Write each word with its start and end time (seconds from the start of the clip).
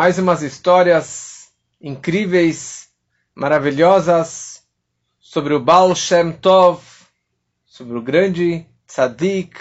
mais 0.00 0.18
umas 0.18 0.40
histórias 0.40 1.50
incríveis, 1.78 2.88
maravilhosas 3.34 4.62
sobre 5.18 5.52
o 5.52 5.60
Baal 5.60 5.94
Shem 5.94 6.32
Tov, 6.32 6.80
sobre 7.66 7.98
o 7.98 8.00
grande 8.00 8.66
tzadik, 8.86 9.60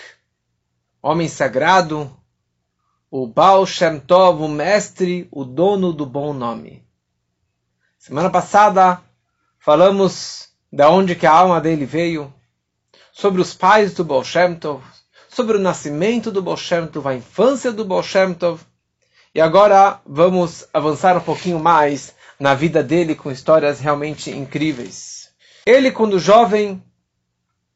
homem 1.02 1.28
sagrado, 1.28 2.10
o 3.12 3.28
Baal 3.28 3.66
Shem 3.66 4.00
Tov, 4.00 4.42
o 4.42 4.48
mestre, 4.48 5.28
o 5.30 5.44
dono 5.44 5.92
do 5.92 6.06
bom 6.06 6.32
nome. 6.32 6.88
Semana 7.98 8.30
passada 8.30 9.02
falamos 9.60 10.48
da 10.72 10.90
onde 10.90 11.18
que 11.18 11.28
a 11.28 11.34
alma 11.34 11.60
dele 11.60 11.86
veio, 11.86 12.34
sobre 13.12 13.42
os 13.42 13.54
pais 13.54 13.94
do 13.94 14.06
Baal 14.06 14.24
Shem 14.24 14.56
Tov, 14.56 14.82
sobre 15.28 15.58
o 15.58 15.60
nascimento 15.60 16.32
do 16.32 16.42
Baal 16.42 16.56
Shem 16.56 16.88
Tov, 16.88 17.10
a 17.10 17.14
infância 17.14 17.74
do 17.74 17.84
Baal 17.84 18.04
Shem 18.04 18.34
Tov, 18.34 18.69
e 19.40 19.42
agora 19.42 20.02
vamos 20.06 20.68
avançar 20.74 21.16
um 21.16 21.22
pouquinho 21.22 21.58
mais 21.58 22.14
na 22.38 22.54
vida 22.54 22.84
dele 22.84 23.16
com 23.16 23.32
histórias 23.32 23.80
realmente 23.80 24.30
incríveis. 24.30 25.30
Ele, 25.66 25.92
quando 25.92 26.20
jovem, 26.20 26.84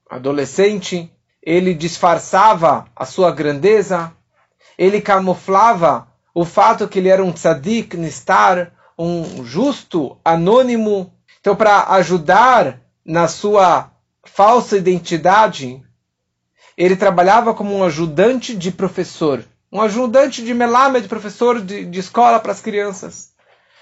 adolescente, 0.09 1.09
ele 1.41 1.73
disfarçava 1.73 2.83
a 2.93 3.05
sua 3.05 3.31
grandeza, 3.31 4.11
ele 4.77 4.99
camuflava 4.99 6.05
o 6.35 6.43
fato 6.43 6.85
que 6.85 6.99
ele 6.99 7.07
era 7.07 7.23
um 7.23 7.31
tzadik, 7.31 7.95
nistar, 7.95 8.73
um 8.99 9.45
justo, 9.45 10.17
anônimo. 10.25 11.13
Então, 11.39 11.55
para 11.55 11.93
ajudar 11.93 12.81
na 13.05 13.29
sua 13.29 13.89
falsa 14.25 14.75
identidade, 14.75 15.81
ele 16.75 16.97
trabalhava 16.97 17.53
como 17.53 17.73
um 17.73 17.85
ajudante 17.85 18.53
de 18.53 18.69
professor 18.69 19.45
um 19.73 19.81
ajudante 19.81 20.43
de 20.43 20.53
Melamed, 20.53 21.07
professor 21.07 21.59
de, 21.59 21.83
de 21.83 21.99
escola 21.99 22.39
para 22.39 22.51
as 22.51 22.61
crianças. 22.61 23.31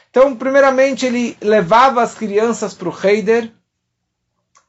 Então, 0.09 0.33
primeiramente, 0.33 1.05
ele 1.05 1.35
levava 1.41 2.01
as 2.01 2.13
crianças 2.13 2.73
para 2.73 2.87
o 2.87 2.95
Heider. 3.03 3.51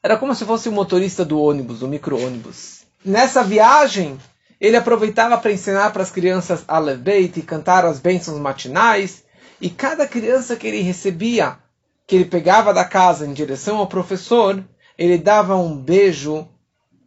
Era 0.03 0.17
como 0.17 0.35
se 0.35 0.43
fosse 0.43 0.67
o 0.67 0.71
motorista 0.73 1.23
do 1.23 1.39
ônibus, 1.39 1.79
do 1.79 1.87
micro-ônibus. 1.87 2.83
Nessa 3.05 3.41
viagem, 3.41 4.17
ele 4.59 4.75
aproveitava 4.75 5.37
para 5.37 5.53
ensinar 5.53 5.93
para 5.93 6.03
as 6.03 6.11
crianças 6.11 6.65
a 6.67 6.77
Leveit 6.77 7.39
e 7.39 7.41
cantar 7.43 7.85
as 7.85 7.99
bênçãos 7.99 8.37
matinais. 8.37 9.23
E 9.61 9.69
cada 9.69 10.05
criança 10.05 10.57
que 10.57 10.67
ele 10.67 10.81
recebia, 10.81 11.57
que 12.05 12.17
ele 12.17 12.25
pegava 12.25 12.73
da 12.73 12.83
casa 12.83 13.25
em 13.25 13.31
direção 13.31 13.77
ao 13.77 13.87
professor, 13.87 14.61
ele 14.97 15.17
dava 15.17 15.55
um 15.55 15.73
beijo 15.73 16.45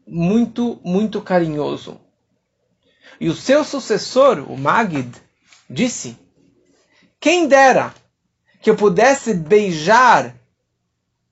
muito, 0.07 0.81
muito 0.83 1.21
carinhoso. 1.21 2.01
E 3.21 3.29
o 3.29 3.35
seu 3.35 3.65
sucessor, 3.65 4.51
o 4.51 4.57
Magid, 4.57 5.11
disse: 5.69 6.17
Quem 7.21 7.47
dera 7.49 7.95
que 8.61 8.71
eu 8.71 8.77
pudesse 8.77 9.33
beijar 9.33 10.35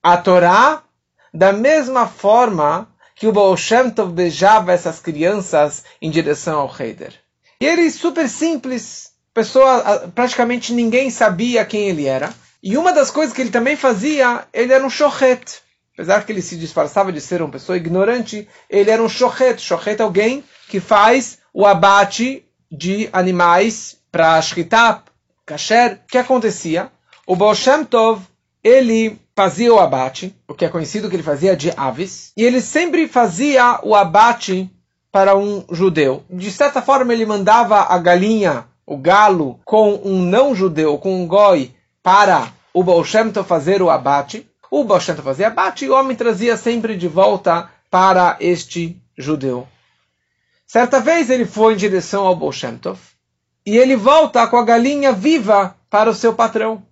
a 0.02 0.16
Torá 0.16 0.82
da 1.32 1.52
mesma 1.52 2.06
forma 2.06 2.88
que 3.16 3.26
o 3.26 3.32
Baal 3.32 3.56
Tov 3.94 4.12
beijava 4.12 4.72
essas 4.72 5.00
crianças 5.00 5.84
em 6.00 6.10
direção 6.10 6.60
ao 6.60 6.74
Heider. 6.78 7.14
E 7.60 7.66
ele, 7.66 7.90
super 7.90 8.28
simples, 8.28 9.12
pessoa, 9.32 10.08
praticamente 10.14 10.72
ninguém 10.72 11.10
sabia 11.10 11.64
quem 11.64 11.88
ele 11.88 12.06
era. 12.06 12.32
E 12.62 12.76
uma 12.76 12.92
das 12.92 13.10
coisas 13.10 13.34
que 13.34 13.40
ele 13.40 13.50
também 13.50 13.76
fazia, 13.76 14.46
ele 14.52 14.72
era 14.72 14.84
um 14.84 14.90
shochet. 14.90 15.62
Apesar 15.94 16.24
que 16.24 16.32
ele 16.32 16.42
se 16.42 16.56
disfarçava 16.56 17.12
de 17.12 17.20
ser 17.20 17.40
uma 17.40 17.50
pessoa 17.50 17.76
ignorante, 17.76 18.48
ele 18.68 18.90
era 18.90 19.02
um 19.02 19.08
shochet. 19.08 19.60
Shochet 19.60 20.00
é 20.00 20.02
alguém 20.02 20.44
que 20.68 20.80
faz 20.80 21.38
o 21.54 21.64
abate 21.64 22.44
de 22.70 23.08
animais 23.12 23.96
para 24.10 24.42
shkita, 24.42 25.04
kasher. 25.46 26.00
O 26.04 26.08
que 26.08 26.18
acontecia? 26.18 26.90
O 27.24 27.36
Baal 27.36 27.54
Shem 27.54 27.84
Tov, 27.84 28.22
ele 28.62 29.16
fazia 29.36 29.72
o 29.72 29.78
abate, 29.78 30.34
o 30.48 30.54
que 30.54 30.64
é 30.64 30.68
conhecido 30.68 31.08
que 31.08 31.14
ele 31.14 31.22
fazia 31.22 31.56
de 31.56 31.72
aves, 31.76 32.32
e 32.36 32.42
ele 32.42 32.60
sempre 32.60 33.06
fazia 33.06 33.78
o 33.84 33.94
abate 33.94 34.68
para 35.12 35.36
um 35.36 35.64
judeu. 35.70 36.24
De 36.28 36.50
certa 36.50 36.82
forma, 36.82 37.12
ele 37.12 37.24
mandava 37.24 37.82
a 37.82 37.98
galinha, 37.98 38.66
o 38.84 38.96
galo, 38.96 39.60
com 39.64 40.00
um 40.04 40.20
não-judeu, 40.20 40.98
com 40.98 41.22
um 41.22 41.26
goi, 41.26 41.72
para 42.02 42.52
o 42.72 42.82
Baal 42.82 43.04
Shem 43.04 43.30
Tov 43.30 43.46
fazer 43.46 43.80
o 43.80 43.90
abate. 43.90 44.44
O 44.70 44.82
Baal 44.82 45.00
Shem 45.00 45.14
Tov 45.14 45.24
fazia 45.24 45.46
abate 45.46 45.84
e 45.84 45.88
o 45.88 45.94
homem 45.94 46.16
trazia 46.16 46.56
sempre 46.56 46.96
de 46.96 47.06
volta 47.06 47.70
para 47.88 48.36
este 48.40 49.00
judeu. 49.16 49.68
Certa 50.74 50.98
vez 50.98 51.30
ele 51.30 51.46
foi 51.46 51.74
em 51.74 51.76
direção 51.76 52.26
ao 52.26 52.34
Bolshemtov 52.34 52.98
e 53.64 53.78
ele 53.78 53.94
volta 53.94 54.44
com 54.48 54.56
a 54.56 54.64
galinha 54.64 55.12
viva 55.12 55.76
para 55.88 56.10
o 56.10 56.14
seu 56.14 56.34
patrão. 56.34 56.82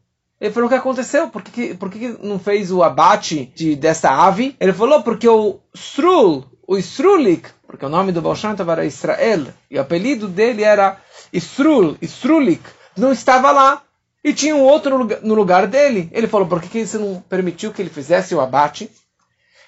Ele 0.41 0.55
falou: 0.55 0.69
O 0.69 0.71
que 0.71 0.77
aconteceu? 0.77 1.29
Por 1.29 1.43
que, 1.43 1.75
por 1.75 1.91
que 1.91 2.17
não 2.23 2.39
fez 2.39 2.71
o 2.71 2.85
abate 2.85 3.53
de, 3.57 3.75
dessa 3.75 4.09
ave? 4.09 4.55
Ele 4.61 4.73
falou: 4.73 5.03
Porque 5.03 5.29
o 5.29 5.59
Strul, 5.75 6.45
o 6.65 6.79
Strulik, 6.79 7.49
porque 7.67 7.85
o 7.85 7.89
nome 7.89 8.13
do 8.13 8.23
Bolshemtov 8.23 8.71
era 8.71 8.85
Israel 8.85 9.49
e 9.69 9.77
o 9.77 9.81
apelido 9.81 10.29
dele 10.29 10.63
era 10.63 10.97
Strul, 11.33 11.97
Strulik, 12.03 12.63
não 12.97 13.11
estava 13.11 13.51
lá. 13.51 13.83
E 14.23 14.33
tinha 14.33 14.55
um 14.55 14.63
outro 14.63 14.97
no 15.25 15.35
lugar 15.35 15.67
dele. 15.67 16.09
Ele 16.13 16.29
falou: 16.29 16.47
Por 16.47 16.63
que, 16.63 16.69
que 16.69 16.87
você 16.87 16.99
não 16.99 17.21
permitiu 17.29 17.73
que 17.73 17.83
ele 17.83 17.91
fizesse 17.91 18.33
o 18.33 18.41
abate? 18.41 18.89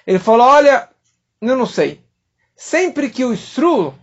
Ele 0.07 0.19
falou: 0.19 0.47
Olha, 0.47 0.87
eu 1.41 1.57
não 1.57 1.65
sei. 1.65 1.99
Sempre 2.55 3.09
que 3.09 3.25
o 3.25 3.33
Strul 3.33 3.93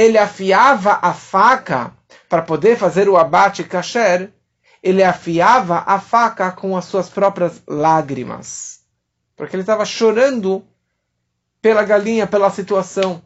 ele 0.00 0.16
afiava 0.16 0.98
a 1.02 1.12
faca 1.12 1.94
para 2.26 2.40
poder 2.40 2.78
fazer 2.78 3.06
o 3.06 3.18
abate 3.18 3.62
kasher, 3.62 4.32
ele 4.82 5.02
afiava 5.02 5.84
a 5.86 6.00
faca 6.00 6.50
com 6.50 6.74
as 6.74 6.86
suas 6.86 7.10
próprias 7.10 7.62
lágrimas. 7.68 8.80
Porque 9.36 9.54
ele 9.54 9.62
estava 9.62 9.84
chorando 9.84 10.64
pela 11.60 11.84
galinha, 11.84 12.26
pela 12.26 12.48
situação. 12.48 13.22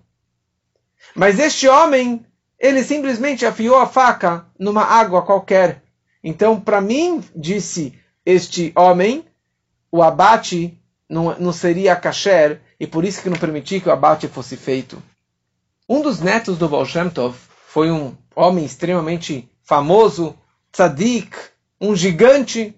Mas 1.15 1.39
este 1.39 1.69
homem, 1.69 2.27
ele 2.59 2.83
simplesmente 2.83 3.47
afiou 3.47 3.79
a 3.79 3.87
faca 3.87 4.45
numa 4.59 4.83
água 4.83 5.23
qualquer. 5.23 5.81
Então, 6.25 6.61
para 6.61 6.81
mim, 6.81 7.23
disse 7.37 7.97
este 8.27 8.73
homem, 8.75 9.25
o 9.93 10.03
abate 10.03 10.77
não, 11.09 11.39
não 11.39 11.53
seria 11.53 11.95
kasher, 11.95 12.61
e 12.81 12.87
por 12.87 13.05
isso 13.05 13.23
que 13.23 13.31
não 13.31 13.39
permiti 13.39 13.81
que 13.81 13.89
o 13.89 13.93
abate 13.93 14.27
fosse 14.27 14.57
feito. 14.57 15.01
Um 15.87 16.01
dos 16.01 16.19
netos 16.19 16.57
do 16.57 16.67
Baal 16.67 16.87
Shem 16.87 17.11
Tov 17.11 17.37
foi 17.67 17.91
um 17.91 18.17
homem 18.35 18.65
extremamente 18.65 19.51
famoso, 19.63 20.35
tzadik, 20.73 21.37
um 21.79 21.95
gigante, 21.95 22.75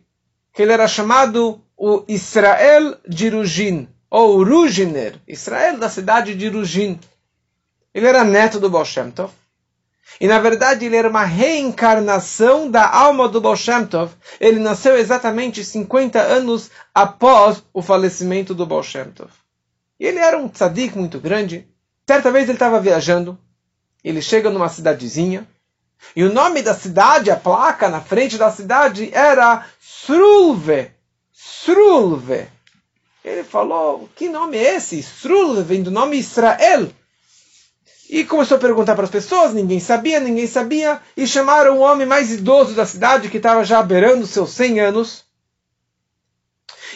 que 0.52 0.62
ele 0.62 0.72
era 0.72 0.88
chamado 0.88 1.62
o 1.76 2.02
Israel 2.08 2.96
de 3.06 3.28
Rujin, 3.28 3.88
ou 4.10 4.42
Rujiner, 4.42 5.20
Israel 5.24 5.78
da 5.78 5.88
cidade 5.88 6.34
de 6.34 6.48
Rujin. 6.48 6.98
Ele 7.94 8.08
era 8.08 8.24
neto 8.24 8.58
do 8.58 8.68
Baal 8.68 8.84
Shem 8.84 9.12
Tov. 9.12 9.32
E 10.20 10.26
na 10.26 10.40
verdade 10.40 10.84
ele 10.84 10.96
era 10.96 11.08
uma 11.08 11.24
reencarnação 11.24 12.68
da 12.68 12.90
alma 12.92 13.28
do 13.28 13.40
Baal 13.40 13.54
Shem 13.54 13.86
Tov. 13.86 14.14
Ele 14.40 14.58
nasceu 14.58 14.96
exatamente 14.96 15.64
50 15.64 16.20
anos 16.20 16.72
após 16.92 17.62
o 17.72 17.80
falecimento 17.80 18.52
do 18.52 18.66
Baal 18.66 18.82
Shem 18.82 19.12
Tov. 19.12 19.30
E 20.00 20.06
ele 20.06 20.18
era 20.18 20.36
um 20.36 20.48
tzadik 20.48 20.98
muito 20.98 21.20
grande. 21.20 21.68
Certa 22.08 22.30
vez 22.30 22.44
ele 22.44 22.52
estava 22.52 22.80
viajando, 22.80 23.36
ele 24.04 24.22
chega 24.22 24.48
numa 24.48 24.68
cidadezinha, 24.68 25.46
e 26.14 26.22
o 26.22 26.32
nome 26.32 26.62
da 26.62 26.72
cidade, 26.72 27.30
a 27.30 27.36
placa 27.36 27.88
na 27.88 28.00
frente 28.00 28.38
da 28.38 28.50
cidade 28.50 29.10
era 29.12 29.66
Srulve. 29.80 30.90
Srulve. 31.32 32.46
Ele 33.24 33.42
falou, 33.42 34.08
que 34.14 34.28
nome 34.28 34.56
é 34.56 34.76
esse? 34.76 35.02
Srulve 35.02 35.62
vem 35.62 35.82
do 35.82 35.90
nome 35.90 36.16
Israel. 36.16 36.88
E 38.08 38.24
começou 38.24 38.56
a 38.56 38.60
perguntar 38.60 38.94
para 38.94 39.04
as 39.04 39.10
pessoas, 39.10 39.52
ninguém 39.52 39.80
sabia, 39.80 40.20
ninguém 40.20 40.46
sabia, 40.46 41.02
e 41.16 41.26
chamaram 41.26 41.78
o 41.78 41.80
homem 41.80 42.06
mais 42.06 42.30
idoso 42.30 42.72
da 42.74 42.86
cidade, 42.86 43.28
que 43.28 43.38
estava 43.38 43.64
já 43.64 43.82
beirando 43.82 44.28
seus 44.28 44.50
100 44.50 44.78
anos. 44.78 45.24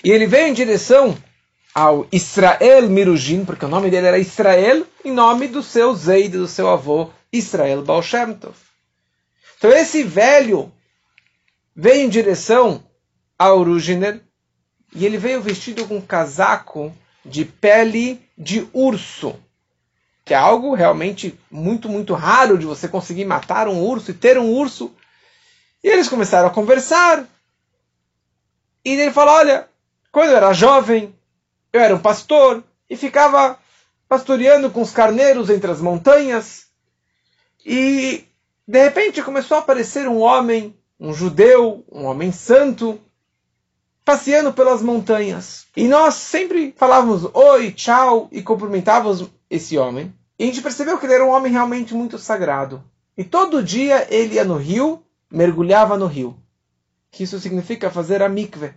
E 0.04 0.10
ele 0.10 0.28
veio 0.28 0.46
em 0.46 0.52
direção 0.52 1.18
ao 1.74 2.06
Israel 2.10 2.88
Mirujin, 2.88 3.44
porque 3.44 3.64
o 3.64 3.68
nome 3.68 3.90
dele 3.90 4.06
era 4.06 4.18
Israel, 4.18 4.86
em 5.04 5.12
nome 5.12 5.48
do 5.48 5.62
seu 5.62 5.94
Zeid, 5.94 6.36
do 6.36 6.48
seu 6.48 6.68
avô, 6.68 7.10
Israel 7.32 7.82
Baal 7.82 8.02
Shem 8.02 8.34
Tov. 8.34 8.56
Então 9.56 9.72
esse 9.72 10.02
velho 10.02 10.72
veio 11.74 12.06
em 12.06 12.08
direção 12.08 12.82
ao 13.38 13.62
Rujiner, 13.62 14.20
e 14.94 15.06
ele 15.06 15.16
veio 15.16 15.40
vestido 15.40 15.86
com 15.86 15.98
um 15.98 16.00
casaco 16.00 16.92
de 17.24 17.44
pele 17.44 18.20
de 18.36 18.66
urso, 18.72 19.36
que 20.24 20.34
é 20.34 20.36
algo 20.36 20.74
realmente 20.74 21.38
muito, 21.50 21.88
muito 21.88 22.14
raro 22.14 22.58
de 22.58 22.66
você 22.66 22.88
conseguir 22.88 23.24
matar 23.24 23.68
um 23.68 23.82
urso 23.82 24.10
e 24.10 24.14
ter 24.14 24.38
um 24.38 24.50
urso. 24.50 24.92
E 25.82 25.88
eles 25.88 26.08
começaram 26.08 26.48
a 26.48 26.52
conversar. 26.52 27.24
E 28.84 28.90
ele 28.90 29.12
falou: 29.12 29.34
Olha, 29.34 29.68
quando 30.10 30.30
eu 30.30 30.36
era 30.36 30.52
jovem, 30.52 31.14
eu 31.72 31.80
era 31.80 31.94
um 31.94 32.00
pastor 32.00 32.62
e 32.88 32.96
ficava 32.96 33.58
pastoreando 34.08 34.70
com 34.70 34.82
os 34.82 34.90
carneiros 34.90 35.50
entre 35.50 35.70
as 35.70 35.80
montanhas. 35.80 36.66
E 37.64 38.24
de 38.66 38.82
repente 38.82 39.22
começou 39.22 39.56
a 39.56 39.60
aparecer 39.60 40.08
um 40.08 40.18
homem 40.18 40.76
um 41.00 41.14
judeu, 41.14 41.82
um 41.90 42.04
homem 42.04 42.30
santo, 42.30 43.00
passeando 44.04 44.52
pelas 44.52 44.82
montanhas. 44.82 45.66
E 45.74 45.88
nós 45.88 46.14
sempre 46.14 46.74
falávamos 46.76 47.24
oi, 47.32 47.72
tchau 47.72 48.28
e 48.30 48.42
cumprimentávamos 48.42 49.30
esse 49.48 49.78
homem. 49.78 50.14
E 50.38 50.44
a 50.44 50.46
gente 50.46 50.60
percebeu 50.60 50.98
que 50.98 51.06
ele 51.06 51.14
era 51.14 51.24
um 51.24 51.30
homem 51.30 51.50
realmente 51.50 51.94
muito 51.94 52.18
sagrado. 52.18 52.84
E 53.16 53.24
todo 53.24 53.62
dia 53.62 54.06
ele 54.14 54.34
ia 54.34 54.44
no 54.44 54.56
rio, 54.56 55.02
mergulhava 55.30 55.96
no 55.96 56.06
rio. 56.06 56.36
Que 57.10 57.24
isso 57.24 57.40
significa 57.40 57.90
fazer 57.90 58.22
a 58.22 58.28
mikve. 58.28 58.74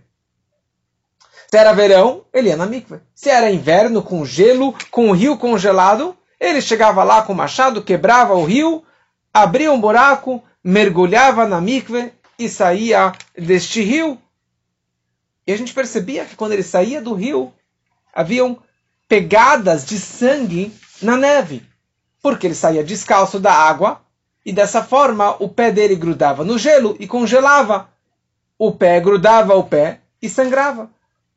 Se 1.54 1.58
era 1.60 1.72
verão, 1.72 2.26
ele 2.34 2.50
ia 2.50 2.58
na 2.58 2.66
mikve. 2.66 3.00
Se 3.14 3.30
era 3.30 3.52
inverno, 3.52 4.02
com 4.02 4.26
gelo, 4.26 4.74
com 4.90 5.12
o 5.12 5.14
rio 5.14 5.38
congelado, 5.38 6.18
ele 6.40 6.60
chegava 6.60 7.04
lá 7.04 7.22
com 7.22 7.32
o 7.32 7.36
machado, 7.36 7.84
quebrava 7.84 8.34
o 8.34 8.44
rio, 8.44 8.84
abria 9.32 9.72
um 9.72 9.80
buraco, 9.80 10.44
mergulhava 10.64 11.46
na 11.46 11.62
mikve 11.62 12.12
e 12.40 12.50
saía 12.50 13.14
deste 13.38 13.84
rio. 13.84 14.20
E 15.46 15.54
a 15.54 15.56
gente 15.56 15.76
percebia 15.76 16.26
que 16.26 16.36
quando 16.36 16.54
ele 16.54 16.64
saía 16.64 17.00
do 17.00 17.14
rio, 17.14 17.54
haviam 18.12 18.58
pegadas 19.08 19.86
de 19.86 20.00
sangue 20.00 20.74
na 21.04 21.16
neve. 21.16 21.64
Porque 22.20 22.48
ele 22.48 22.56
saía 22.56 22.84
descalço 22.84 23.40
da 23.40 23.54
água 23.54 24.02
e 24.44 24.52
dessa 24.52 24.84
forma 24.84 25.36
o 25.38 25.48
pé 25.48 25.72
dele 25.72 25.96
grudava 25.96 26.44
no 26.44 26.58
gelo 26.58 26.98
e 27.00 27.06
congelava. 27.06 27.90
O 28.58 28.72
pé 28.72 29.00
grudava 29.00 29.54
ao 29.54 29.64
pé 29.64 30.00
e 30.20 30.28
sangrava. 30.28 30.90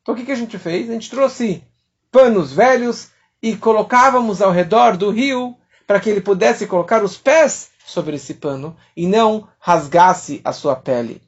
Então 0.07 0.15
o 0.15 0.19
que, 0.19 0.25
que 0.25 0.31
a 0.31 0.37
gente 0.37 0.57
fez? 0.57 0.89
A 0.89 0.93
gente 0.93 1.11
trouxe 1.11 1.65
panos 2.13 2.53
velhos 2.53 3.09
e 3.43 3.57
colocávamos 3.57 4.41
ao 4.41 4.53
redor 4.53 4.97
do 4.97 5.11
rio 5.11 5.57
para 5.85 5.99
que 5.99 6.09
ele 6.09 6.21
pudesse 6.21 6.65
colocar 6.65 7.03
os 7.03 7.17
pés 7.17 7.71
sobre 7.85 8.15
esse 8.15 8.35
pano 8.35 8.77
e 8.97 9.05
não 9.05 9.49
rasgasse 9.59 10.41
a 10.45 10.53
sua 10.53 10.77
pele. 10.77 11.21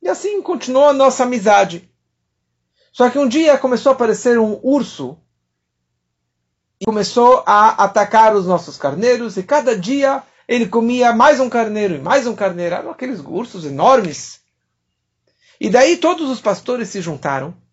E 0.00 0.08
assim 0.08 0.40
continuou 0.40 0.88
a 0.88 0.92
nossa 0.94 1.24
amizade. 1.24 1.86
Só 2.94 3.10
que 3.10 3.18
um 3.18 3.28
dia 3.28 3.58
começou 3.58 3.92
a 3.92 3.94
aparecer 3.94 4.38
um 4.38 4.58
urso 4.62 5.18
e 6.80 6.86
começou 6.86 7.42
a 7.44 7.84
atacar 7.84 8.34
os 8.34 8.46
nossos 8.46 8.78
carneiros 8.78 9.36
e 9.36 9.42
cada 9.42 9.78
dia 9.78 10.22
ele 10.48 10.66
comia 10.66 11.12
mais 11.12 11.40
um 11.40 11.50
carneiro 11.50 11.96
e 11.96 12.00
mais 12.00 12.26
um 12.26 12.34
carneiro. 12.34 12.74
Eram 12.74 12.90
aqueles 12.90 13.20
ursos 13.20 13.66
enormes. 13.66 14.40
E 15.60 15.68
daí 15.68 15.98
todos 15.98 16.30
os 16.30 16.40
pastores 16.40 16.88
se 16.88 17.02
juntaram 17.02 17.67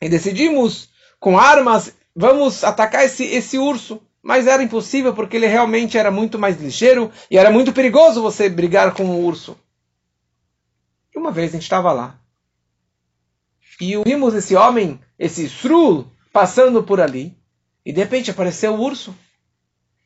e 0.00 0.08
decidimos, 0.08 0.88
com 1.18 1.38
armas, 1.38 1.94
vamos 2.14 2.62
atacar 2.64 3.04
esse, 3.04 3.24
esse 3.24 3.58
urso. 3.58 4.00
Mas 4.22 4.46
era 4.46 4.62
impossível 4.62 5.12
porque 5.12 5.36
ele 5.36 5.46
realmente 5.46 5.98
era 5.98 6.10
muito 6.10 6.38
mais 6.38 6.58
ligeiro 6.58 7.12
e 7.30 7.36
era 7.36 7.50
muito 7.50 7.74
perigoso 7.74 8.22
você 8.22 8.48
brigar 8.48 8.94
com 8.94 9.04
o 9.04 9.24
urso. 9.24 9.56
E 11.14 11.18
uma 11.18 11.30
vez 11.30 11.50
a 11.50 11.52
gente 11.52 11.64
estava 11.64 11.92
lá. 11.92 12.18
E 13.80 13.96
vimos 14.02 14.34
esse 14.34 14.56
homem, 14.56 14.98
esse 15.18 15.44
Srul, 15.44 16.06
passando 16.32 16.82
por 16.82 17.00
ali. 17.00 17.36
E 17.84 17.92
de 17.92 18.00
repente 18.00 18.30
apareceu 18.30 18.74
o 18.74 18.80
urso. 18.80 19.14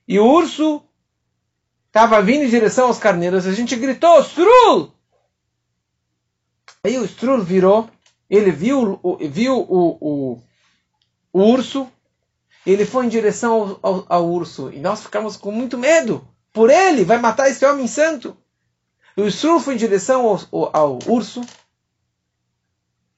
E 0.07 0.19
o 0.19 0.27
urso 0.27 0.83
estava 1.87 2.21
vindo 2.21 2.45
em 2.45 2.49
direção 2.49 2.89
aos 2.89 2.99
carneiros. 2.99 3.47
A 3.47 3.53
gente 3.53 3.77
gritou, 3.77 4.21
Srul! 4.21 4.93
Aí 6.85 6.99
o 6.99 7.05
Srul 7.05 7.43
virou 7.43 7.89
ele 8.29 8.51
viu, 8.51 9.01
viu 9.31 9.59
o, 9.59 9.99
o, 10.01 10.43
o 11.33 11.43
urso, 11.43 11.91
ele 12.67 12.85
foi 12.85 13.07
em 13.07 13.09
direção 13.09 13.79
ao, 13.83 13.95
ao, 13.95 14.07
ao, 14.09 14.29
urso, 14.29 14.71
e 14.73 14.79
nós 14.79 15.03
ficamos 15.03 15.37
com 15.37 15.51
muito 15.51 15.79
medo. 15.79 16.27
Por 16.53 16.71
ele, 16.71 17.05
vai 17.05 17.19
matar 17.19 17.49
esse 17.49 17.65
homem 17.65 17.87
santo. 17.87 18.37
O 19.17 19.23
urso 19.23 19.61
foi 19.61 19.75
em 19.75 19.79
direção 19.79 20.27
ao, 20.27 20.77
ao, 20.77 20.99
urso, 21.07 21.41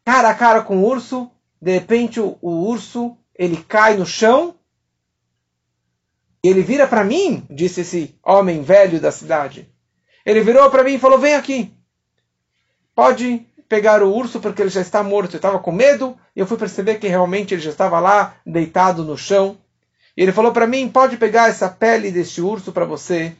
cara 0.04 0.30
a 0.30 0.34
cara 0.34 0.62
com 0.62 0.78
o 0.78 0.86
urso, 0.86 1.30
de 1.60 1.72
repente 1.72 2.20
o, 2.20 2.38
o 2.40 2.68
urso, 2.68 3.16
ele 3.34 3.62
cai 3.64 3.96
no 3.96 4.06
chão, 4.06 4.54
ele 6.42 6.62
vira 6.62 6.86
para 6.86 7.04
mim, 7.04 7.44
disse 7.50 7.82
esse 7.82 8.18
homem 8.22 8.62
velho 8.62 9.00
da 9.00 9.12
cidade. 9.12 9.68
Ele 10.24 10.40
virou 10.40 10.70
para 10.70 10.84
mim 10.84 10.94
e 10.94 10.98
falou: 10.98 11.18
Vem 11.18 11.34
aqui. 11.34 11.72
Pode 12.94 13.46
pegar 13.70 14.02
o 14.02 14.12
urso 14.12 14.40
porque 14.40 14.60
ele 14.60 14.68
já 14.68 14.80
está 14.80 15.00
morto. 15.00 15.34
Eu 15.34 15.38
estava 15.38 15.60
com 15.60 15.70
medo 15.70 16.18
e 16.34 16.40
eu 16.40 16.46
fui 16.46 16.58
perceber 16.58 16.96
que 16.96 17.06
realmente 17.06 17.54
ele 17.54 17.62
já 17.62 17.70
estava 17.70 18.00
lá, 18.00 18.34
deitado 18.44 19.04
no 19.04 19.16
chão. 19.16 19.56
E 20.16 20.22
ele 20.22 20.32
falou 20.32 20.52
para 20.52 20.66
mim: 20.66 20.88
pode 20.88 21.16
pegar 21.16 21.48
essa 21.48 21.68
pele 21.68 22.10
deste 22.10 22.42
urso 22.42 22.72
para 22.72 22.84
você 22.84 23.34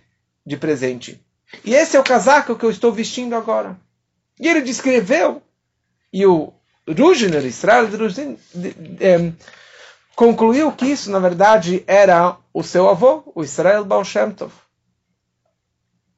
de 0.47 0.57
presente. 0.57 1.21
E 1.65 1.75
esse 1.75 1.97
é 1.97 2.01
o 2.01 2.05
casaco 2.05 2.55
que 2.55 2.65
eu 2.65 2.71
estou 2.71 2.93
vestindo 2.93 3.35
agora. 3.35 3.77
E 4.39 4.49
ele 4.49 4.63
descreveu. 4.63 5.43
E 6.13 6.25
o 6.25 6.53
Rujner, 6.89 7.45
Israel 7.45 7.89
Rujner, 7.89 8.37
é, 9.01 9.33
concluiu 10.15 10.71
que 10.71 10.87
isso, 10.87 11.11
na 11.11 11.19
verdade, 11.19 11.83
era 11.89 12.37
o 12.55 12.63
seu 12.63 12.89
avô, 12.89 13.25
o 13.35 13.43
Israel 13.43 13.85
Baal 13.85 14.05
Shem 14.05 14.31
Tov. 14.31 14.53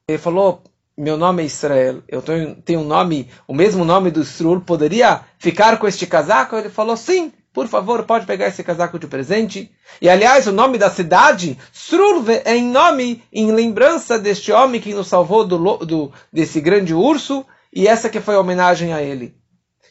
Ele 0.06 0.18
falou, 0.18 0.62
meu 0.96 1.16
nome 1.16 1.42
é 1.42 1.46
Israel, 1.46 2.02
eu 2.06 2.22
tenho 2.22 2.80
um 2.80 2.84
nome, 2.84 3.30
o 3.48 3.54
mesmo 3.54 3.84
nome 3.84 4.10
do 4.10 4.22
Srul, 4.22 4.60
poderia 4.60 5.22
ficar 5.38 5.78
com 5.78 5.88
este 5.88 6.06
casaco? 6.06 6.56
Ele 6.56 6.68
falou, 6.68 6.96
sim, 6.96 7.32
por 7.52 7.66
favor, 7.66 8.04
pode 8.04 8.26
pegar 8.26 8.48
esse 8.48 8.62
casaco 8.62 8.98
de 8.98 9.06
presente. 9.06 9.70
E 10.00 10.08
aliás, 10.08 10.46
o 10.46 10.52
nome 10.52 10.78
da 10.78 10.90
cidade, 10.90 11.58
Srul, 11.72 12.24
é 12.44 12.56
em 12.56 12.64
nome, 12.64 13.22
em 13.32 13.52
lembrança 13.52 14.18
deste 14.18 14.52
homem 14.52 14.80
que 14.80 14.94
nos 14.94 15.08
salvou 15.08 15.46
do, 15.46 15.76
do, 15.78 16.12
desse 16.32 16.60
grande 16.60 16.94
urso, 16.94 17.44
e 17.72 17.88
essa 17.88 18.08
que 18.08 18.20
foi 18.20 18.34
a 18.34 18.40
homenagem 18.40 18.92
a 18.92 19.02
ele. 19.02 19.34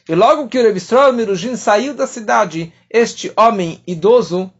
E 0.08 0.14
logo 0.14 0.48
que 0.48 0.58
o 0.58 0.62
Rebistrol 0.62 1.12
Mirujin 1.12 1.56
saiu 1.56 1.94
da 1.94 2.06
cidade, 2.06 2.72
este 2.90 3.32
homem 3.36 3.80
idoso, 3.86 4.52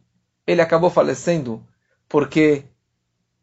ele 0.47 0.61
acabou 0.61 0.89
falecendo, 0.89 1.61
porque 2.07 2.63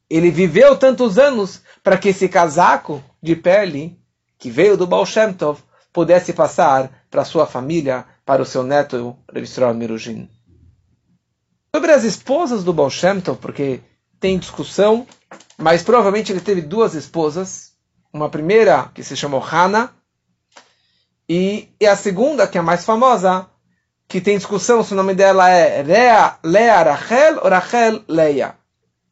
ele 0.09 0.31
viveu 0.31 0.77
tantos 0.77 1.19
anos 1.19 1.63
para 1.83 1.99
que 1.99 2.11
esse 2.11 2.29
casaco 2.29 3.03
de 3.23 3.35
pele 3.37 3.99
que 4.39 4.51
veio 4.51 4.77
do 4.77 4.87
Baal 4.87 5.07
Shem 5.07 5.33
Tov 5.33 5.61
pudesse 5.93 6.33
passar 6.33 6.91
para 7.11 7.25
sua 7.25 7.47
família, 7.47 8.05
para 8.25 8.43
o 8.43 8.47
seu 8.47 8.63
neto 8.63 9.17
Rev 9.33 9.75
Mirujin. 9.75 10.29
Sobre 11.75 11.93
as 11.93 12.05
esposas 12.05 12.65
do 12.65 12.73
Baal 12.73 12.91
Shem 12.91 13.21
Tov, 13.21 13.39
porque 13.39 13.81
tem 14.19 14.39
discussão, 14.39 15.07
mas 15.57 15.83
provavelmente 15.83 16.33
ele 16.33 16.41
teve 16.41 16.63
duas 16.63 16.95
esposas. 16.95 17.71
Uma 18.13 18.29
primeira 18.29 18.91
que 18.93 19.05
se 19.05 19.17
chamou 19.17 19.43
Hana 19.43 19.95
e, 21.29 21.69
e 21.81 21.87
a 21.87 21.95
segunda, 21.95 22.47
que 22.47 22.59
é 22.59 22.61
a 22.61 22.65
mais 22.65 22.85
famosa, 22.85 23.47
que 24.09 24.21
tem 24.21 24.37
discussão 24.37 24.83
se 24.83 24.93
o 24.93 24.97
nome 24.97 25.15
dela 25.15 25.49
é 25.49 25.83
Lea, 25.83 26.39
Lea 26.43 26.83
Rachel 26.83 27.39
ou 27.43 27.49
Rachel 27.49 28.03
Leia 28.09 28.60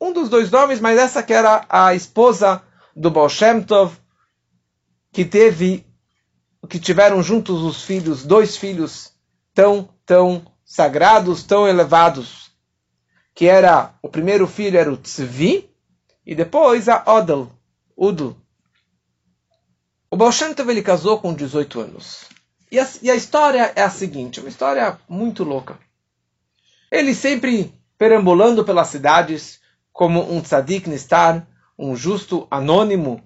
um 0.00 0.12
dos 0.12 0.28
dois 0.28 0.50
nomes, 0.50 0.80
mas 0.80 0.98
essa 0.98 1.22
que 1.22 1.32
era 1.32 1.64
a 1.68 1.94
esposa 1.94 2.62
do 2.94 3.10
Baal 3.10 3.28
Shem 3.28 3.62
Tov, 3.62 3.96
que 5.12 5.24
teve, 5.24 5.86
que 6.68 6.78
tiveram 6.78 7.22
juntos 7.22 7.62
os 7.62 7.82
filhos, 7.82 8.24
dois 8.24 8.56
filhos 8.56 9.12
tão, 9.54 9.88
tão 10.04 10.46
sagrados, 10.64 11.42
tão 11.42 11.66
elevados, 11.66 12.50
que 13.34 13.46
era, 13.46 13.94
o 14.02 14.08
primeiro 14.08 14.46
filho 14.46 14.78
era 14.78 14.92
o 14.92 14.96
Tzvi, 14.96 15.68
e 16.26 16.34
depois 16.34 16.88
a 16.88 17.02
Odel, 17.06 17.50
Udl. 17.96 18.36
O 20.10 20.16
Baal 20.16 20.32
Shem 20.32 20.54
Tov 20.54 20.70
ele 20.70 20.82
casou 20.82 21.18
com 21.18 21.34
18 21.34 21.80
anos. 21.80 22.24
E 22.70 22.78
a, 22.78 22.86
e 23.02 23.10
a 23.10 23.16
história 23.16 23.72
é 23.74 23.82
a 23.82 23.90
seguinte, 23.90 24.40
uma 24.40 24.48
história 24.48 24.98
muito 25.08 25.42
louca. 25.42 25.78
Ele 26.90 27.14
sempre 27.14 27.72
perambulando 27.96 28.64
pelas 28.64 28.88
cidades, 28.88 29.57
como 29.98 30.32
um 30.32 30.40
tzadik 30.40 30.88
nistar, 30.88 31.44
um 31.76 31.96
justo 31.96 32.46
anônimo, 32.52 33.20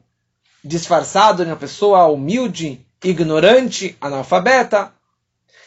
disfarçado 0.65 1.45
de 1.45 1.51
uma 1.51 1.57
pessoa 1.57 2.07
humilde, 2.07 2.87
ignorante, 3.05 3.95
analfabeta. 4.01 4.91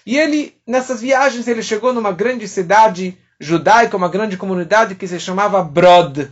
E 0.03 0.17
ele, 0.17 0.59
nessas 0.65 1.01
viagens, 1.01 1.47
ele 1.47 1.61
chegou 1.61 1.93
numa 1.93 2.11
grande 2.11 2.47
cidade 2.47 3.15
judaica, 3.39 3.95
uma 3.95 4.09
grande 4.09 4.35
comunidade 4.35 4.95
que 4.95 5.07
se 5.07 5.19
chamava 5.19 5.61
Brod. 5.63 6.27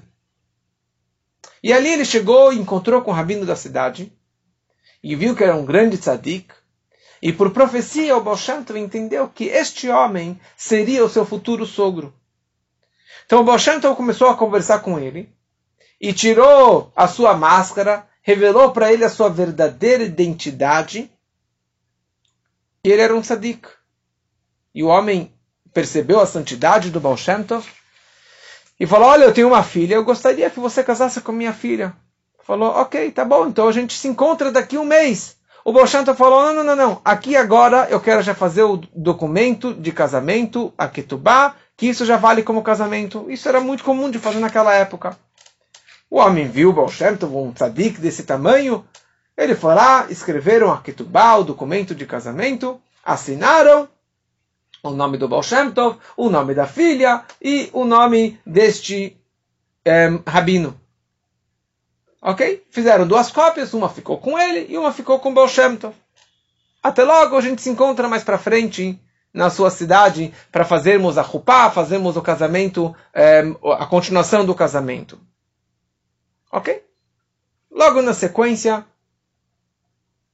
E 1.62 1.72
ali 1.72 1.89
ele 1.89 2.03
chegou 2.03 2.51
e 2.51 2.58
encontrou 2.58 3.03
com 3.03 3.12
o 3.12 3.13
rabino 3.13 3.46
da 3.46 3.56
cidade, 3.56 4.12
e 5.03 5.15
viu 5.15 5.36
que 5.36 5.44
era 5.44 5.56
um 5.56 5.65
grande 5.65 6.00
tzadik, 6.00 6.51
e 7.22 7.32
por 7.32 7.51
profecia 7.51 8.18
o 8.18 8.22
Baal 8.22 8.38
entendeu 8.75 9.30
que 9.30 9.44
este 9.44 9.88
homem 9.89 10.42
seria 10.58 11.06
o 11.06 11.10
seu 11.10 11.24
futuro 11.24 11.63
sogro. 11.63 12.12
Então 13.25 13.42
o 13.42 13.44
Baal 13.44 13.60
começou 13.96 14.30
a 14.30 14.36
conversar 14.36 14.80
com 14.80 15.00
ele 15.00 15.30
e 16.00 16.13
tirou 16.13 16.92
a 16.96 17.08
sua 17.08 17.34
máscara, 17.34 18.08
revelou 18.22 18.72
para 18.72 18.92
ele 18.92 19.03
a 19.03 19.10
sua 19.10 19.30
verdadeira 19.30 20.03
identidade. 20.03 21.10
E 22.84 22.89
ele 22.89 23.01
era 23.01 23.15
um 23.15 23.22
tzadik. 23.22 23.68
E 24.75 24.84
o 24.84 24.88
homem 24.88 25.34
percebeu 25.74 26.20
a 26.20 26.25
santidade 26.25 26.89
do 26.89 27.00
Baal 27.00 27.18
e 28.80 28.86
falou: 28.86 29.10
Olha, 29.10 29.24
eu 29.24 29.34
tenho 29.34 29.48
uma 29.48 29.63
filha, 29.63 29.96
eu 29.96 30.03
gostaria 30.03 30.50
que 30.50 30.60
você 30.60 30.84
casasse 30.84 31.22
com 31.22 31.32
minha 31.32 31.53
filha. 31.53 31.94
falou, 32.44 32.70
ok, 32.72 33.12
tá 33.12 33.24
bom, 33.24 33.48
então 33.48 33.68
a 33.68 33.72
gente 33.72 33.98
se 33.98 34.08
encontra 34.08 34.51
daqui 34.51 34.77
um 34.77 34.86
mês. 34.86 35.38
O 35.65 35.72
Bolshanta 35.72 36.13
falou, 36.13 36.44
não, 36.44 36.56
não, 36.56 36.63
não, 36.63 36.75
não, 36.75 37.01
aqui 37.06 37.38
agora 37.38 37.88
eu 37.89 38.01
quero 38.01 38.22
já 38.22 38.36
fazer 38.36 38.63
o 38.63 38.75
documento 38.94 39.74
de 39.74 39.94
casamento, 39.94 40.74
a 40.77 40.89
ketubá, 40.89 41.56
que 41.83 41.89
isso 41.89 42.05
já 42.05 42.15
vale 42.15 42.43
como 42.43 42.63
casamento. 42.63 43.29
Isso 43.29 43.49
era 43.49 43.59
muito 43.59 43.83
comum 43.83 44.09
de 44.09 44.17
fazer 44.17 44.39
naquela 44.39 44.73
época. 44.73 45.17
O 46.09 46.17
homem 46.17 46.47
viu 46.47 46.71
Baal 46.71 46.87
um 47.45 47.51
tzadik 47.51 47.99
desse 47.99 48.23
tamanho, 48.23 48.87
ele 49.35 49.53
foi 49.53 49.75
lá, 49.75 50.07
escreveram 50.09 50.71
a 50.71 50.81
ketubá, 50.81 51.35
o 51.35 51.43
documento 51.43 51.93
de 51.93 52.05
casamento, 52.05 52.79
assinaram 53.03 53.89
o 54.81 54.91
nome 54.91 55.17
do 55.17 55.27
Baal 55.27 55.43
o 56.15 56.29
nome 56.29 56.53
da 56.53 56.65
filha 56.65 57.25
e 57.41 57.69
o 57.73 57.83
nome 57.83 58.39
deste 58.45 59.17
é, 59.83 60.07
rabino. 60.25 60.79
Ok? 62.21 62.65
Fizeram 62.71 63.05
duas 63.05 63.29
cópias, 63.29 63.73
uma 63.73 63.89
ficou 63.89 64.17
com 64.19 64.39
ele 64.39 64.67
e 64.69 64.77
uma 64.77 64.93
ficou 64.93 65.19
com 65.19 65.31
o 65.31 65.33
Baal 65.33 65.49
Até 66.81 67.03
logo, 67.03 67.35
a 67.35 67.41
gente 67.41 67.61
se 67.61 67.69
encontra 67.69 68.07
mais 68.07 68.23
para 68.23 68.37
frente 68.37 68.97
na 69.33 69.49
sua 69.49 69.71
cidade 69.71 70.33
para 70.51 70.63
fazermos 70.63 71.17
a 71.17 71.21
rupá, 71.21 71.71
fazermos 71.71 72.15
o 72.15 72.21
casamento, 72.21 72.95
é, 73.13 73.41
a 73.77 73.85
continuação 73.85 74.45
do 74.45 74.53
casamento. 74.53 75.19
Ok? 76.51 76.83
Logo 77.71 78.01
na 78.01 78.13
sequência, 78.13 78.85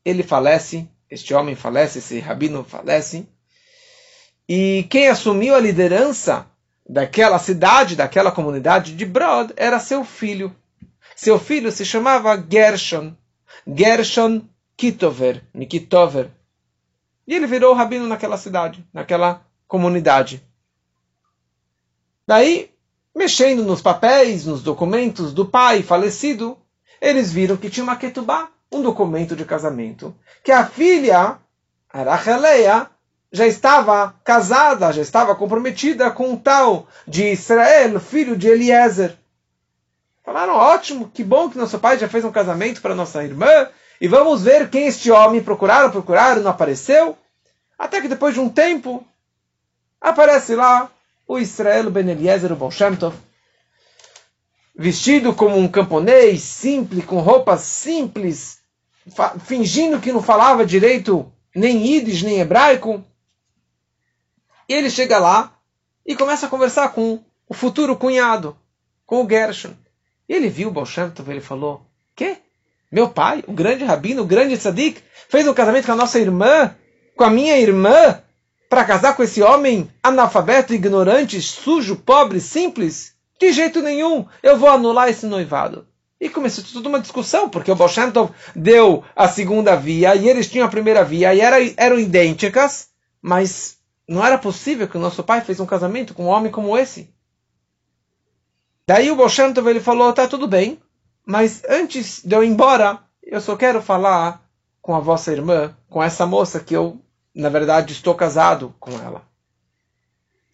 ele 0.03 0.21
falece, 0.21 0.89
este 1.09 1.33
homem 1.33 1.55
falece, 1.55 1.99
esse 1.99 2.19
rabino 2.19 2.63
falece, 2.63 3.25
e 4.47 4.85
quem 4.89 5.07
assumiu 5.07 5.55
a 5.55 5.59
liderança 5.59 6.47
daquela 6.87 7.37
cidade, 7.37 7.95
daquela 7.95 8.31
comunidade 8.31 8.95
de 8.95 9.05
Brod, 9.05 9.51
era 9.55 9.79
seu 9.79 10.03
filho. 10.03 10.53
Seu 11.15 11.37
filho 11.37 11.71
se 11.71 11.85
chamava 11.85 12.43
Gershon. 12.49 13.13
Gershon 13.67 14.41
Kitover, 14.75 15.43
Nikitover. 15.53 16.31
E 17.29 17.35
ele 17.35 17.45
virou 17.45 17.75
rabino 17.75 18.07
naquela 18.07 18.39
cidade, 18.39 18.83
naquela 18.91 19.45
comunidade. 19.67 20.43
Daí, 22.25 22.71
mexendo 23.15 23.63
nos 23.63 23.83
papéis, 23.83 24.47
nos 24.47 24.63
documentos 24.63 25.31
do 25.31 25.45
pai 25.45 25.83
falecido, 25.83 26.57
eles 26.99 27.31
viram 27.31 27.55
que 27.55 27.69
tinha 27.69 27.83
uma 27.83 27.95
ketubá, 27.95 28.49
um 28.71 28.81
documento 28.81 29.35
de 29.35 29.45
casamento, 29.45 30.15
que 30.43 30.51
a 30.51 30.65
filha, 30.65 31.37
Aracheleia, 31.93 32.89
já 33.31 33.45
estava 33.45 34.15
casada, 34.23 34.91
já 34.91 35.03
estava 35.03 35.35
comprometida 35.35 36.09
com 36.09 36.31
um 36.31 36.35
tal 36.35 36.87
de 37.07 37.31
Israel, 37.31 37.99
filho 37.99 38.35
de 38.35 38.47
Eliezer. 38.47 39.15
Falaram, 40.23 40.55
ótimo, 40.55 41.11
que 41.13 41.23
bom 41.23 41.47
que 41.47 41.59
nosso 41.59 41.77
pai 41.77 41.99
já 41.99 42.09
fez 42.09 42.25
um 42.25 42.31
casamento 42.31 42.81
para 42.81 42.95
nossa 42.95 43.23
irmã, 43.23 43.67
e 44.01 44.07
vamos 44.07 44.43
ver 44.43 44.69
quem 44.69 44.87
este 44.87 45.11
homem. 45.11 45.43
Procuraram, 45.43 45.91
procuraram, 45.91 46.41
não 46.41 46.51
apareceu. 46.51 47.17
Até 47.77 48.01
que 48.01 48.07
depois 48.07 48.33
de 48.33 48.39
um 48.39 48.49
tempo, 48.49 49.05
aparece 49.99 50.55
lá 50.55 50.89
o 51.27 51.37
Israel 51.37 51.89
Ben 51.91 52.09
Eliezer, 52.09 52.51
vestido 54.75 55.33
como 55.33 55.57
um 55.57 55.67
camponês, 55.67 56.41
simples, 56.41 57.05
com 57.05 57.19
roupas 57.19 57.61
simples, 57.61 58.59
fingindo 59.45 59.99
que 59.99 60.11
não 60.11 60.21
falava 60.21 60.65
direito 60.65 61.31
nem 61.53 61.85
ídis, 61.85 62.21
nem 62.21 62.39
hebraico. 62.39 63.03
E 64.67 64.73
ele 64.73 64.89
chega 64.89 65.19
lá 65.19 65.53
e 66.05 66.15
começa 66.15 66.45
a 66.45 66.49
conversar 66.49 66.89
com 66.89 67.23
o 67.47 67.53
futuro 67.53 67.95
cunhado, 67.95 68.55
com 69.05 69.23
o 69.23 69.29
Gershon. 69.29 69.73
E 70.27 70.33
ele 70.33 70.49
viu 70.49 70.69
o 70.69 70.71
Baal 70.71 70.85
Shem 70.85 71.09
Tov, 71.09 71.29
ele 71.29 71.41
falou, 71.41 71.85
que? 72.15 72.37
Meu 72.91 73.09
pai, 73.09 73.43
o 73.47 73.53
grande 73.53 73.83
rabino, 73.83 74.23
o 74.23 74.25
grande 74.25 74.57
tzadik, 74.57 75.01
fez 75.29 75.47
um 75.47 75.53
casamento 75.53 75.85
com 75.85 75.91
a 75.91 75.95
nossa 75.95 76.19
irmã, 76.19 76.75
com 77.15 77.23
a 77.23 77.29
minha 77.29 77.57
irmã, 77.57 78.21
para 78.67 78.85
casar 78.85 79.15
com 79.15 79.23
esse 79.23 79.41
homem 79.41 79.89
analfabeto, 80.01 80.73
ignorante, 80.73 81.41
sujo, 81.41 81.95
pobre, 81.97 82.39
simples? 82.39 83.13
De 83.39 83.51
jeito 83.51 83.81
nenhum, 83.81 84.25
eu 84.41 84.57
vou 84.57 84.69
anular 84.69 85.07
esse 85.09 85.25
noivado. 85.25 85.87
E 86.19 86.29
começou 86.29 86.63
toda 86.63 86.89
uma 86.89 86.99
discussão, 86.99 87.47
porque 87.47 87.71
o 87.71 87.75
Baal 87.75 87.89
Shem 87.89 88.11
Tov 88.11 88.31
deu 88.55 89.03
a 89.15 89.27
segunda 89.27 89.75
via 89.75 90.15
e 90.15 90.27
eles 90.27 90.49
tinham 90.49 90.67
a 90.67 90.71
primeira 90.71 91.03
via 91.03 91.33
e 91.33 91.39
era, 91.39 91.57
eram 91.77 91.97
idênticas, 91.97 92.89
mas 93.21 93.77
não 94.07 94.25
era 94.25 94.37
possível 94.37 94.87
que 94.87 94.97
o 94.97 94.99
nosso 94.99 95.23
pai 95.23 95.41
fez 95.41 95.59
um 95.59 95.65
casamento 95.65 96.13
com 96.13 96.25
um 96.25 96.29
homem 96.29 96.51
como 96.51 96.77
esse. 96.77 97.13
Daí 98.85 99.09
o 99.09 99.15
Bolshantov 99.15 99.69
ele 99.69 99.79
falou, 99.79 100.11
tá 100.11 100.27
tudo 100.27 100.47
bem, 100.47 100.79
mas 101.29 101.61
antes 101.69 102.23
de 102.25 102.35
eu 102.35 102.43
ir 102.43 102.47
embora, 102.47 102.97
eu 103.21 103.39
só 103.39 103.55
quero 103.55 103.83
falar 103.83 104.43
com 104.81 104.95
a 104.95 104.99
vossa 104.99 105.31
irmã, 105.31 105.77
com 105.87 106.01
essa 106.01 106.25
moça 106.25 106.59
que 106.59 106.75
eu, 106.75 106.99
na 107.35 107.49
verdade, 107.49 107.93
estou 107.93 108.15
casado 108.15 108.73
com 108.79 108.89
ela. 108.93 109.21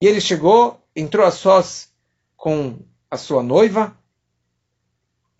E 0.02 0.06
ele 0.06 0.20
chegou, 0.20 0.78
entrou 0.94 1.26
a 1.26 1.32
sós 1.32 1.88
com 2.36 2.78
a 3.10 3.16
sua 3.16 3.42
noiva 3.42 3.98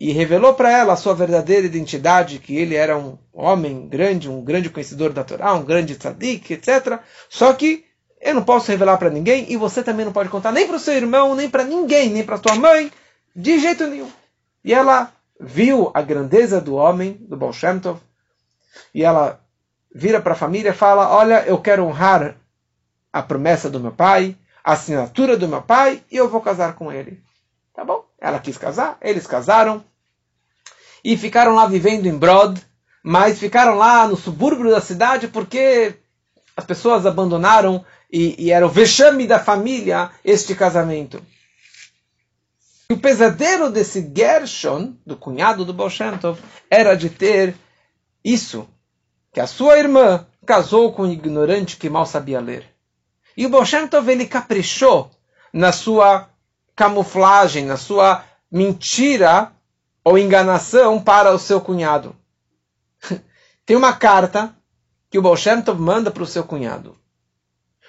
e 0.00 0.10
revelou 0.10 0.54
para 0.54 0.70
ela 0.70 0.94
a 0.94 0.96
sua 0.96 1.14
verdadeira 1.14 1.66
identidade, 1.66 2.38
que 2.38 2.56
ele 2.56 2.74
era 2.74 2.96
um 2.96 3.18
homem 3.30 3.86
grande, 3.86 4.30
um 4.30 4.42
grande 4.42 4.70
conhecedor 4.70 5.12
da 5.12 5.22
Torá, 5.22 5.52
um 5.52 5.66
grande 5.66 5.96
tzadik, 5.96 6.54
etc. 6.54 6.98
Só 7.28 7.52
que 7.52 7.84
eu 8.22 8.34
não 8.34 8.42
posso 8.42 8.70
revelar 8.70 8.96
para 8.96 9.10
ninguém 9.10 9.52
e 9.52 9.58
você 9.58 9.82
também 9.82 10.06
não 10.06 10.14
pode 10.14 10.30
contar 10.30 10.50
nem 10.50 10.66
para 10.66 10.76
o 10.76 10.80
seu 10.80 10.94
irmão, 10.94 11.34
nem 11.34 11.50
para 11.50 11.62
ninguém, 11.62 12.08
nem 12.08 12.24
para 12.24 12.38
tua 12.38 12.54
mãe, 12.54 12.90
de 13.34 13.58
jeito 13.60 13.86
nenhum. 13.86 14.10
E 14.64 14.72
ela 14.72 15.12
viu 15.40 15.90
a 15.94 16.02
grandeza 16.02 16.60
do 16.60 16.74
homem, 16.74 17.14
do 17.28 17.36
Baal 17.36 17.52
Shem 17.52 17.78
Tov, 17.78 18.00
e 18.94 19.02
ela 19.02 19.40
vira 19.94 20.20
para 20.20 20.32
a 20.32 20.36
família 20.36 20.70
e 20.70 20.74
fala: 20.74 21.14
Olha, 21.14 21.44
eu 21.46 21.58
quero 21.58 21.84
honrar 21.84 22.36
a 23.12 23.22
promessa 23.22 23.70
do 23.70 23.80
meu 23.80 23.92
pai, 23.92 24.36
a 24.62 24.72
assinatura 24.72 25.36
do 25.36 25.48
meu 25.48 25.62
pai, 25.62 26.02
e 26.10 26.16
eu 26.16 26.28
vou 26.28 26.40
casar 26.40 26.74
com 26.74 26.92
ele. 26.92 27.22
Tá 27.74 27.84
bom? 27.84 28.04
Ela 28.18 28.38
quis 28.38 28.56
casar, 28.56 28.96
eles 29.00 29.26
casaram 29.26 29.84
e 31.04 31.16
ficaram 31.16 31.54
lá 31.54 31.66
vivendo 31.66 32.06
em 32.06 32.18
Brod, 32.18 32.58
mas 33.02 33.38
ficaram 33.38 33.76
lá 33.76 34.08
no 34.08 34.16
subúrbio 34.16 34.70
da 34.70 34.80
cidade 34.80 35.28
porque 35.28 35.94
as 36.56 36.64
pessoas 36.64 37.06
abandonaram 37.06 37.84
e, 38.10 38.46
e 38.46 38.50
era 38.50 38.66
o 38.66 38.70
vexame 38.70 39.26
da 39.26 39.38
família 39.38 40.10
este 40.24 40.54
casamento. 40.54 41.22
O 42.90 42.96
pesadelo 42.96 43.70
desse 43.70 44.12
Gershon, 44.14 44.94
do 45.04 45.16
cunhado 45.16 45.64
do 45.64 45.72
Baal 45.72 45.90
era 46.70 46.94
de 46.94 47.10
ter 47.10 47.54
isso, 48.24 48.68
que 49.32 49.40
a 49.40 49.46
sua 49.46 49.78
irmã 49.78 50.26
casou 50.44 50.92
com 50.92 51.02
um 51.02 51.12
ignorante 51.12 51.76
que 51.76 51.90
mal 51.90 52.06
sabia 52.06 52.40
ler. 52.40 52.64
E 53.36 53.44
o 53.44 53.48
Baal 53.48 53.64
ele 54.08 54.26
caprichou 54.26 55.10
na 55.52 55.72
sua 55.72 56.28
camuflagem, 56.74 57.64
na 57.64 57.76
sua 57.76 58.24
mentira 58.50 59.52
ou 60.04 60.16
enganação 60.16 61.02
para 61.02 61.32
o 61.32 61.38
seu 61.38 61.60
cunhado. 61.60 62.14
Tem 63.66 63.76
uma 63.76 63.92
carta 63.92 64.56
que 65.10 65.18
o 65.18 65.22
Baal 65.22 65.36
manda 65.76 66.10
para 66.10 66.22
o 66.22 66.26
seu 66.26 66.44
cunhado 66.44 66.96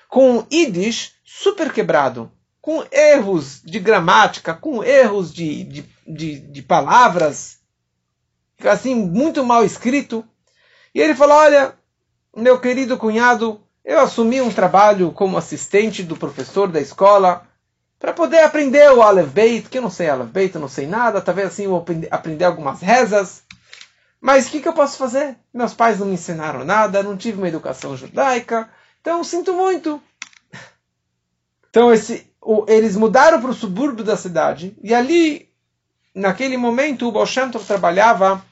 com 0.08 0.39
um 0.39 0.48
Yiddish 0.51 1.13
super 1.24 1.72
quebrado, 1.72 2.32
com 2.67 2.86
erros 2.91 3.62
de 3.63 3.79
gramática, 3.79 4.53
com 4.53 4.83
erros 4.83 5.33
de, 5.33 5.63
de, 5.63 5.86
de, 6.05 6.38
de 6.38 6.62
palavras, 6.62 7.59
assim, 8.62 8.93
muito 8.93 9.41
mal 9.45 9.63
escrito. 9.63 10.21
E 10.93 11.00
ele 11.00 11.15
falou: 11.15 11.38
Olha, 11.38 11.75
meu 12.36 12.59
querido 12.59 12.97
cunhado, 12.97 13.62
eu 13.86 14.01
assumi 14.01 14.41
um 14.41 14.51
trabalho 14.51 15.13
como 15.13 15.38
assistente 15.38 16.03
do 16.03 16.17
professor 16.17 16.67
da 16.67 16.81
escola 16.81 17.47
para 17.97 18.12
poder 18.12 18.43
aprender 18.43 18.91
o 18.91 19.01
Aleph 19.01 19.29
Beit, 19.29 19.69
que 19.69 19.77
eu 19.77 19.81
não 19.81 19.89
sei 19.89 20.09
Aleph 20.09 20.27
Beit, 20.27 20.53
eu 20.53 20.59
não 20.59 20.67
sei 20.67 20.88
nada, 20.88 21.21
talvez 21.21 21.47
assim 21.47 21.63
eu 21.63 21.86
aprender, 22.12 22.43
algumas 22.43 22.81
rezas. 22.81 23.43
Mas 24.19 24.45
o 24.45 24.51
que, 24.51 24.59
que 24.59 24.67
eu 24.67 24.74
posso 24.74 24.97
fazer? 24.97 25.38
Meus 25.53 25.74
pais 25.74 26.00
não 26.00 26.07
me 26.07 26.15
ensinaram 26.15 26.65
nada, 26.65 27.01
não 27.01 27.15
tive 27.15 27.38
uma 27.38 27.47
educação 27.47 27.95
judaica, 27.95 28.69
então, 29.00 29.24
sinto 29.24 29.53
muito. 29.53 30.01
Então, 31.69 31.93
esse, 31.93 32.26
eles 32.68 32.96
mudaram 32.96 33.42
para 33.42 33.50
o 33.50 33.54
subúrbio 33.54 34.06
da 34.06 34.16
cidade 34.16 34.77
e 34.82 34.94
ali, 34.94 35.50
naquele 36.16 36.56
momento, 36.56 37.08
o 37.08 37.12
Baal 37.12 37.25
trabalhava 37.66 38.44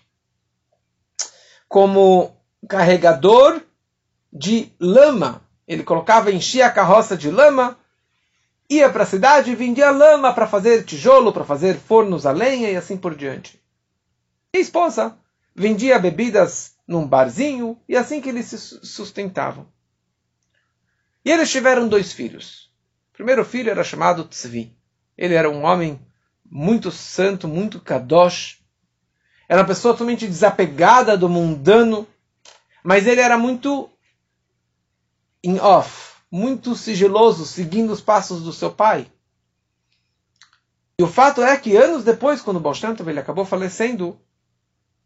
como 1.68 2.36
carregador 2.68 3.62
de 4.32 4.72
lama. 4.80 5.42
Ele 5.68 5.84
colocava, 5.84 6.32
enchia 6.32 6.68
a 6.68 6.72
carroça 6.72 7.16
de 7.16 7.32
lama, 7.32 7.78
ia 8.70 8.90
para 8.90 9.04
a 9.04 9.08
cidade 9.08 9.52
e 9.52 9.56
vendia 9.56 9.90
lama 9.92 10.34
para 10.34 10.48
fazer 10.48 10.84
tijolo, 10.84 11.32
para 11.32 11.46
fazer 11.46 11.76
fornos 11.76 12.26
a 12.26 12.32
lenha 12.32 12.70
e 12.70 12.76
assim 12.76 12.98
por 12.98 13.16
diante. 13.16 13.60
E 14.54 14.58
a 14.58 14.62
esposa 14.62 15.18
vendia 15.56 15.98
bebidas 15.98 16.76
num 16.88 17.08
barzinho 17.08 17.80
e 17.88 17.96
assim 17.96 18.20
que 18.20 18.30
eles 18.30 18.46
se 18.46 18.58
sustentavam. 18.86 19.68
E 21.24 21.32
eles 21.32 21.50
tiveram 21.50 21.88
dois 21.88 22.12
filhos. 22.12 22.70
Primeiro 23.16 23.46
filho 23.46 23.72
era 23.72 23.84
chamado 23.84 24.26
Tzvi. 24.26 24.76
Ele 25.18 25.34
era 25.34 25.50
um 25.50 25.64
homem 25.64 26.00
muito 26.46 26.92
santo, 26.92 27.48
muito 27.48 27.80
kadosh. 27.80 28.60
era 29.48 29.62
uma 29.62 29.68
pessoa 29.68 29.94
totalmente 29.94 30.28
desapegada 30.28 31.18
do 31.18 31.30
mundano, 31.30 32.08
mas 32.84 33.08
ele 33.08 33.22
era 33.22 33.38
muito 33.38 33.90
in 35.44 35.60
off, 35.60 36.16
muito 36.32 36.76
sigiloso, 36.76 37.46
seguindo 37.46 37.92
os 37.92 38.02
passos 38.02 38.44
do 38.44 38.52
seu 38.52 38.72
pai. 38.72 39.08
E 41.00 41.04
o 41.04 41.08
fato 41.08 41.42
é 41.42 41.56
que 41.58 41.76
anos 41.76 42.04
depois, 42.04 42.42
quando 42.42 42.60
Baal 42.60 42.74
Shem 42.74 42.96
ele 43.08 43.20
acabou 43.20 43.46
falecendo, 43.46 44.20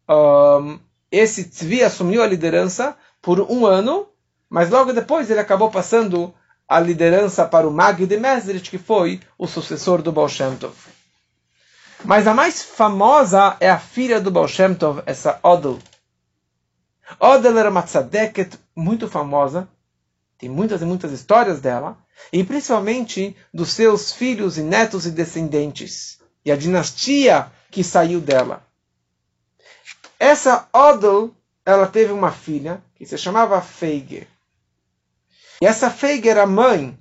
um, 0.08 0.78
esse 1.10 1.44
Tzvi 1.44 1.82
assumiu 1.82 2.22
a 2.22 2.26
liderança 2.26 2.96
por 3.20 3.40
um 3.40 3.66
ano, 3.66 4.08
mas 4.48 4.70
logo 4.70 4.92
depois 4.92 5.30
ele 5.30 5.40
acabou 5.40 5.70
passando 5.70 6.34
a 6.70 6.78
liderança 6.78 7.44
para 7.44 7.66
o 7.66 7.72
Mag 7.72 8.06
de 8.06 8.16
Mesrit, 8.16 8.70
que 8.70 8.78
foi 8.78 9.20
o 9.36 9.48
sucessor 9.48 10.00
do 10.02 10.12
Baal 10.12 10.28
Shem 10.28 10.54
Tov. 10.54 10.76
Mas 12.04 12.28
a 12.28 12.32
mais 12.32 12.62
famosa 12.62 13.56
é 13.58 13.68
a 13.68 13.76
filha 13.76 14.20
do 14.20 14.30
Baal 14.30 14.46
Shem 14.46 14.72
Tov, 14.76 15.02
essa 15.04 15.40
Odel. 15.42 15.80
Odel 17.18 17.58
era 17.58 17.70
uma 17.70 17.82
tzadeket 17.82 18.56
muito 18.76 19.08
famosa, 19.08 19.68
tem 20.38 20.48
muitas 20.48 20.80
e 20.80 20.84
muitas 20.84 21.10
histórias 21.10 21.60
dela, 21.60 21.98
e 22.32 22.44
principalmente 22.44 23.36
dos 23.52 23.72
seus 23.72 24.12
filhos 24.12 24.56
e 24.56 24.62
netos 24.62 25.06
e 25.06 25.10
descendentes, 25.10 26.20
e 26.44 26.52
a 26.52 26.56
dinastia 26.56 27.50
que 27.68 27.82
saiu 27.82 28.20
dela. 28.20 28.62
Essa 30.20 30.68
Odel, 30.72 31.34
ela 31.66 31.88
teve 31.88 32.12
uma 32.12 32.30
filha 32.30 32.80
que 32.94 33.04
se 33.04 33.18
chamava 33.18 33.60
Feige. 33.60 34.28
E 35.60 35.66
essa 35.66 35.90
Feige 35.90 36.28
era 36.28 36.46
mãe 36.46 36.98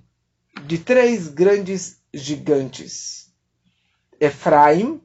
de 0.65 0.77
três 0.77 1.29
grandes 1.29 2.01
gigantes. 2.13 3.31
Efraim, 4.19 5.01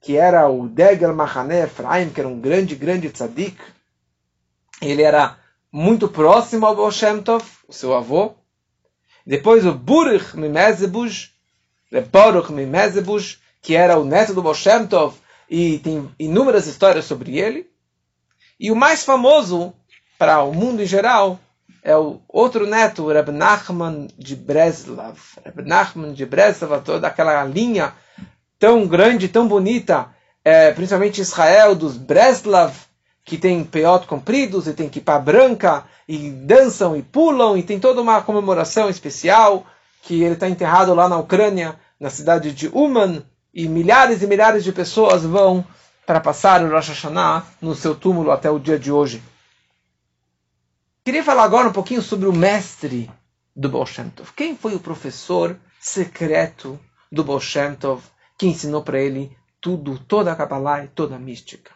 que 0.00 0.16
era 0.16 0.48
o 0.48 0.68
Degel 0.68 1.14
Mahané 1.14 1.62
Efraim, 1.62 2.10
que 2.10 2.18
era 2.18 2.28
um 2.28 2.40
grande, 2.40 2.74
grande 2.74 3.08
tzadik. 3.08 3.56
Ele 4.80 5.02
era 5.02 5.38
muito 5.70 6.08
próximo 6.08 6.66
ao 6.66 6.74
Baal 6.74 6.90
Shem 6.90 7.22
Tov, 7.22 7.44
o 7.68 7.72
seu 7.72 7.94
avô. 7.94 8.34
Depois 9.24 9.64
o 9.64 9.72
Burich 9.72 10.36
Mimezebush, 10.36 11.30
Baruch 12.10 12.52
Mimezebush, 12.52 13.38
que 13.60 13.76
era 13.76 13.96
o 13.96 14.04
neto 14.04 14.34
do 14.34 14.42
Baal 14.42 14.56
Shem 14.56 14.88
Tov, 14.88 15.16
e 15.48 15.78
tem 15.78 16.12
inúmeras 16.18 16.66
histórias 16.66 17.04
sobre 17.04 17.38
ele. 17.38 17.70
E 18.58 18.72
o 18.72 18.76
mais 18.76 19.04
famoso 19.04 19.72
para 20.18 20.42
o 20.42 20.52
mundo 20.52 20.82
em 20.82 20.86
geral 20.86 21.38
é 21.82 21.96
o 21.96 22.20
outro 22.28 22.66
neto, 22.66 23.08
Reb 23.08 23.30
Nachman 23.30 24.06
de 24.16 24.36
Breslav. 24.36 25.18
Reb 25.44 25.66
Nachman 25.66 26.12
de 26.12 26.24
Breslav, 26.24 26.80
toda 26.82 27.08
aquela 27.08 27.42
linha 27.44 27.92
tão 28.58 28.86
grande, 28.86 29.28
tão 29.28 29.48
bonita, 29.48 30.06
é, 30.44 30.70
principalmente 30.70 31.20
Israel, 31.20 31.74
dos 31.74 31.96
Breslav, 31.96 32.72
que 33.24 33.36
tem 33.36 33.64
peot 33.64 34.06
compridos 34.06 34.68
e 34.68 34.72
tem 34.72 34.88
kippah 34.88 35.18
branca, 35.18 35.84
e 36.08 36.30
dançam 36.30 36.96
e 36.96 37.02
pulam, 37.02 37.56
e 37.56 37.62
tem 37.62 37.80
toda 37.80 38.00
uma 38.00 38.22
comemoração 38.22 38.88
especial, 38.88 39.66
que 40.02 40.22
ele 40.22 40.34
está 40.34 40.48
enterrado 40.48 40.94
lá 40.94 41.08
na 41.08 41.18
Ucrânia, 41.18 41.76
na 41.98 42.10
cidade 42.10 42.52
de 42.52 42.68
Uman, 42.68 43.24
e 43.52 43.68
milhares 43.68 44.22
e 44.22 44.26
milhares 44.26 44.62
de 44.62 44.72
pessoas 44.72 45.24
vão 45.24 45.64
para 46.06 46.20
passar 46.20 46.62
o 46.62 46.70
Rosh 46.70 46.88
Hashanah 46.88 47.44
no 47.60 47.74
seu 47.74 47.94
túmulo 47.94 48.30
até 48.30 48.50
o 48.50 48.58
dia 48.58 48.78
de 48.78 48.90
hoje. 48.90 49.22
Queria 51.04 51.24
falar 51.24 51.42
agora 51.42 51.68
um 51.68 51.72
pouquinho 51.72 52.00
sobre 52.00 52.28
o 52.28 52.32
mestre 52.32 53.10
do 53.56 53.68
Baal 53.68 53.84
Shem 53.84 54.08
Tov. 54.08 54.32
Quem 54.36 54.56
foi 54.56 54.76
o 54.76 54.78
professor 54.78 55.58
secreto 55.80 56.78
do 57.10 57.24
Baal 57.24 57.40
Shem 57.40 57.74
Tov 57.74 58.04
que 58.38 58.46
ensinou 58.46 58.84
para 58.84 59.00
ele 59.00 59.36
tudo, 59.60 59.98
toda 59.98 60.30
a 60.30 60.36
Kabbalah 60.36 60.84
e 60.84 60.88
toda 60.88 61.16
a 61.16 61.18
mística. 61.18 61.72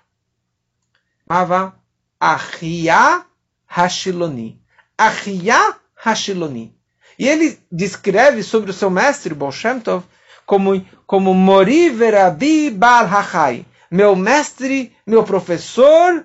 Chamava 1.27 1.75
Ahia 2.21 3.27
Hashiloni. 3.67 4.63
Ahia 4.97 5.75
Hashiloni. 5.97 6.73
E 7.19 7.27
ele 7.27 7.59
descreve 7.71 8.45
sobre 8.45 8.71
o 8.71 8.75
seu 8.75 8.91
mestre, 8.91 9.35
Baal 9.35 9.51
Shem 9.51 9.81
Tov, 9.81 10.05
como, 10.47 10.87
como 11.05 11.35
Mori 11.35 11.91
Verabi 11.91 12.71
Bal 12.71 13.07
Hachai. 13.07 13.67
Meu 13.91 14.15
mestre, 14.15 14.95
meu 15.05 15.25
professor, 15.25 16.25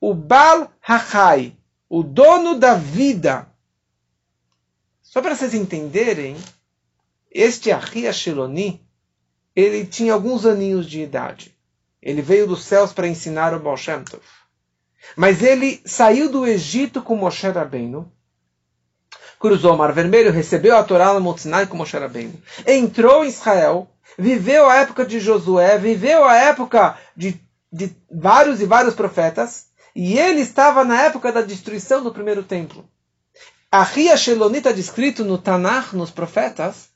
o 0.00 0.12
Bal 0.12 0.72
Hachai, 0.82 1.56
o 1.92 2.02
dono 2.02 2.58
da 2.58 2.74
vida. 2.74 3.46
Só 5.02 5.20
para 5.20 5.36
vocês 5.36 5.52
entenderem, 5.52 6.38
este 7.30 7.70
Ahia 7.70 8.10
Shiloni 8.10 8.82
ele 9.54 9.84
tinha 9.84 10.14
alguns 10.14 10.46
aninhos 10.46 10.88
de 10.88 11.02
idade. 11.02 11.54
Ele 12.00 12.22
veio 12.22 12.46
dos 12.46 12.64
céus 12.64 12.94
para 12.94 13.06
ensinar 13.06 13.52
o 13.52 13.60
Baal 13.60 13.76
Shem 13.76 14.02
Tov. 14.04 14.22
Mas 15.14 15.42
ele 15.42 15.82
saiu 15.84 16.30
do 16.30 16.46
Egito 16.46 17.02
com 17.02 17.14
Moshe 17.14 17.46
Rabbeinu, 17.46 18.10
cruzou 19.38 19.74
o 19.74 19.76
Mar 19.76 19.92
Vermelho, 19.92 20.32
recebeu 20.32 20.78
a 20.78 20.82
Torá 20.82 21.12
no 21.12 21.20
Monte 21.20 21.42
Sinai 21.42 21.66
com 21.66 21.76
Moshe 21.76 21.98
Rabbeinu, 21.98 22.40
entrou 22.66 23.22
em 23.22 23.28
Israel, 23.28 23.86
viveu 24.18 24.66
a 24.66 24.76
época 24.76 25.04
de 25.04 25.20
Josué, 25.20 25.76
viveu 25.76 26.24
a 26.24 26.36
época 26.36 26.96
de, 27.14 27.38
de 27.70 27.94
vários 28.10 28.62
e 28.62 28.64
vários 28.64 28.94
profetas, 28.94 29.66
e 29.94 30.18
ele 30.18 30.40
estava 30.40 30.84
na 30.84 31.02
época 31.02 31.30
da 31.30 31.42
destruição 31.42 32.02
do 32.02 32.12
primeiro 32.12 32.42
templo. 32.42 32.88
A 33.70 33.82
Ria 33.82 34.16
Shelonita 34.16 34.68
está 34.68 34.72
descrito 34.72 35.24
no 35.24 35.38
Tanakh, 35.38 35.94
nos 35.94 36.10
profetas, 36.10 36.90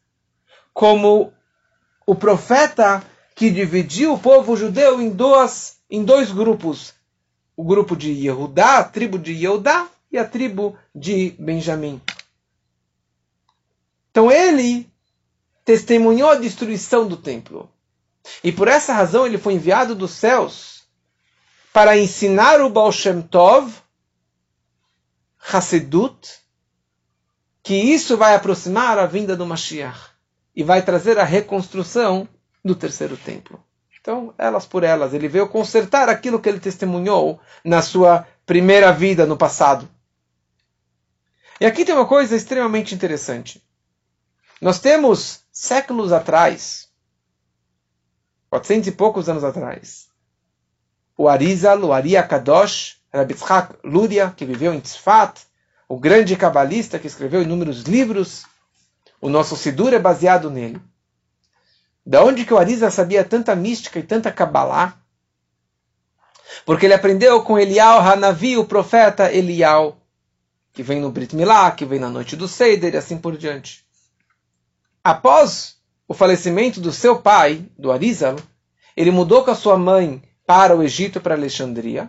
como 0.73 1.33
o 2.07 2.15
profeta 2.15 3.03
que 3.35 3.51
dividiu 3.51 4.15
o 4.15 4.19
povo 4.19 4.57
judeu 4.57 5.01
em, 5.01 5.11
duas, 5.11 5.77
em 5.91 6.05
dois 6.05 6.31
grupos. 6.31 6.95
O 7.57 7.65
grupo 7.65 7.97
de 7.97 8.11
Yehudá, 8.13 8.79
a 8.79 8.85
tribo 8.85 9.19
de 9.19 9.33
Yehudá, 9.33 9.89
e 10.13 10.19
a 10.19 10.25
tribo 10.25 10.79
de 10.95 11.31
Benjamim. 11.39 12.01
Então 14.11 14.31
ele 14.31 14.91
testemunhou 15.65 16.31
a 16.31 16.37
destruição 16.37 17.07
do 17.09 17.17
templo. 17.17 17.71
E 18.43 18.53
por 18.53 18.69
essa 18.69 18.93
razão 18.93 19.27
ele 19.27 19.39
foi 19.39 19.55
enviado 19.55 19.95
dos 19.95 20.13
céus 20.13 20.76
para 21.77 21.99
ensinar 21.99 22.63
o 22.63 22.71
Baal 22.71 22.91
Shem 22.91 23.21
Tov, 23.21 23.71
Hassedut, 25.39 26.41
que 27.63 27.75
isso 27.75 28.17
vai 28.17 28.35
aproximar 28.35 28.99
a 28.99 29.05
vinda 29.05 29.37
do 29.37 29.45
Mashiach 29.45 30.09
e 30.55 30.65
vai 30.65 30.81
trazer 30.81 31.19
a 31.19 31.23
reconstrução 31.23 32.27
do 32.65 32.75
terceiro 32.75 33.15
templo. 33.19 33.63
Então, 34.01 34.33
elas 34.39 34.65
por 34.65 34.85
elas, 34.85 35.13
ele 35.13 35.29
veio 35.29 35.51
consertar 35.51 36.09
aquilo 36.09 36.41
que 36.41 36.49
ele 36.49 36.61
testemunhou 36.61 37.39
na 37.63 37.83
sua 37.83 38.27
primeira 38.47 38.91
vida 38.91 39.27
no 39.27 39.37
passado. 39.37 39.87
E 41.61 41.67
aqui 41.67 41.85
tem 41.85 41.95
uma 41.95 42.07
coisa 42.07 42.35
extremamente 42.35 42.95
interessante. 42.95 43.63
Nós 44.63 44.79
temos 44.79 45.45
séculos 45.53 46.11
atrás, 46.11 46.89
400 48.49 48.89
e 48.89 48.93
poucos 48.93 49.29
anos 49.29 49.45
atrás, 49.45 50.09
o 51.17 51.29
Arizal, 51.29 51.81
o 51.83 51.93
Ari 51.93 52.13
Kadosh, 52.29 52.97
Rabbi 53.13 53.35
Tzchak 53.35 53.75
Luria, 53.83 54.33
que 54.37 54.45
viveu 54.45 54.75
em 54.75 54.81
Tzfat, 54.81 55.41
o 55.89 55.99
grande 55.99 56.37
cabalista 56.37 56.99
que 56.99 57.07
escreveu 57.07 57.43
inúmeros 57.43 57.83
livros, 57.83 58.45
o 59.21 59.29
nosso 59.29 59.57
Sidur 59.57 59.95
é 59.95 59.99
baseado 59.99 60.51
nele. 60.51 60.81
Da 62.05 62.23
onde 62.23 62.45
que 62.45 62.53
o 62.53 62.59
Arisa 62.59 62.91
sabia 62.91 63.25
tanta 63.25 63.57
mística 63.57 63.99
e 63.99 64.03
tanta 64.03 64.31
Kabbalah? 64.31 64.97
Porque 66.65 66.87
ele 66.87 66.95
aprendeu 66.95 67.43
com 67.43 67.59
Elial 67.59 68.01
Hanavi, 68.01 68.57
o 68.57 68.65
profeta 68.65 69.33
Elial, 69.33 69.97
que 70.73 70.83
vem 70.83 71.01
no 71.01 71.11
Brit 71.11 71.35
Milá, 71.35 71.71
que 71.71 71.85
vem 71.85 71.99
na 71.99 72.09
noite 72.09 72.37
do 72.37 72.47
Seider 72.47 72.95
e 72.95 72.97
assim 72.97 73.19
por 73.19 73.37
diante. 73.37 73.85
Após 75.03 75.77
o 76.07 76.15
falecimento 76.15 76.81
do 76.81 76.93
seu 76.93 77.21
pai, 77.21 77.65
do 77.79 77.91
Arizal, 77.91 78.37
ele 78.97 79.11
mudou 79.11 79.45
com 79.45 79.51
a 79.51 79.57
sua 79.57 79.77
mãe 79.77 80.23
para 80.47 80.77
o 80.77 80.83
Egito, 80.83 81.21
para 81.21 81.35
Alexandria. 81.35 82.09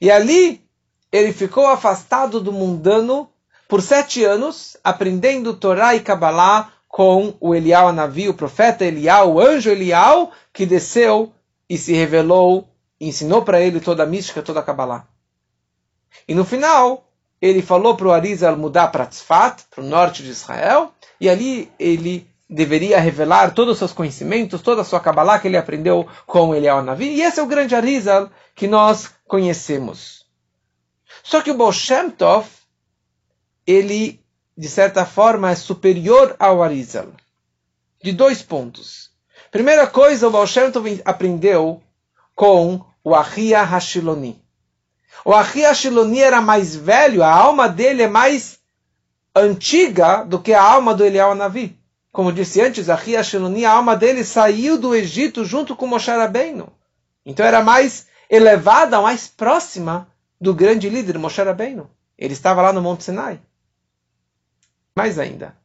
E 0.00 0.10
ali 0.10 0.62
ele 1.10 1.32
ficou 1.32 1.66
afastado 1.66 2.40
do 2.40 2.52
mundano 2.52 3.28
por 3.66 3.82
sete 3.82 4.24
anos, 4.24 4.76
aprendendo 4.82 5.54
Torá 5.54 5.94
e 5.94 6.00
Kabbalah 6.00 6.72
com 6.88 7.34
o 7.40 7.54
Elial 7.54 7.88
Anavi, 7.88 8.28
o 8.28 8.34
profeta 8.34 8.84
Elial, 8.84 9.32
o 9.32 9.40
anjo 9.40 9.70
Elial, 9.70 10.32
que 10.52 10.66
desceu 10.66 11.32
e 11.68 11.78
se 11.78 11.92
revelou, 11.92 12.68
ensinou 13.00 13.42
para 13.42 13.60
ele 13.60 13.80
toda 13.80 14.02
a 14.02 14.06
mística, 14.06 14.42
toda 14.42 14.60
a 14.60 14.62
Kabbalah. 14.62 15.06
E 16.26 16.34
no 16.34 16.44
final, 16.44 17.08
ele 17.40 17.62
falou 17.62 17.96
para 17.96 18.08
o 18.08 18.12
Arizal 18.12 18.56
mudar 18.56 18.88
para 18.88 19.06
Tzfat, 19.06 19.64
para 19.70 19.82
o 19.82 19.86
norte 19.86 20.22
de 20.22 20.30
Israel, 20.30 20.92
e 21.20 21.28
ali 21.28 21.70
ele 21.78 22.29
deveria 22.50 22.98
revelar 22.98 23.54
todos 23.54 23.74
os 23.74 23.78
seus 23.78 23.92
conhecimentos, 23.92 24.60
toda 24.60 24.82
a 24.82 24.84
sua 24.84 24.98
Kabbalah 24.98 25.38
que 25.38 25.46
ele 25.46 25.56
aprendeu 25.56 26.08
com 26.26 26.52
Elial 26.52 26.82
Navi. 26.82 27.06
E 27.06 27.22
esse 27.22 27.38
é 27.38 27.42
o 27.42 27.46
grande 27.46 27.76
Arizal 27.76 28.28
que 28.56 28.66
nós 28.66 29.08
conhecemos. 29.26 30.26
Só 31.22 31.40
que 31.40 31.50
o 31.50 31.56
Baal 31.56 31.72
Shem 31.72 32.10
Tov, 32.10 32.48
ele, 33.64 34.20
de 34.58 34.68
certa 34.68 35.06
forma, 35.06 35.52
é 35.52 35.54
superior 35.54 36.34
ao 36.40 36.60
Arizal. 36.60 37.06
De 38.02 38.10
dois 38.10 38.42
pontos. 38.42 39.10
Primeira 39.52 39.86
coisa, 39.86 40.26
o 40.26 40.30
Baal 40.30 40.46
Shem 40.46 40.72
Tov 40.72 41.00
aprendeu 41.04 41.80
com 42.34 42.84
o 43.04 43.14
Ahia 43.14 43.62
Hashiloni. 43.62 44.42
O 45.24 45.32
Ahia 45.32 45.70
Hashiloni 45.70 46.20
era 46.20 46.40
mais 46.40 46.74
velho, 46.74 47.22
a 47.22 47.30
alma 47.30 47.68
dele 47.68 48.02
é 48.02 48.08
mais 48.08 48.58
antiga 49.36 50.24
do 50.24 50.40
que 50.40 50.52
a 50.52 50.62
alma 50.62 50.94
do 50.94 51.04
Eliel 51.04 51.34
Navi. 51.36 51.79
Como 52.12 52.32
disse 52.32 52.60
antes, 52.60 52.88
Ahia 52.88 53.20
Hashiloni, 53.20 53.64
a 53.64 53.72
alma 53.72 53.96
dele 53.96 54.24
saiu 54.24 54.76
do 54.76 54.94
Egito 54.94 55.44
junto 55.44 55.76
com 55.76 55.86
Moshe 55.86 56.10
Rabbeinu. 56.10 56.68
Então 57.24 57.46
era 57.46 57.62
mais 57.62 58.06
elevada, 58.28 59.00
mais 59.00 59.28
próxima 59.28 60.08
do 60.40 60.52
grande 60.52 60.88
líder 60.88 61.18
Moshe 61.18 61.40
Rabbeinu. 61.40 61.88
Ele 62.18 62.32
estava 62.32 62.62
lá 62.62 62.72
no 62.72 62.82
Monte 62.82 63.04
Sinai. 63.04 63.40
Mais 64.96 65.18
ainda, 65.18 65.56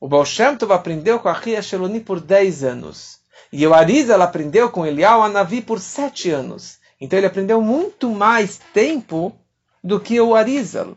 o 0.00 0.08
Baal 0.08 0.26
Shem 0.26 0.56
Tov 0.56 0.72
aprendeu 0.72 1.20
com 1.20 1.28
a 1.28 1.32
Ria 1.32 1.62
Sheloni 1.62 2.00
por 2.00 2.20
10 2.20 2.64
anos. 2.64 3.20
E 3.52 3.64
o 3.66 3.72
Arizal 3.72 4.20
aprendeu 4.20 4.68
com 4.70 4.84
Elial 4.84 5.22
Anavi 5.22 5.62
por 5.62 5.78
7 5.78 6.30
anos. 6.30 6.78
Então 7.00 7.18
ele 7.18 7.26
aprendeu 7.26 7.62
muito 7.62 8.10
mais 8.10 8.60
tempo 8.72 9.34
do 9.82 10.00
que 10.00 10.20
o 10.20 10.34
Arizal. 10.34 10.96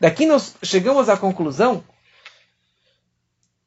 Daqui 0.00 0.26
nós 0.26 0.54
chegamos 0.62 1.08
à 1.08 1.16
conclusão 1.16 1.82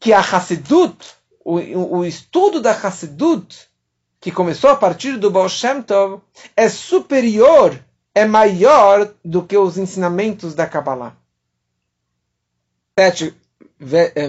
que 0.01 0.11
a 0.11 0.19
Hassidut, 0.19 0.97
o, 1.45 1.97
o 1.97 2.05
estudo 2.05 2.59
da 2.59 2.71
Hassidut, 2.71 3.69
que 4.19 4.31
começou 4.31 4.71
a 4.71 4.75
partir 4.75 5.15
do 5.17 5.29
Baal 5.29 5.47
Shem 5.47 5.83
Tov, 5.83 6.21
é 6.57 6.67
superior, 6.67 7.79
é 8.13 8.25
maior 8.25 9.13
do 9.23 9.43
que 9.43 9.55
os 9.55 9.77
ensinamentos 9.77 10.55
da 10.55 10.65
Kabbalah. 10.65 11.15
7, 12.97 13.33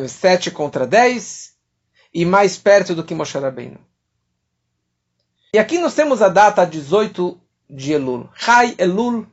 7 0.08 0.48
eh, 0.48 0.52
contra 0.52 0.86
10 0.86 1.54
e 2.12 2.26
mais 2.26 2.58
perto 2.58 2.94
do 2.94 3.02
que 3.02 3.14
Moshe 3.14 3.38
Rabbeinu. 3.38 3.78
E 5.54 5.58
aqui 5.58 5.78
nós 5.78 5.94
temos 5.94 6.20
a 6.20 6.28
data 6.28 6.66
18 6.66 7.40
de 7.68 7.92
Elul. 7.92 8.28
Chai 8.34 8.74
Elul, 8.78 9.26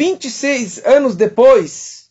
26 0.00 0.84
anos 0.84 1.16
depois, 1.16 2.08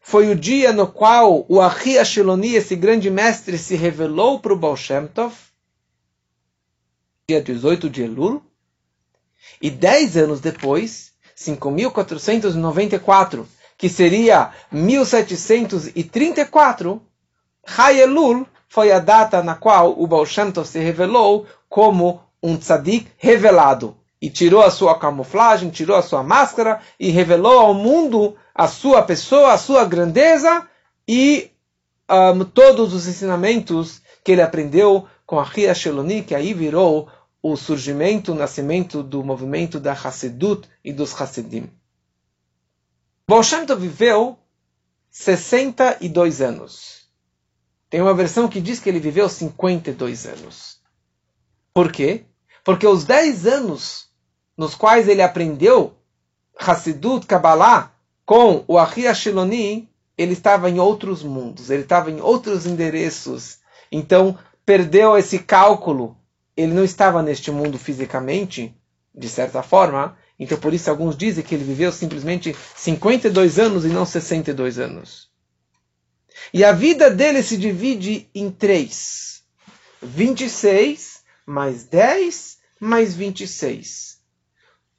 foi 0.00 0.30
o 0.30 0.34
dia 0.34 0.72
no 0.72 0.86
qual 0.86 1.44
o 1.46 1.60
Ahi 1.60 1.98
Ashiloni, 1.98 2.54
esse 2.54 2.74
grande 2.74 3.10
mestre, 3.10 3.58
se 3.58 3.76
revelou 3.76 4.40
para 4.40 4.54
o 4.54 4.56
Baal 4.56 4.74
Shem 4.74 5.06
Tov. 5.06 5.34
Dia 7.28 7.42
18 7.42 7.90
de 7.90 8.04
Elul. 8.04 8.42
E 9.60 9.70
10 9.70 10.16
anos 10.16 10.40
depois, 10.40 11.12
5.494, 11.36 13.44
que 13.76 13.90
seria 13.90 14.50
1734, 14.70 17.02
Hayelul 17.76 18.46
foi 18.66 18.90
a 18.90 18.98
data 18.98 19.42
na 19.42 19.54
qual 19.54 19.92
o 20.00 20.06
Baal 20.06 20.24
Shem 20.24 20.50
Tov 20.50 20.66
se 20.66 20.78
revelou 20.78 21.46
como 21.68 22.22
um 22.42 22.56
tzadik 22.56 23.08
revelado. 23.18 23.94
E 24.22 24.30
tirou 24.30 24.62
a 24.62 24.70
sua 24.70 24.96
camuflagem, 24.96 25.68
tirou 25.68 25.96
a 25.96 26.02
sua 26.02 26.22
máscara 26.22 26.80
e 26.98 27.10
revelou 27.10 27.58
ao 27.58 27.74
mundo 27.74 28.36
a 28.54 28.68
sua 28.68 29.02
pessoa, 29.02 29.52
a 29.52 29.58
sua 29.58 29.84
grandeza 29.84 30.68
e 31.08 31.50
um, 32.08 32.44
todos 32.44 32.94
os 32.94 33.08
ensinamentos 33.08 34.00
que 34.22 34.30
ele 34.30 34.40
aprendeu 34.40 35.08
com 35.26 35.40
a 35.40 35.44
Ria 35.44 35.74
Sheloni, 35.74 36.22
que 36.22 36.36
aí 36.36 36.54
virou 36.54 37.10
o 37.42 37.56
surgimento, 37.56 38.30
o 38.30 38.36
nascimento 38.36 39.02
do 39.02 39.24
movimento 39.24 39.80
da 39.80 39.92
Hassedut 39.92 40.68
e 40.84 40.92
dos 40.92 41.20
Hassidim. 41.20 41.68
Baal 43.26 43.42
Shem 43.42 43.66
Tov 43.66 43.80
viveu 43.80 44.38
62 45.10 46.40
anos. 46.40 47.08
Tem 47.90 48.00
uma 48.00 48.14
versão 48.14 48.46
que 48.46 48.60
diz 48.60 48.78
que 48.78 48.88
ele 48.88 49.00
viveu 49.00 49.28
52 49.28 50.26
anos. 50.26 50.80
Por 51.74 51.90
quê? 51.90 52.24
Porque 52.64 52.86
os 52.86 53.04
10 53.04 53.46
anos 53.46 54.11
nos 54.56 54.74
quais 54.74 55.08
ele 55.08 55.22
aprendeu 55.22 55.94
Hassidut, 56.58 57.26
Kabbalah, 57.26 57.92
com 58.24 58.64
o 58.68 58.78
Ahi 58.78 59.06
Ashiloni, 59.06 59.88
ele 60.16 60.32
estava 60.32 60.70
em 60.70 60.78
outros 60.78 61.22
mundos, 61.22 61.70
ele 61.70 61.82
estava 61.82 62.10
em 62.10 62.20
outros 62.20 62.66
endereços. 62.66 63.58
Então, 63.90 64.38
perdeu 64.64 65.16
esse 65.16 65.38
cálculo 65.38 66.16
ele 66.56 66.72
não 66.72 66.84
estava 66.84 67.22
neste 67.22 67.50
mundo 67.50 67.78
fisicamente, 67.78 68.74
de 69.14 69.28
certa 69.28 69.62
forma, 69.62 70.16
então 70.38 70.58
por 70.58 70.74
isso 70.74 70.90
alguns 70.90 71.16
dizem 71.16 71.42
que 71.42 71.54
ele 71.54 71.64
viveu 71.64 71.92
simplesmente 71.92 72.54
52 72.76 73.58
anos 73.58 73.84
e 73.84 73.88
não 73.88 74.04
62 74.04 74.78
anos. 74.78 75.30
E 76.52 76.64
a 76.64 76.72
vida 76.72 77.10
dele 77.10 77.42
se 77.42 77.56
divide 77.56 78.28
em 78.34 78.50
três: 78.50 79.42
26 80.02 81.22
mais 81.46 81.84
10 81.84 82.58
mais 82.80 83.14
26. 83.14 84.18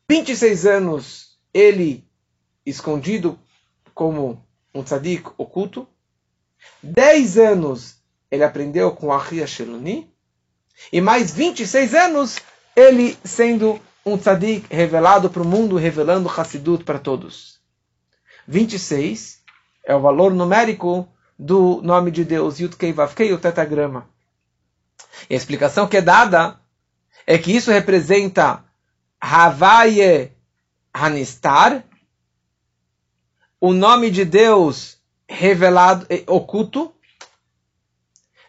26 0.10 0.66
anos 0.66 1.38
ele 1.54 2.08
escondido 2.66 3.40
como 3.94 4.44
um 4.74 4.84
tzadik 4.84 5.30
oculto. 5.38 5.88
10 6.82 7.38
anos 7.38 7.98
ele 8.30 8.44
aprendeu 8.44 8.92
com 8.92 9.12
Ahia 9.12 9.46
Sheloni. 9.46 10.12
E 10.92 11.00
mais 11.00 11.32
26 11.32 11.94
anos 11.94 12.40
ele 12.76 13.18
sendo 13.24 13.80
um 14.06 14.18
tzadik 14.18 14.68
revelado 14.74 15.30
para 15.30 15.42
o 15.42 15.48
mundo, 15.48 15.78
revelando 15.78 16.30
Hassidut 16.30 16.84
para 16.84 17.00
todos. 17.00 17.60
26 18.48 19.42
é 19.86 19.96
o 19.96 20.02
valor 20.02 20.34
numérico 20.34 21.08
do 21.38 21.82
nome 21.82 22.12
de 22.12 22.26
Deus, 22.26 22.60
Yudkei 22.60 22.92
Vavkei, 22.92 23.32
o 23.32 23.38
tetagrama. 23.38 24.10
E 25.30 25.34
a 25.34 25.38
explicação 25.38 25.88
que 25.88 25.98
é 25.98 26.02
dada 26.02 26.60
é 27.26 27.38
que 27.38 27.56
isso 27.56 27.72
representa 27.72 28.64
Havaye 29.26 30.34
Hanistar, 30.94 31.86
o 33.60 33.72
nome 33.72 34.12
de 34.12 34.26
Deus 34.26 34.98
revelado, 35.26 36.06
oculto, 36.28 36.94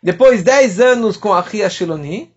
depois 0.03 0.43
10 0.43 0.81
anos 0.81 1.17
com 1.17 1.33
a 1.33 1.41
Ria 1.41 1.71
Shiloni, 1.71 2.35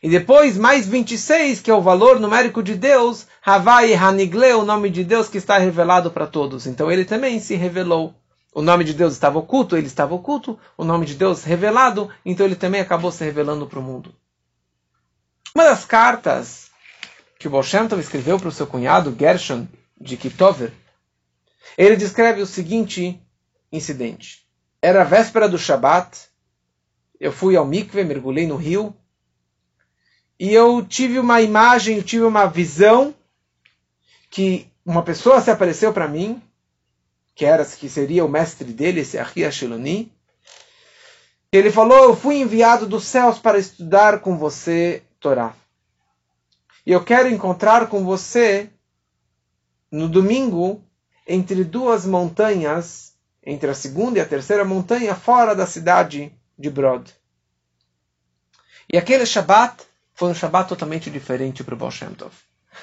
e 0.00 0.08
depois 0.08 0.56
mais 0.56 0.86
26, 0.86 1.60
que 1.60 1.70
é 1.70 1.74
o 1.74 1.82
valor 1.82 2.20
numérico 2.20 2.62
de 2.62 2.76
Deus, 2.76 3.26
Havai 3.44 3.92
Hanigle, 3.92 4.52
o 4.52 4.64
nome 4.64 4.88
de 4.88 5.02
Deus 5.02 5.28
que 5.28 5.38
está 5.38 5.58
revelado 5.58 6.12
para 6.12 6.28
todos. 6.28 6.68
Então 6.68 6.92
ele 6.92 7.04
também 7.04 7.40
se 7.40 7.56
revelou. 7.56 8.14
O 8.54 8.62
nome 8.62 8.84
de 8.84 8.94
Deus 8.94 9.14
estava 9.14 9.40
oculto, 9.40 9.76
ele 9.76 9.88
estava 9.88 10.14
oculto, 10.14 10.56
o 10.78 10.84
nome 10.84 11.06
de 11.06 11.16
Deus 11.16 11.42
revelado, 11.42 12.08
então 12.24 12.46
ele 12.46 12.54
também 12.54 12.80
acabou 12.80 13.10
se 13.10 13.24
revelando 13.24 13.66
para 13.66 13.80
o 13.80 13.82
mundo. 13.82 14.14
Uma 15.52 15.64
das 15.64 15.84
cartas 15.84 16.63
que 17.44 17.48
o 17.48 17.50
Baal 17.50 18.00
escreveu 18.00 18.38
para 18.38 18.48
o 18.48 18.52
seu 18.52 18.66
cunhado 18.66 19.14
Gershon 19.14 19.68
de 20.00 20.16
Kitover, 20.16 20.72
ele 21.76 21.94
descreve 21.94 22.40
o 22.40 22.46
seguinte 22.46 23.20
incidente. 23.70 24.46
Era 24.80 25.02
a 25.02 25.04
véspera 25.04 25.46
do 25.46 25.58
Shabat, 25.58 26.26
eu 27.20 27.30
fui 27.30 27.54
ao 27.54 27.66
mikve, 27.66 28.02
mergulhei 28.02 28.46
no 28.46 28.56
rio, 28.56 28.96
e 30.40 30.54
eu 30.54 30.82
tive 30.86 31.18
uma 31.18 31.42
imagem, 31.42 31.98
eu 31.98 32.02
tive 32.02 32.24
uma 32.24 32.46
visão 32.46 33.14
que 34.30 34.66
uma 34.82 35.02
pessoa 35.02 35.38
se 35.42 35.50
apareceu 35.50 35.92
para 35.92 36.08
mim, 36.08 36.42
que 37.34 37.44
era 37.44 37.62
que 37.66 37.90
seria 37.90 38.24
o 38.24 38.28
mestre 38.28 38.72
dele, 38.72 39.00
esse 39.00 39.18
Ahia 39.18 39.50
Shiloni. 39.50 40.10
Ele 41.52 41.70
falou: 41.70 42.04
Eu 42.04 42.16
fui 42.16 42.36
enviado 42.36 42.86
dos 42.86 43.04
céus 43.04 43.38
para 43.38 43.58
estudar 43.58 44.20
com 44.20 44.38
você 44.38 45.02
Torá. 45.20 45.54
E 46.86 46.92
eu 46.92 47.02
quero 47.02 47.28
encontrar 47.28 47.88
com 47.88 48.04
você 48.04 48.70
no 49.90 50.08
domingo 50.08 50.84
entre 51.26 51.64
duas 51.64 52.04
montanhas, 52.04 53.14
entre 53.42 53.70
a 53.70 53.74
segunda 53.74 54.18
e 54.18 54.22
a 54.22 54.26
terceira 54.26 54.64
montanha, 54.64 55.14
fora 55.14 55.54
da 55.54 55.66
cidade 55.66 56.32
de 56.58 56.68
Brod. 56.68 57.08
E 58.92 58.98
aquele 58.98 59.24
Shabat 59.24 59.82
foi 60.12 60.30
um 60.30 60.34
Shabat 60.34 60.68
totalmente 60.68 61.10
diferente 61.10 61.64
para 61.64 61.74
o 61.74 61.78
Baal 61.78 61.90
Shem 61.90 62.12
Tov. 62.14 62.34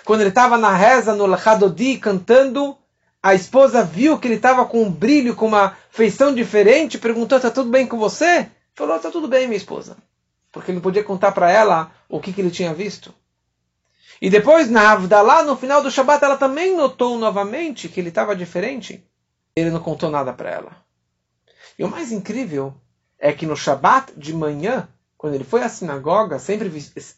Quando 0.04 0.22
ele 0.22 0.30
estava 0.30 0.58
na 0.58 0.76
reza, 0.76 1.14
no 1.14 1.26
Lachadodi, 1.26 1.98
cantando, 1.98 2.78
a 3.22 3.36
esposa 3.36 3.84
viu 3.84 4.18
que 4.18 4.28
ele 4.28 4.36
estava 4.36 4.66
com 4.66 4.82
um 4.82 4.92
brilho, 4.92 5.36
com 5.36 5.46
uma 5.46 5.78
feição 5.92 6.34
diferente, 6.34 6.98
perguntou, 6.98 7.38
está 7.38 7.52
tudo 7.52 7.70
bem 7.70 7.86
com 7.86 8.00
você? 8.00 8.50
Falou, 8.74 8.96
está 8.96 9.12
tudo 9.12 9.28
bem, 9.28 9.48
minha 9.48 9.58
esposa. 9.58 9.98
porque 10.52 10.72
ele 10.72 10.78
não 10.78 10.82
podia 10.82 11.04
contar 11.04 11.32
para 11.32 11.52
ela 11.52 11.92
o 12.10 12.20
que, 12.20 12.34
que 12.34 12.42
ele 12.42 12.52
tinha 12.52 12.74
visto. 12.74 13.14
E 14.22 14.30
depois, 14.30 14.70
na 14.70 14.92
Avdalá, 14.92 15.42
no 15.42 15.58
final 15.58 15.82
do 15.82 15.90
Shabat, 15.90 16.24
ela 16.24 16.38
também 16.38 16.78
notou 16.78 17.18
novamente 17.18 17.90
que 17.90 18.00
ele 18.00 18.10
estava 18.10 18.36
diferente. 18.36 19.04
Ele 19.56 19.72
não 19.72 19.80
contou 19.80 20.12
nada 20.12 20.32
para 20.32 20.52
ela. 20.52 20.72
E 21.78 21.84
o 21.84 21.90
mais 21.90 22.12
incrível 22.12 22.72
é 23.18 23.34
que 23.34 23.48
no 23.48 23.58
Shabat 23.58 24.14
de 24.16 24.32
manhã, 24.32 24.88
quando 25.18 25.34
ele 25.34 25.44
foi 25.44 25.64
à 25.64 25.70
sinagoga, 25.70 26.38
sempre 26.38 26.72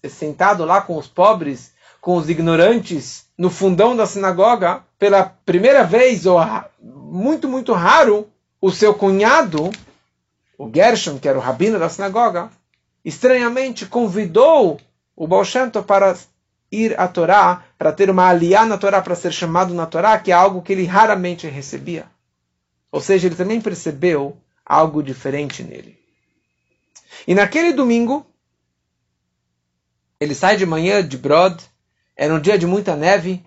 sentado 0.09 0.63
lá 0.63 0.81
com 0.81 0.97
os 0.97 1.05
pobres, 1.05 1.73
com 1.99 2.15
os 2.15 2.29
ignorantes, 2.29 3.25
no 3.37 3.49
fundão 3.49 3.95
da 3.95 4.05
sinagoga, 4.05 4.81
pela 4.97 5.25
primeira 5.45 5.83
vez, 5.83 6.25
ou 6.25 6.39
muito, 6.81 7.49
muito 7.49 7.73
raro, 7.73 8.29
o 8.61 8.71
seu 8.71 8.93
cunhado, 8.93 9.71
o 10.57 10.71
Gershon, 10.73 11.19
que 11.19 11.27
era 11.27 11.37
o 11.37 11.41
rabino 11.41 11.77
da 11.77 11.89
sinagoga, 11.89 12.49
estranhamente 13.03 13.85
convidou 13.85 14.79
o 15.15 15.27
Baal 15.27 15.43
para 15.85 16.15
ir 16.73 16.99
à 16.99 17.07
Torá, 17.07 17.63
para 17.77 17.91
ter 17.91 18.09
uma 18.09 18.27
aliá 18.27 18.65
na 18.65 18.77
Torá, 18.77 19.01
para 19.01 19.15
ser 19.15 19.31
chamado 19.31 19.73
na 19.73 19.85
Torá, 19.85 20.17
que 20.17 20.31
é 20.31 20.33
algo 20.33 20.61
que 20.61 20.73
ele 20.73 20.85
raramente 20.85 21.47
recebia. 21.47 22.05
Ou 22.91 22.99
seja, 22.99 23.27
ele 23.27 23.35
também 23.35 23.61
percebeu 23.61 24.35
algo 24.65 25.03
diferente 25.03 25.61
nele. 25.63 25.99
E 27.27 27.35
naquele 27.35 27.73
domingo, 27.73 28.25
ele 30.19 30.33
sai 30.33 30.57
de 30.57 30.65
manhã 30.65 31.07
de 31.07 31.17
Brod, 31.17 31.59
era 32.17 32.33
um 32.33 32.39
dia 32.39 32.57
de 32.57 32.65
muita 32.65 32.95
neve, 32.95 33.45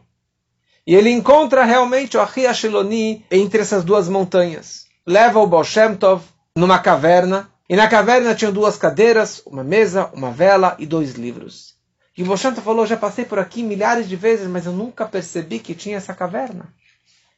e 0.86 0.94
ele 0.94 1.10
encontra 1.10 1.64
realmente 1.64 2.16
o 2.16 2.20
Ahi 2.20 2.46
Ashiloni 2.46 3.24
entre 3.30 3.60
essas 3.60 3.82
duas 3.82 4.08
montanhas. 4.08 4.86
Leva 5.04 5.40
o 5.40 5.46
Baal 5.46 5.64
Shem 5.64 5.96
Tov 5.96 6.22
numa 6.54 6.78
caverna, 6.78 7.50
e 7.68 7.74
na 7.74 7.88
caverna 7.88 8.34
tinham 8.34 8.52
duas 8.52 8.76
cadeiras, 8.76 9.42
uma 9.44 9.64
mesa, 9.64 10.10
uma 10.12 10.30
vela 10.30 10.76
e 10.78 10.86
dois 10.86 11.14
livros. 11.14 11.75
E 12.16 12.22
o 12.22 12.26
Tov 12.26 12.60
falou, 12.62 12.86
já 12.86 12.96
passei 12.96 13.24
por 13.24 13.38
aqui 13.38 13.62
milhares 13.62 14.08
de 14.08 14.16
vezes, 14.16 14.48
mas 14.48 14.66
eu 14.66 14.72
nunca 14.72 15.04
percebi 15.06 15.58
que 15.58 15.74
tinha 15.74 15.96
essa 15.96 16.14
caverna. 16.14 16.72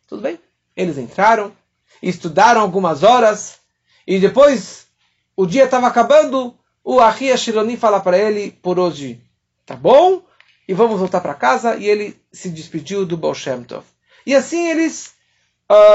Tudo 0.06 0.22
bem? 0.22 0.38
Eles 0.76 0.96
entraram, 0.96 1.52
estudaram 2.02 2.60
algumas 2.60 3.02
horas, 3.02 3.58
e 4.06 4.18
depois 4.20 4.86
o 5.36 5.46
dia 5.46 5.64
estava 5.64 5.88
acabando, 5.88 6.54
o 6.84 7.00
Ahi 7.00 7.32
Ashiloni 7.32 7.76
fala 7.76 8.00
para 8.00 8.16
ele, 8.16 8.52
por 8.62 8.78
hoje, 8.78 9.20
tá 9.66 9.74
bom? 9.74 10.22
e 10.68 10.74
vamos 10.74 11.00
voltar 11.00 11.22
para 11.22 11.34
casa. 11.34 11.76
E 11.76 11.88
ele 11.88 12.20
se 12.30 12.50
despediu 12.50 13.06
do 13.06 13.16
Baal 13.16 13.34
Shem 13.34 13.64
Tov. 13.64 13.84
E 14.26 14.34
assim 14.34 14.68
eles 14.68 15.14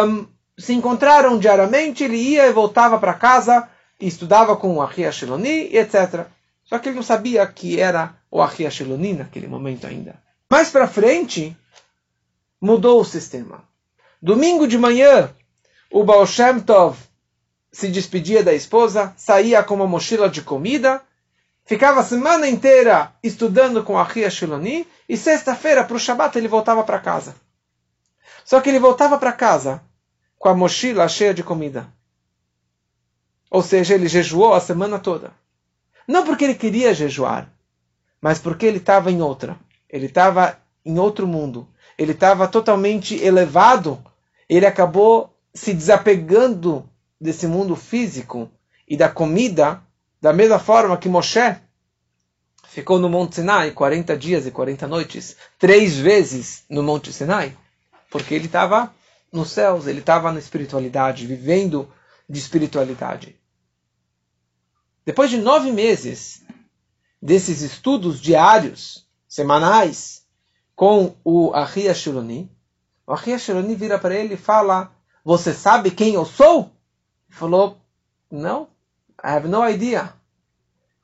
um, 0.03 0.25
se 0.57 0.73
encontraram 0.73 1.37
diariamente. 1.37 2.03
Ele 2.03 2.17
ia 2.17 2.47
e 2.47 2.51
voltava 2.51 2.97
para 2.97 3.13
casa 3.13 3.69
e 3.99 4.07
estudava 4.07 4.57
com 4.57 4.75
o 4.75 4.81
Ahi 4.81 5.09
Shiloni, 5.11 5.75
etc. 5.75 6.25
Só 6.73 6.79
que 6.79 6.89
ele 6.89 6.95
não 6.95 7.03
sabia 7.03 7.45
que 7.45 7.79
era 7.79 8.15
o 8.31 8.41
Ahi 8.41 8.71
Shiloni 8.71 9.13
naquele 9.13 9.45
momento 9.45 9.85
ainda. 9.85 10.19
Mais 10.49 10.71
para 10.71 10.87
frente, 10.87 11.55
mudou 12.59 12.99
o 12.99 13.05
sistema. 13.05 13.63
Domingo 14.19 14.67
de 14.67 14.75
manhã, 14.75 15.29
o 15.91 16.03
Baal 16.03 16.25
Shem 16.25 16.59
Tov 16.61 16.97
se 17.71 17.89
despedia 17.89 18.43
da 18.43 18.55
esposa, 18.55 19.13
saía 19.15 19.61
com 19.61 19.75
uma 19.75 19.85
mochila 19.85 20.27
de 20.27 20.41
comida 20.41 20.99
ficava 21.63 21.99
a 21.99 22.03
semana 22.03 22.47
inteira 22.47 23.13
estudando 23.21 23.83
com 23.83 23.95
a 23.95 24.03
Ria 24.03 24.31
Shiloni, 24.31 24.87
e 25.07 25.15
sexta-feira, 25.15 25.83
para 25.83 25.95
o 25.95 25.99
Shabat, 25.99 26.35
ele 26.35 26.47
voltava 26.47 26.83
para 26.83 26.99
casa. 26.99 27.35
Só 28.43 28.59
que 28.59 28.69
ele 28.69 28.79
voltava 28.79 29.19
para 29.19 29.31
casa 29.31 29.79
com 30.39 30.49
a 30.49 30.55
mochila 30.55 31.07
cheia 31.07 31.35
de 31.35 31.43
comida. 31.43 31.87
Ou 33.51 33.61
seja, 33.61 33.93
ele 33.93 34.07
jejuou 34.07 34.55
a 34.55 34.59
semana 34.59 34.97
toda. 34.97 35.42
Não 36.07 36.25
porque 36.25 36.43
ele 36.43 36.55
queria 36.55 36.93
jejuar, 36.93 37.51
mas 38.21 38.39
porque 38.39 38.65
ele 38.65 38.77
estava 38.77 39.11
em 39.11 39.21
outra. 39.21 39.57
Ele 39.89 40.07
estava 40.07 40.57
em 40.85 40.97
outro 40.99 41.27
mundo. 41.27 41.67
Ele 41.97 42.11
estava 42.11 42.47
totalmente 42.47 43.15
elevado. 43.15 44.03
Ele 44.49 44.65
acabou 44.65 45.35
se 45.53 45.73
desapegando 45.73 46.89
desse 47.19 47.47
mundo 47.47 47.75
físico 47.75 48.49
e 48.87 48.97
da 48.97 49.09
comida 49.09 49.81
da 50.21 50.33
mesma 50.33 50.57
forma 50.57 50.97
que 50.97 51.09
Moshe 51.09 51.57
ficou 52.67 52.97
no 52.97 53.09
Monte 53.09 53.35
Sinai 53.35 53.71
40 53.71 54.17
dias 54.17 54.47
e 54.47 54.51
40 54.51 54.87
noites, 54.87 55.37
três 55.59 55.95
vezes 55.95 56.63
no 56.69 56.81
Monte 56.81 57.13
Sinai, 57.13 57.55
porque 58.09 58.33
ele 58.33 58.45
estava 58.45 58.93
nos 59.31 59.51
céus, 59.51 59.85
ele 59.85 59.99
estava 59.99 60.31
na 60.31 60.39
espiritualidade, 60.39 61.27
vivendo 61.27 61.87
de 62.27 62.39
espiritualidade. 62.39 63.35
Depois 65.05 65.29
de 65.29 65.37
nove 65.37 65.71
meses 65.71 66.43
desses 67.21 67.61
estudos 67.61 68.19
diários, 68.19 69.07
semanais, 69.27 70.25
com 70.75 71.15
o 71.23 71.53
Ahia 71.53 71.93
Shironi, 71.93 72.51
o 73.05 73.13
Ahia 73.13 73.37
Shironi 73.37 73.75
vira 73.75 73.99
para 73.99 74.15
ele 74.15 74.35
e 74.35 74.37
fala: 74.37 74.91
Você 75.23 75.53
sabe 75.53 75.91
quem 75.91 76.13
eu 76.13 76.25
sou? 76.25 76.71
Ele 77.29 77.37
falou: 77.37 77.77
Não. 78.31 78.73
I 79.23 79.29
have 79.29 79.47
no 79.47 79.65
idea. 79.65 80.13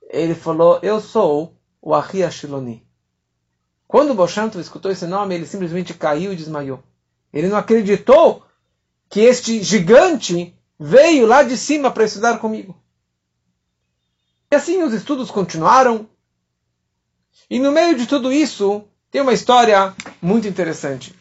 Ele 0.09 0.35
falou, 0.35 0.79
eu 0.81 0.99
sou 0.99 1.55
o 1.81 1.95
Ahi 1.95 2.23
Ashiloni. 2.23 2.85
Quando 3.87 4.13
Boshanto 4.13 4.59
escutou 4.59 4.91
esse 4.91 5.07
nome, 5.07 5.35
ele 5.35 5.45
simplesmente 5.45 5.93
caiu 5.93 6.33
e 6.33 6.35
desmaiou. 6.35 6.83
Ele 7.31 7.47
não 7.47 7.57
acreditou 7.57 8.43
que 9.07 9.21
este 9.21 9.63
gigante 9.63 10.53
veio 10.77 11.25
lá 11.25 11.43
de 11.43 11.55
cima 11.55 11.89
para 11.89 12.03
estudar 12.03 12.39
comigo. 12.39 12.75
E 14.51 14.55
assim 14.55 14.81
os 14.81 14.93
estudos 14.93 15.29
continuaram. 15.29 16.09
E 17.49 17.59
no 17.59 17.71
meio 17.71 17.95
de 17.95 18.07
tudo 18.07 18.31
isso, 18.31 18.83
tem 19.11 19.21
uma 19.21 19.33
história 19.33 19.93
muito 20.21 20.47
interessante. 20.47 21.15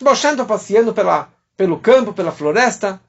Boshanto 0.00 0.44
passeando 0.44 0.92
pela, 0.92 1.28
pelo 1.56 1.78
campo, 1.78 2.12
pela 2.12 2.32
floresta. 2.32 3.00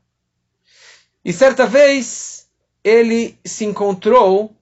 E 1.24 1.34
certa 1.34 1.66
vez, 1.66 2.48
ele 2.84 3.38
se 3.44 3.66
encontrou 3.66 4.56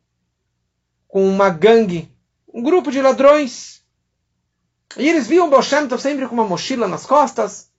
com 1.08 1.28
uma 1.28 1.50
gangue, 1.50 2.12
um 2.54 2.62
grupo 2.62 2.92
de 2.92 3.02
ladrões. 3.02 3.82
E 4.98 5.08
eles 5.08 5.28
viam 5.28 5.50
Baal 5.50 5.64
sempre 5.64 6.28
com 6.28 6.34
uma 6.34 6.44
mochila 6.44 6.88
nas 6.88 7.06
costas, 7.06 7.70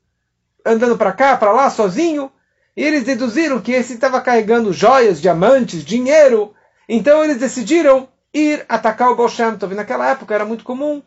andando 0.65 0.97
para 0.97 1.12
cá, 1.12 1.37
para 1.37 1.53
lá, 1.53 1.71
sozinho. 1.71 2.31
E 2.77 2.83
eles 2.83 3.05
deduziram 3.05 3.61
que 3.61 3.73
esse 3.73 3.95
estava 3.95 4.21
carregando 4.21 4.73
joias, 4.73 5.21
diamantes, 5.21 5.85
dinheiro. 5.85 6.55
Então 6.88 7.25
eles 7.25 7.38
decidiram 7.38 8.09
ir 8.33 8.64
atacar 8.68 9.11
o 9.11 9.16
Baal 9.16 9.31
naquela 9.75 10.09
época 10.09 10.35
era 10.35 10.44
muito 10.44 10.64
comum. 10.64 11.03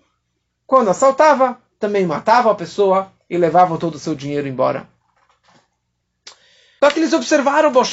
Quando 0.65 0.89
assaltava, 0.89 1.59
também 1.79 2.05
matava 2.05 2.51
a 2.51 2.55
pessoa 2.55 3.11
e 3.29 3.37
levava 3.37 3.77
todo 3.77 3.95
o 3.95 3.99
seu 3.99 4.15
dinheiro 4.15 4.47
embora. 4.47 4.87
Só 6.79 6.89
que 6.89 6.99
eles 6.99 7.13
observaram 7.13 7.69
o 7.69 7.71
Baal 7.71 7.85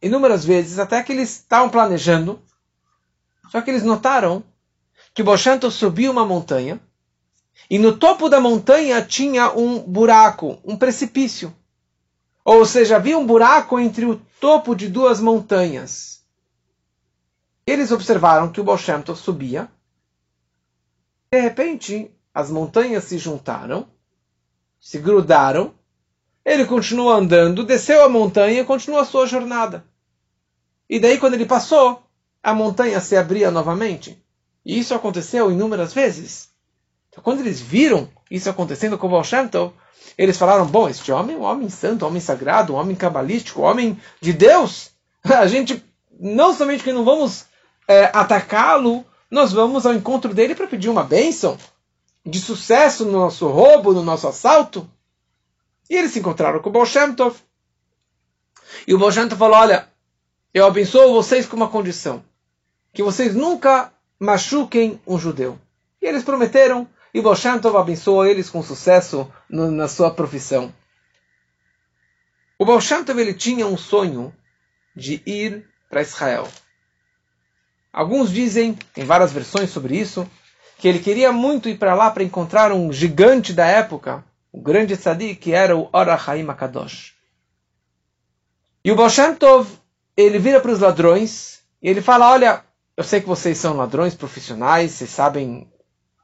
inúmeras 0.00 0.44
vezes, 0.44 0.78
até 0.78 1.02
que 1.02 1.12
eles 1.12 1.30
estavam 1.30 1.68
planejando. 1.68 2.40
Só 3.50 3.60
que 3.60 3.70
eles 3.70 3.82
notaram 3.82 4.42
que 5.14 5.22
Boshanto 5.22 5.70
subiu 5.70 6.10
uma 6.10 6.24
montanha 6.24 6.80
e 7.68 7.78
no 7.78 7.96
topo 7.96 8.28
da 8.28 8.40
montanha 8.40 9.02
tinha 9.02 9.52
um 9.52 9.78
buraco, 9.78 10.58
um 10.64 10.76
precipício. 10.76 11.54
Ou 12.44 12.64
seja, 12.66 12.96
havia 12.96 13.16
um 13.16 13.26
buraco 13.26 13.78
entre 13.78 14.04
o 14.04 14.20
topo 14.40 14.74
de 14.74 14.88
duas 14.88 15.20
montanhas. 15.20 16.21
Eles 17.72 17.90
observaram 17.90 18.52
que 18.52 18.60
o 18.60 18.64
Boshanto 18.64 19.16
subia. 19.16 19.66
De 21.32 21.40
repente, 21.40 22.10
as 22.34 22.50
montanhas 22.50 23.04
se 23.04 23.16
juntaram, 23.16 23.88
se 24.78 24.98
grudaram. 24.98 25.72
Ele 26.44 26.66
continuou 26.66 27.10
andando, 27.10 27.64
desceu 27.64 28.04
a 28.04 28.10
montanha 28.10 28.60
e 28.60 28.64
continuou 28.66 29.00
a 29.00 29.06
sua 29.06 29.24
jornada. 29.24 29.86
E 30.86 31.00
daí, 31.00 31.16
quando 31.16 31.32
ele 31.32 31.46
passou, 31.46 32.02
a 32.42 32.52
montanha 32.52 33.00
se 33.00 33.16
abria 33.16 33.50
novamente. 33.50 34.22
E 34.66 34.78
isso 34.78 34.94
aconteceu 34.94 35.50
inúmeras 35.50 35.94
vezes. 35.94 36.50
Então, 37.08 37.24
quando 37.24 37.40
eles 37.40 37.58
viram 37.58 38.06
isso 38.30 38.50
acontecendo 38.50 38.98
com 38.98 39.06
o 39.06 39.10
Baal 39.10 39.24
eles 40.18 40.36
falaram: 40.36 40.66
Bom, 40.66 40.90
este 40.90 41.10
homem 41.10 41.36
é 41.36 41.38
um 41.38 41.44
homem 41.44 41.70
santo, 41.70 42.04
um 42.04 42.08
homem 42.08 42.20
sagrado, 42.20 42.74
um 42.74 42.76
homem 42.76 42.94
cabalístico, 42.94 43.62
um 43.62 43.64
homem 43.64 43.98
de 44.20 44.34
Deus. 44.34 44.90
A 45.24 45.46
gente, 45.46 45.82
não 46.20 46.52
somente 46.52 46.84
que 46.84 46.92
não 46.92 47.02
vamos 47.02 47.50
é, 47.92 48.10
atacá-lo, 48.14 49.04
nós 49.30 49.52
vamos 49.52 49.84
ao 49.84 49.92
encontro 49.94 50.32
dele 50.32 50.54
para 50.54 50.66
pedir 50.66 50.88
uma 50.88 51.04
bênção 51.04 51.58
de 52.24 52.40
sucesso 52.40 53.04
no 53.04 53.12
nosso 53.12 53.46
roubo, 53.48 53.92
no 53.92 54.02
nosso 54.02 54.26
assalto. 54.26 54.88
E 55.90 55.94
eles 55.94 56.12
se 56.12 56.20
encontraram 56.20 56.60
com 56.60 56.70
o 56.70 56.72
Baal 56.72 56.86
E 58.86 58.94
o 58.94 58.98
Baal 58.98 59.12
falou: 59.12 59.58
Olha, 59.58 59.88
eu 60.54 60.66
abençoo 60.66 61.12
vocês 61.12 61.46
com 61.46 61.56
uma 61.56 61.68
condição: 61.68 62.24
que 62.92 63.02
vocês 63.02 63.34
nunca 63.34 63.92
machuquem 64.18 65.00
um 65.06 65.18
judeu. 65.18 65.58
E 66.00 66.06
eles 66.06 66.24
prometeram, 66.24 66.88
e 67.12 67.20
Bolshantov 67.20 67.76
abençoou 67.76 68.24
eles 68.24 68.48
com 68.48 68.62
sucesso 68.62 69.30
no, 69.48 69.70
na 69.70 69.86
sua 69.86 70.10
profissão. 70.10 70.72
O 72.58 72.64
Bolshantov 72.64 73.20
ele 73.20 73.34
tinha 73.34 73.66
um 73.66 73.76
sonho 73.76 74.34
de 74.96 75.22
ir 75.26 75.68
para 75.90 76.02
Israel. 76.02 76.48
Alguns 77.92 78.30
dizem, 78.30 78.76
tem 78.94 79.04
várias 79.04 79.32
versões 79.32 79.70
sobre 79.70 79.98
isso, 79.98 80.26
que 80.78 80.88
ele 80.88 80.98
queria 80.98 81.30
muito 81.30 81.68
ir 81.68 81.78
para 81.78 81.94
lá 81.94 82.10
para 82.10 82.24
encontrar 82.24 82.72
um 82.72 82.92
gigante 82.92 83.52
da 83.52 83.66
época, 83.66 84.24
o 84.50 84.60
grande 84.60 84.96
tzadik, 84.96 85.36
que 85.36 85.52
era 85.52 85.76
o 85.76 85.88
Arahaim 85.92 86.48
Akadosh. 86.48 87.14
E 88.84 88.90
o 88.90 88.96
Baal 88.96 89.66
ele 90.16 90.38
vira 90.38 90.60
para 90.60 90.72
os 90.72 90.80
ladrões 90.80 91.60
e 91.80 91.88
ele 91.88 92.00
fala, 92.00 92.30
olha, 92.30 92.64
eu 92.96 93.04
sei 93.04 93.20
que 93.20 93.28
vocês 93.28 93.58
são 93.58 93.76
ladrões 93.76 94.14
profissionais, 94.14 94.92
vocês 94.92 95.10
sabem 95.10 95.70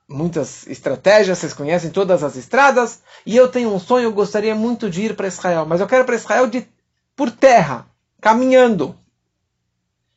muitas 0.09 0.66
estratégias, 0.66 1.38
vocês 1.38 1.52
conhecem 1.52 1.90
todas 1.90 2.24
as 2.24 2.35
estradas, 2.35 3.02
e 3.26 3.37
eu 3.37 3.48
tenho 3.48 3.72
um 3.72 3.78
sonho, 3.78 4.04
eu 4.04 4.12
gostaria 4.12 4.54
muito 4.54 4.88
de 4.88 5.02
ir 5.02 5.14
para 5.14 5.28
Israel, 5.28 5.66
mas 5.66 5.81
eu 5.81 5.87
quero 5.87 6.04
para 6.04 6.14
Israel 6.14 6.46
de, 6.46 6.66
por 7.14 7.31
terra, 7.31 7.87
caminhando. 8.20 8.96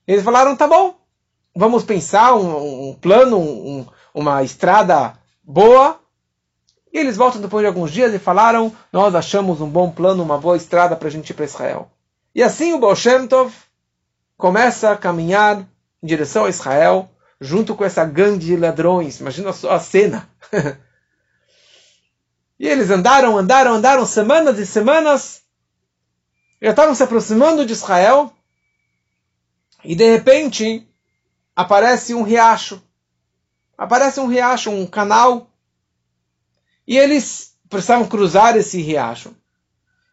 Eles 0.07 0.23
falaram, 0.23 0.55
tá 0.55 0.67
bom, 0.67 1.00
vamos 1.55 1.83
pensar 1.83 2.35
um, 2.35 2.89
um 2.89 2.93
plano, 2.93 3.39
um, 3.39 3.85
uma 4.13 4.43
estrada 4.43 5.13
boa. 5.43 5.99
E 6.93 6.97
eles 6.97 7.15
voltam 7.15 7.41
depois 7.41 7.63
de 7.63 7.67
alguns 7.67 7.91
dias 7.91 8.13
e 8.13 8.19
falaram, 8.19 8.75
nós 8.91 9.15
achamos 9.15 9.61
um 9.61 9.69
bom 9.69 9.89
plano, 9.89 10.23
uma 10.23 10.37
boa 10.37 10.57
estrada 10.57 10.95
para 10.95 11.07
a 11.07 11.11
gente 11.11 11.29
ir 11.29 11.33
para 11.33 11.45
Israel. 11.45 11.89
E 12.35 12.43
assim 12.43 12.73
o 12.73 12.79
Baal 12.79 12.95
Shem 12.95 13.27
Tov 13.27 13.53
começa 14.37 14.91
a 14.91 14.97
caminhar 14.97 15.59
em 16.01 16.07
direção 16.07 16.45
a 16.45 16.49
Israel, 16.49 17.09
junto 17.39 17.75
com 17.75 17.85
essa 17.85 18.03
gangue 18.03 18.45
de 18.45 18.57
ladrões. 18.57 19.19
Imagina 19.19 19.53
só 19.53 19.71
a 19.71 19.79
cena. 19.79 20.29
e 22.59 22.67
eles 22.67 22.89
andaram, 22.89 23.37
andaram, 23.37 23.73
andaram 23.73 24.05
semanas 24.05 24.59
e 24.59 24.65
semanas. 24.65 25.41
Já 26.61 26.71
estavam 26.71 26.93
se 26.93 27.03
aproximando 27.03 27.65
de 27.65 27.73
Israel. 27.73 28.33
E 29.83 29.95
de 29.95 30.11
repente 30.11 30.87
aparece 31.55 32.13
um 32.13 32.23
riacho. 32.23 32.81
Aparece 33.77 34.19
um 34.19 34.27
riacho, 34.27 34.69
um 34.69 34.85
canal. 34.85 35.49
E 36.87 36.97
eles 36.97 37.55
precisavam 37.69 38.07
cruzar 38.07 38.55
esse 38.57 38.81
riacho. 38.81 39.35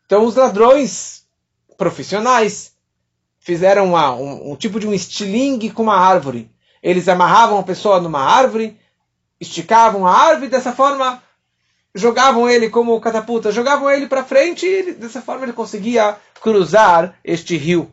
Então 0.07 0.25
os 0.25 0.37
ladrões 0.37 1.25
profissionais 1.77 2.73
fizeram 3.39 3.87
uma, 3.87 4.15
um, 4.15 4.53
um 4.53 4.57
tipo 4.57 4.79
de 4.79 4.87
um 4.87 4.95
estilingue 4.95 5.71
com 5.71 5.83
uma 5.83 5.97
árvore. 5.97 6.51
Eles 6.83 7.09
amarravam 7.09 7.59
a 7.59 7.63
pessoa 7.63 8.01
numa 8.01 8.21
árvore, 8.21 8.79
esticavam 9.41 10.07
a 10.07 10.13
árvore, 10.13 10.49
dessa 10.49 10.73
forma 10.73 11.23
jogavam 11.95 12.49
ele 12.49 12.69
como 12.69 13.01
catapulta, 13.01 13.51
jogavam 13.51 13.91
ele 13.91 14.07
para 14.07 14.25
frente 14.25 14.67
e 14.67 14.69
ele, 14.69 14.93
dessa 14.93 15.21
forma 15.21 15.45
ele 15.45 15.53
conseguia 15.53 16.17
cruzar 16.41 17.19
este 17.25 17.57
rio. 17.57 17.91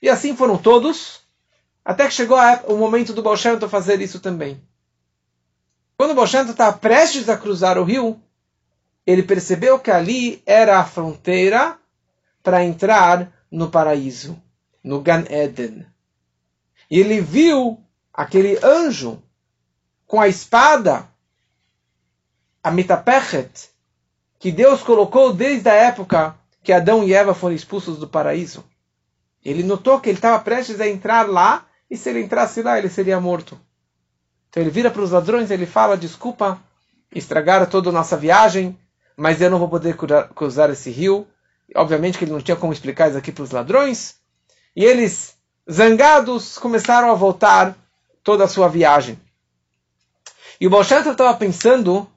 E 0.00 0.08
assim 0.08 0.36
foram 0.36 0.56
todos, 0.56 1.20
até 1.84 2.06
que 2.06 2.14
chegou 2.14 2.38
o 2.66 2.76
momento 2.76 3.12
do 3.12 3.22
Baal 3.22 3.36
fazer 3.68 4.00
isso 4.00 4.20
também. 4.20 4.60
Quando 5.96 6.12
o 6.12 6.14
Baal 6.14 6.26
está 6.26 6.72
prestes 6.72 7.28
a 7.28 7.36
cruzar 7.36 7.78
o 7.78 7.84
rio, 7.84 8.20
ele 9.06 9.22
percebeu 9.22 9.78
que 9.78 9.90
ali 9.90 10.42
era 10.46 10.78
a 10.78 10.84
fronteira 10.84 11.78
para 12.42 12.64
entrar 12.64 13.30
no 13.50 13.70
paraíso 13.70 14.40
no 14.84 15.00
Gan 15.00 15.24
Eden. 15.30 15.86
E 16.90 17.00
ele 17.00 17.20
viu 17.20 17.82
aquele 18.12 18.58
anjo 18.62 19.22
com 20.06 20.20
a 20.20 20.28
espada, 20.28 21.08
a 22.62 22.70
Mitapechet, 22.70 23.70
que 24.38 24.52
Deus 24.52 24.82
colocou 24.82 25.32
desde 25.32 25.68
a 25.70 25.74
época 25.74 26.38
que 26.62 26.72
Adão 26.72 27.02
e 27.02 27.14
Eva 27.14 27.34
foram 27.34 27.54
expulsos 27.54 27.98
do 27.98 28.06
paraíso. 28.06 28.62
Ele 29.42 29.62
notou 29.62 30.00
que 30.00 30.08
ele 30.08 30.18
estava 30.18 30.42
prestes 30.42 30.80
a 30.80 30.88
entrar 30.88 31.28
lá, 31.28 31.66
e 31.90 31.96
se 31.96 32.08
ele 32.10 32.22
entrasse 32.22 32.62
lá, 32.62 32.78
ele 32.78 32.88
seria 32.88 33.20
morto. 33.20 33.60
Então 34.48 34.62
ele 34.62 34.70
vira 34.70 34.90
para 34.90 35.02
os 35.02 35.10
ladrões 35.10 35.50
ele 35.50 35.66
fala: 35.66 35.96
Desculpa, 35.96 36.60
estragaram 37.14 37.66
toda 37.66 37.90
a 37.90 37.92
nossa 37.92 38.16
viagem, 38.16 38.78
mas 39.16 39.40
eu 39.40 39.50
não 39.50 39.58
vou 39.58 39.68
poder 39.68 39.96
cruzar 40.34 40.70
esse 40.70 40.90
rio. 40.90 41.26
Obviamente 41.74 42.18
que 42.18 42.24
ele 42.24 42.32
não 42.32 42.40
tinha 42.40 42.56
como 42.56 42.72
explicar 42.72 43.08
isso 43.08 43.18
aqui 43.18 43.32
para 43.32 43.44
os 43.44 43.50
ladrões. 43.50 44.16
E 44.76 44.84
eles, 44.84 45.36
zangados, 45.70 46.58
começaram 46.58 47.10
a 47.10 47.14
voltar 47.14 47.76
toda 48.22 48.44
a 48.44 48.48
sua 48.48 48.68
viagem. 48.68 49.18
E 50.60 50.66
o 50.66 50.70
Bolshanta 50.70 51.10
estava 51.10 51.36
pensando 51.36 52.08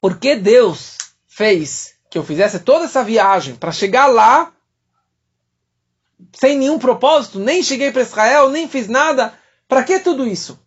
por 0.00 0.18
que 0.18 0.36
Deus 0.36 0.98
fez 1.26 1.94
que 2.10 2.18
eu 2.18 2.24
fizesse 2.24 2.60
toda 2.60 2.84
essa 2.84 3.02
viagem 3.02 3.54
para 3.54 3.72
chegar 3.72 4.06
lá 4.06 4.52
sem 6.34 6.58
nenhum 6.58 6.78
propósito, 6.78 7.38
nem 7.38 7.62
cheguei 7.62 7.90
para 7.90 8.02
Israel, 8.02 8.50
nem 8.50 8.68
fiz 8.68 8.88
nada. 8.88 9.34
Para 9.66 9.84
que 9.84 9.98
tudo 9.98 10.26
isso? 10.26 10.60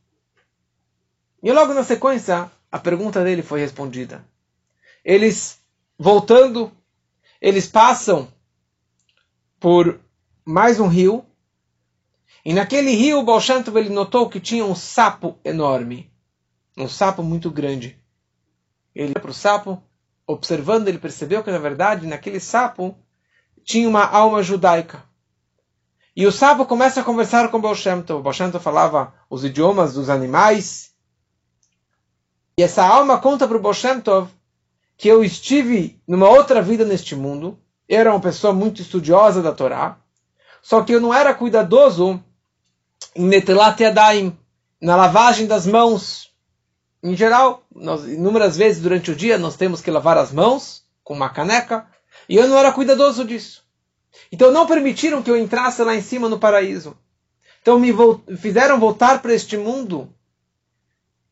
E 1.42 1.52
logo 1.52 1.74
na 1.74 1.84
sequência, 1.84 2.50
a 2.72 2.80
pergunta 2.80 3.24
dele 3.24 3.44
foi 3.44 3.60
respondida. 3.60 4.26
Eles, 5.04 5.60
voltando, 5.98 6.72
eles 7.40 7.68
passam 7.68 8.28
por 9.60 10.00
mais 10.44 10.80
um 10.80 10.88
rio. 10.88 11.26
E 12.44 12.54
naquele 12.54 12.92
rio, 12.92 13.24
Baal 13.24 13.40
ele 13.76 13.90
notou 13.90 14.30
que 14.30 14.40
tinha 14.40 14.66
um 14.66 14.76
sapo 14.76 15.38
enorme. 15.44 16.12
Um 16.78 16.88
sapo 16.88 17.24
muito 17.24 17.50
grande. 17.50 18.00
Ele 18.94 19.14
para 19.14 19.32
o 19.32 19.34
sapo, 19.34 19.82
observando, 20.26 20.88
ele 20.88 20.98
percebeu 20.98 21.44
que, 21.44 21.52
na 21.52 21.60
verdade, 21.60 22.08
naquele 22.08 22.40
sapo 22.40 22.98
tinha 23.64 23.88
uma 23.88 24.06
alma 24.06 24.42
judaica. 24.42 25.04
E 26.16 26.26
o 26.26 26.32
sapo 26.32 26.66
começa 26.66 27.02
a 27.02 27.04
conversar 27.04 27.50
com 27.50 27.60
Baal 27.60 27.76
O 27.76 28.22
Baal 28.22 28.60
falava 28.62 29.14
os 29.30 29.44
idiomas 29.44 29.94
dos 29.94 30.10
animais. 30.10 30.94
E 32.58 32.64
essa 32.64 32.86
alma 32.86 33.20
conta 33.20 33.46
para 33.46 33.58
o 33.58 33.60
Baal 33.60 33.74
que 34.98 35.10
eu 35.10 35.24
estive 35.26 36.02
numa 36.08 36.30
outra 36.30 36.62
vida 36.62 36.86
neste 36.86 37.18
mundo 37.18 37.60
era 37.88 38.12
uma 38.12 38.22
pessoa 38.22 38.54
muito 38.54 38.82
estudiosa 38.82 39.42
da 39.42 39.52
Torá, 39.52 39.98
só 40.62 40.82
que 40.82 40.94
eu 40.94 41.02
não 41.02 41.14
era 41.14 41.34
cuidadoso 41.34 42.24
em 43.14 43.26
Netelat 43.26 43.80
Yadayim, 43.82 44.38
na 44.82 44.96
lavagem 44.96 45.48
das 45.48 45.66
mãos. 45.68 46.34
Em 47.04 47.16
geral, 47.16 47.64
nós, 47.74 48.06
inúmeras 48.06 48.56
vezes 48.56 48.82
durante 48.82 49.12
o 49.12 49.16
dia 49.16 49.38
nós 49.38 49.58
temos 49.58 49.82
que 49.82 49.92
lavar 49.92 50.18
as 50.18 50.32
mãos 50.32 50.84
com 51.04 51.14
uma 51.14 51.30
caneca, 51.30 51.86
e 52.28 52.38
eu 52.38 52.48
não 52.48 52.58
era 52.58 52.72
cuidadoso 52.72 53.26
disso. 53.26 53.65
Então 54.32 54.52
não 54.52 54.66
permitiram 54.66 55.22
que 55.22 55.30
eu 55.30 55.38
entrasse 55.38 55.84
lá 55.84 55.96
em 55.96 56.02
cima 56.02 56.30
no 56.30 56.40
paraíso. 56.40 56.98
Então 57.62 57.80
me 57.80 57.94
fizeram 58.38 58.80
voltar 58.80 59.22
para 59.22 59.34
este 59.34 59.58
mundo 59.58 60.14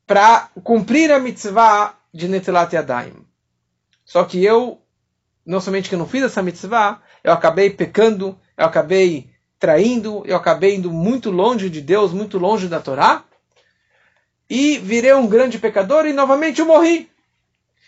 para 0.06 0.50
cumprir 0.64 1.12
a 1.12 1.20
mitzvah 1.20 1.96
de 2.14 2.28
Netelat 2.28 2.74
Yadayim. 2.74 3.26
Só 4.06 4.24
que 4.24 4.44
eu 4.44 4.82
não 5.46 5.60
somente 5.60 5.90
que 5.90 5.96
eu 5.96 6.00
não 6.00 6.08
fiz 6.08 6.24
essa 6.24 6.42
mitzvah, 6.42 7.02
eu 7.24 7.32
acabei 7.34 7.70
pecando, 7.70 8.38
eu 8.58 8.66
acabei 8.66 9.30
traindo, 9.60 10.24
eu 10.26 10.36
acabei 10.36 10.76
indo 10.76 10.92
muito 10.92 11.32
longe 11.32 11.70
de 11.70 11.82
Deus, 11.82 12.12
muito 12.12 12.38
longe 12.38 12.68
da 12.68 12.80
Torá, 12.80 13.24
e 14.50 14.78
virei 14.78 15.14
um 15.14 15.28
grande 15.28 15.58
pecador 15.58 16.06
e 16.06 16.14
novamente 16.14 16.60
eu 16.60 16.66
morri. 16.66 17.10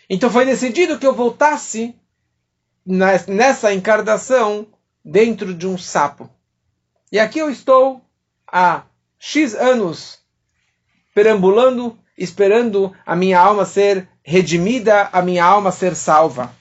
Então 0.08 0.30
foi 0.30 0.44
decidido 0.44 0.98
que 0.98 1.06
eu 1.06 1.14
voltasse 1.14 1.94
nessa 2.86 3.74
encarnação 3.74 4.66
dentro 5.06 5.54
de 5.54 5.68
um 5.68 5.78
sapo. 5.78 6.28
E 7.12 7.20
aqui 7.20 7.38
eu 7.38 7.48
estou 7.48 8.04
há 8.44 8.82
X 9.16 9.54
anos 9.54 10.18
perambulando, 11.14 11.96
esperando 12.18 12.92
a 13.06 13.14
minha 13.14 13.38
alma 13.38 13.64
ser 13.64 14.08
redimida, 14.24 15.08
a 15.12 15.22
minha 15.22 15.44
alma 15.44 15.70
ser 15.70 15.94
salva. 15.94 16.52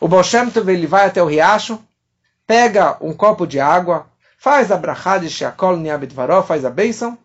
O 0.00 0.08
Baal 0.08 0.24
Shem 0.24 0.50
ele 0.68 0.86
vai 0.86 1.06
até 1.06 1.22
o 1.22 1.26
riacho, 1.26 1.78
pega 2.46 2.96
um 3.02 3.12
copo 3.12 3.46
de 3.46 3.60
água, 3.60 4.10
faz 4.38 4.72
a 4.72 4.76
brachá 4.78 5.18
de 5.18 5.28
Sheakol 5.28 5.76
Niabedvaró, 5.76 6.42
faz 6.42 6.64
a 6.64 6.70
bênção, 6.70 7.18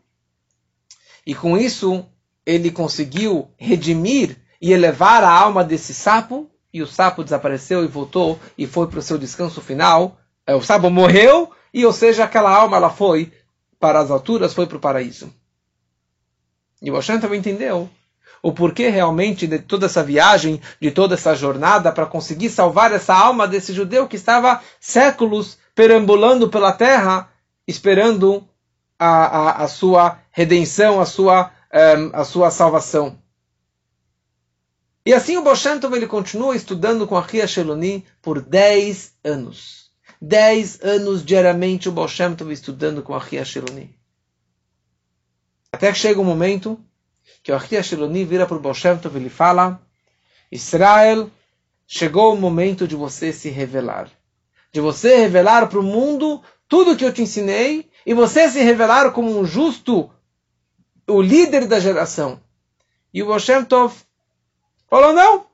e 1.25 1.34
com 1.34 1.57
isso 1.57 2.05
ele 2.45 2.71
conseguiu 2.71 3.49
redimir 3.57 4.38
e 4.61 4.73
elevar 4.73 5.23
a 5.23 5.32
alma 5.32 5.63
desse 5.63 5.93
sapo, 5.93 6.49
e 6.74 6.82
o 6.82 6.88
sapo 6.88 7.24
desapareceu 7.24 7.84
e 7.84 7.88
voltou 7.88 8.39
e 8.57 8.65
foi 8.65 8.88
para 8.88 8.99
o 8.99 9.01
seu 9.01 9.17
descanso 9.17 9.61
final. 9.61 10.17
É, 10.45 10.55
o 10.55 10.61
sapo 10.61 10.89
morreu, 10.89 11.51
e 11.74 11.86
ou 11.86 11.93
seja, 11.93 12.24
aquela 12.24 12.53
alma 12.53 12.78
ela 12.78 12.89
foi 12.89 13.32
para 13.80 13.99
as 13.99 14.09
alturas, 14.09 14.53
foi 14.53 14.65
para 14.65 14.78
o 14.78 14.82
paraíso. 14.82 15.32
E 16.82 16.89
o 16.89 16.95
Hashem 16.95 17.19
também 17.19 17.39
entendeu 17.39 17.89
o 18.41 18.51
porquê 18.51 18.89
realmente 18.89 19.47
de 19.47 19.57
toda 19.57 19.86
essa 19.86 20.03
viagem, 20.03 20.59
de 20.82 20.91
toda 20.91 21.15
essa 21.15 21.34
jornada 21.34 21.93
para 21.93 22.05
conseguir 22.05 22.49
salvar 22.49 22.91
essa 22.91 23.15
alma 23.15 23.47
desse 23.47 23.71
judeu 23.71 24.05
que 24.05 24.17
estava 24.17 24.61
séculos 24.82 25.57
perambulando 25.74 26.49
pela 26.49 26.74
terra, 26.74 27.30
esperando 27.65 28.45
a, 28.99 29.07
a, 29.07 29.63
a 29.63 29.67
sua 29.69 30.19
redenção, 30.30 30.99
a 30.99 31.05
sua, 31.05 31.51
um, 31.74 32.09
a 32.13 32.26
sua 32.26 32.51
salvação. 32.51 33.17
E 35.06 35.14
assim 35.14 35.36
o 35.38 35.43
Boshentov 35.43 35.93
ele 35.95 36.08
continua 36.08 36.56
estudando 36.56 37.06
com 37.06 37.18
a 37.18 37.22
Ria 37.22 37.45
Sheloni 37.45 38.06
por 38.22 38.41
10 38.41 39.14
anos. 39.24 39.91
Dez 40.22 40.80
anos 40.82 41.26
diariamente 41.26 41.89
o 41.89 42.06
estava 42.06 42.54
estudando 42.54 43.04
com 43.04 43.14
a 43.14 43.20
Ria 43.20 43.43
Shiloni. 43.43 43.93
Até 45.70 45.91
que 45.91 45.97
chega 45.97 46.22
um 46.22 46.24
momento 46.24 46.80
que 47.43 47.51
o 47.51 47.58
Ria 47.58 47.84
Shiloni 47.84 48.24
vira 48.24 48.45
para 48.45 48.56
o 48.56 48.74
Shem 48.74 48.97
e 49.04 49.18
ele 49.18 49.30
fala 49.30 49.82
Israel, 50.49 51.30
chegou 51.86 52.34
o 52.34 52.39
momento 52.39 52.88
de 52.88 52.95
você 52.95 53.34
se 53.34 53.49
revelar. 53.49 54.10
De 54.72 54.80
você 54.80 55.18
revelar 55.18 55.68
para 55.68 55.80
o 55.80 55.84
mundo 55.84 56.41
tudo 56.70 56.91
o 56.91 56.95
que 56.95 57.04
eu 57.04 57.12
te 57.12 57.22
ensinei 57.22 57.89
e 58.06 58.14
você 58.14 58.49
se 58.49 58.62
revelar 58.62 59.12
como 59.12 59.38
um 59.38 59.43
justo, 59.43 60.10
o 61.06 61.22
líder 61.22 61.68
da 61.68 61.82
geração. 61.82 62.39
E 63.14 63.22
o 63.22 63.28
Baal 63.28 63.41
Shem 63.41 63.66
Tov 63.66 63.93
falou, 64.93 65.11
não, 65.11 65.45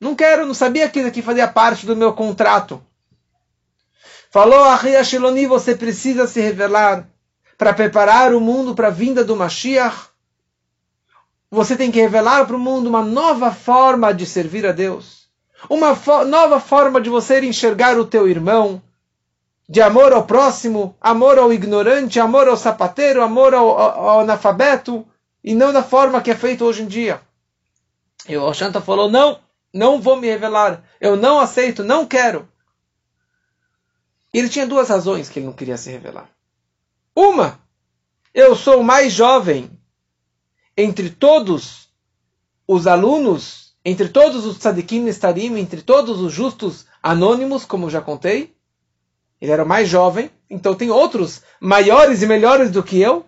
não 0.00 0.14
quero, 0.14 0.46
não 0.46 0.54
sabia 0.54 0.88
que 0.88 1.00
isso 1.00 1.08
aqui 1.08 1.20
fazia 1.20 1.48
parte 1.48 1.84
do 1.84 1.96
meu 1.96 2.12
contrato. 2.12 2.80
Falou 4.30 4.62
a 4.62 4.76
Ria 4.76 5.02
Shiloni, 5.02 5.44
você 5.44 5.74
precisa 5.74 6.28
se 6.28 6.40
revelar 6.40 7.04
para 7.58 7.74
preparar 7.74 8.32
o 8.32 8.40
mundo 8.40 8.76
para 8.76 8.86
a 8.86 8.92
vinda 8.92 9.24
do 9.24 9.34
Mashiach. 9.34 10.06
Você 11.50 11.74
tem 11.74 11.90
que 11.90 12.00
revelar 12.00 12.46
para 12.46 12.54
o 12.54 12.60
mundo 12.60 12.86
uma 12.86 13.02
nova 13.02 13.50
forma 13.50 14.14
de 14.14 14.24
servir 14.24 14.64
a 14.64 14.70
Deus. 14.70 15.26
Uma 15.68 15.96
fo 15.96 16.24
nova 16.24 16.60
forma 16.60 17.00
de 17.00 17.10
você 17.10 17.40
enxergar 17.40 17.98
o 17.98 18.06
teu 18.06 18.28
irmão. 18.28 18.80
De 19.68 19.82
amor 19.82 20.12
ao 20.12 20.26
próximo, 20.26 20.94
amor 21.00 21.40
ao 21.40 21.52
ignorante, 21.52 22.20
amor 22.20 22.46
ao 22.46 22.56
sapateiro, 22.56 23.20
amor 23.20 23.52
ao, 23.52 23.68
ao, 23.68 24.08
ao 24.10 24.20
analfabeto. 24.20 25.04
E 25.42 25.56
não 25.56 25.72
da 25.72 25.82
forma 25.82 26.20
que 26.20 26.30
é 26.30 26.36
feito 26.36 26.64
hoje 26.64 26.82
em 26.82 26.86
dia. 26.86 27.25
E 28.28 28.36
o 28.36 28.42
Oshanta 28.42 28.80
falou, 28.80 29.10
não, 29.10 29.40
não 29.72 30.00
vou 30.00 30.16
me 30.16 30.26
revelar. 30.26 30.82
Eu 31.00 31.16
não 31.16 31.38
aceito, 31.38 31.84
não 31.84 32.06
quero. 32.06 32.48
Ele 34.32 34.48
tinha 34.48 34.66
duas 34.66 34.88
razões 34.88 35.28
que 35.28 35.38
ele 35.38 35.46
não 35.46 35.52
queria 35.52 35.76
se 35.76 35.90
revelar. 35.90 36.28
Uma, 37.14 37.60
eu 38.34 38.54
sou 38.54 38.80
o 38.80 38.84
mais 38.84 39.12
jovem 39.12 39.70
entre 40.76 41.08
todos 41.08 41.88
os 42.66 42.86
alunos, 42.86 43.74
entre 43.84 44.08
todos 44.08 44.44
os 44.44 44.58
tzadikim 44.58 45.00
nestarim, 45.00 45.56
entre 45.58 45.80
todos 45.80 46.20
os 46.20 46.32
justos 46.32 46.86
anônimos, 47.02 47.64
como 47.64 47.88
já 47.88 48.00
contei. 48.00 48.54
Ele 49.40 49.52
era 49.52 49.64
o 49.64 49.68
mais 49.68 49.88
jovem, 49.88 50.30
então 50.50 50.74
tem 50.74 50.90
outros 50.90 51.42
maiores 51.60 52.22
e 52.22 52.26
melhores 52.26 52.70
do 52.70 52.82
que 52.82 53.00
eu. 53.00 53.24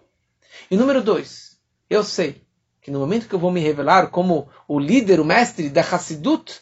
E 0.71 0.77
número 0.77 1.03
dois, 1.03 1.59
eu 1.89 2.03
sei 2.03 2.48
que 2.81 2.91
no 2.91 3.01
momento 3.01 3.29
que 3.29 3.35
eu 3.35 3.39
vou 3.39 3.51
me 3.51 3.61
revelar 3.61 4.09
como 4.09 4.49
o 4.67 4.79
líder, 4.79 5.21
o 5.21 5.25
mestre 5.25 5.69
da 5.69 5.81
Hassidut, 5.81 6.61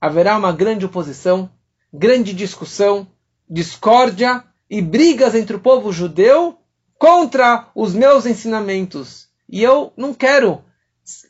haverá 0.00 0.36
uma 0.36 0.52
grande 0.52 0.84
oposição 0.84 1.50
grande 1.96 2.32
discussão, 2.32 3.06
discórdia 3.48 4.44
e 4.68 4.82
brigas 4.82 5.34
entre 5.34 5.56
o 5.56 5.60
povo 5.60 5.92
judeu 5.92 6.58
contra 6.98 7.68
os 7.74 7.94
meus 7.94 8.26
ensinamentos. 8.26 9.28
E 9.48 9.62
eu 9.62 9.92
não 9.96 10.12
quero 10.12 10.62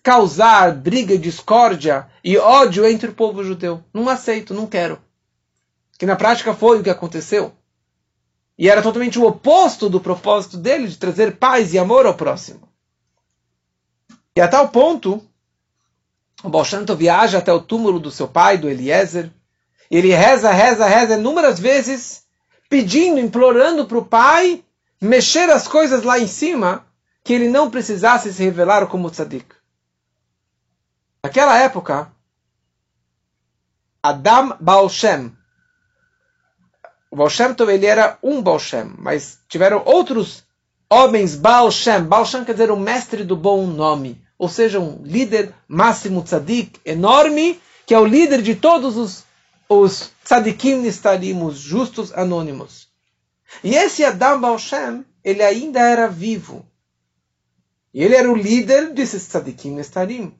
causar 0.02 0.74
briga, 0.74 1.18
discórdia 1.18 2.08
e 2.24 2.36
ódio 2.38 2.86
entre 2.86 3.10
o 3.10 3.14
povo 3.14 3.44
judeu. 3.44 3.82
Não 3.92 4.08
aceito, 4.08 4.54
não 4.54 4.66
quero. 4.66 4.98
Que 5.98 6.06
na 6.06 6.16
prática 6.16 6.54
foi 6.54 6.80
o 6.80 6.82
que 6.82 6.90
aconteceu. 6.90 7.52
E 8.58 8.70
era 8.70 8.82
totalmente 8.82 9.18
o 9.18 9.26
oposto 9.26 9.88
do 9.88 10.00
propósito 10.00 10.56
dele 10.56 10.88
de 10.88 10.96
trazer 10.96 11.36
paz 11.36 11.74
e 11.74 11.78
amor 11.78 12.06
ao 12.06 12.14
próximo. 12.14 12.66
E 14.36 14.40
a 14.40 14.46
tal 14.46 14.68
ponto, 14.68 15.26
o 16.44 16.50
Baal 16.50 16.66
viaja 16.94 17.38
até 17.38 17.50
o 17.50 17.60
túmulo 17.60 17.98
do 17.98 18.10
seu 18.10 18.28
pai, 18.28 18.58
do 18.58 18.68
Eliezer, 18.68 19.32
ele 19.90 20.12
reza, 20.12 20.52
reza, 20.52 20.86
reza 20.86 21.14
inúmeras 21.14 21.58
vezes, 21.58 22.24
pedindo, 22.68 23.18
implorando 23.18 23.86
para 23.86 23.96
o 23.96 24.04
pai 24.04 24.62
mexer 25.00 25.48
as 25.48 25.66
coisas 25.66 26.02
lá 26.02 26.18
em 26.18 26.26
cima, 26.26 26.86
que 27.24 27.32
ele 27.32 27.48
não 27.48 27.70
precisasse 27.70 28.32
se 28.32 28.44
revelar 28.44 28.86
como 28.88 29.10
tzadik. 29.10 29.54
Naquela 31.24 31.58
época, 31.58 32.12
Adam 34.02 34.56
Baal 34.60 34.88
Shem, 34.88 35.34
o 37.10 37.16
Baal 37.16 37.30
Shem 37.30 37.54
ele 37.70 37.86
era 37.86 38.18
um 38.22 38.42
Baal 38.42 38.58
Shem, 38.58 38.94
mas 38.98 39.40
tiveram 39.48 39.82
outros 39.84 40.44
homens 40.90 41.34
Baal 41.34 41.70
Shem. 41.70 42.04
Baal 42.04 42.26
Shem 42.26 42.44
quer 42.44 42.52
dizer 42.52 42.70
o 42.70 42.76
mestre 42.76 43.24
do 43.24 43.36
bom 43.36 43.66
nome, 43.66 44.25
ou 44.38 44.48
seja, 44.48 44.80
um 44.80 45.02
líder 45.02 45.54
máximo 45.68 46.22
tzadik 46.22 46.80
enorme, 46.84 47.60
que 47.86 47.94
é 47.94 47.98
o 47.98 48.04
líder 48.04 48.42
de 48.42 48.54
todos 48.54 48.96
os 48.96 49.26
os 49.68 50.12
tzadikim 50.24 50.76
nistarim, 50.76 51.42
os 51.42 51.58
justos 51.58 52.12
anônimos. 52.12 52.88
E 53.62 53.74
esse 53.74 54.04
Adam 54.04 54.40
Baal 54.40 54.58
Shem, 54.58 55.04
ele 55.24 55.42
ainda 55.42 55.80
era 55.80 56.08
vivo. 56.08 56.64
E 57.92 58.02
ele 58.02 58.14
era 58.14 58.30
o 58.30 58.36
líder 58.36 58.92
desses 58.92 59.26
tzadikim 59.26 59.70
nistarim. 59.70 60.34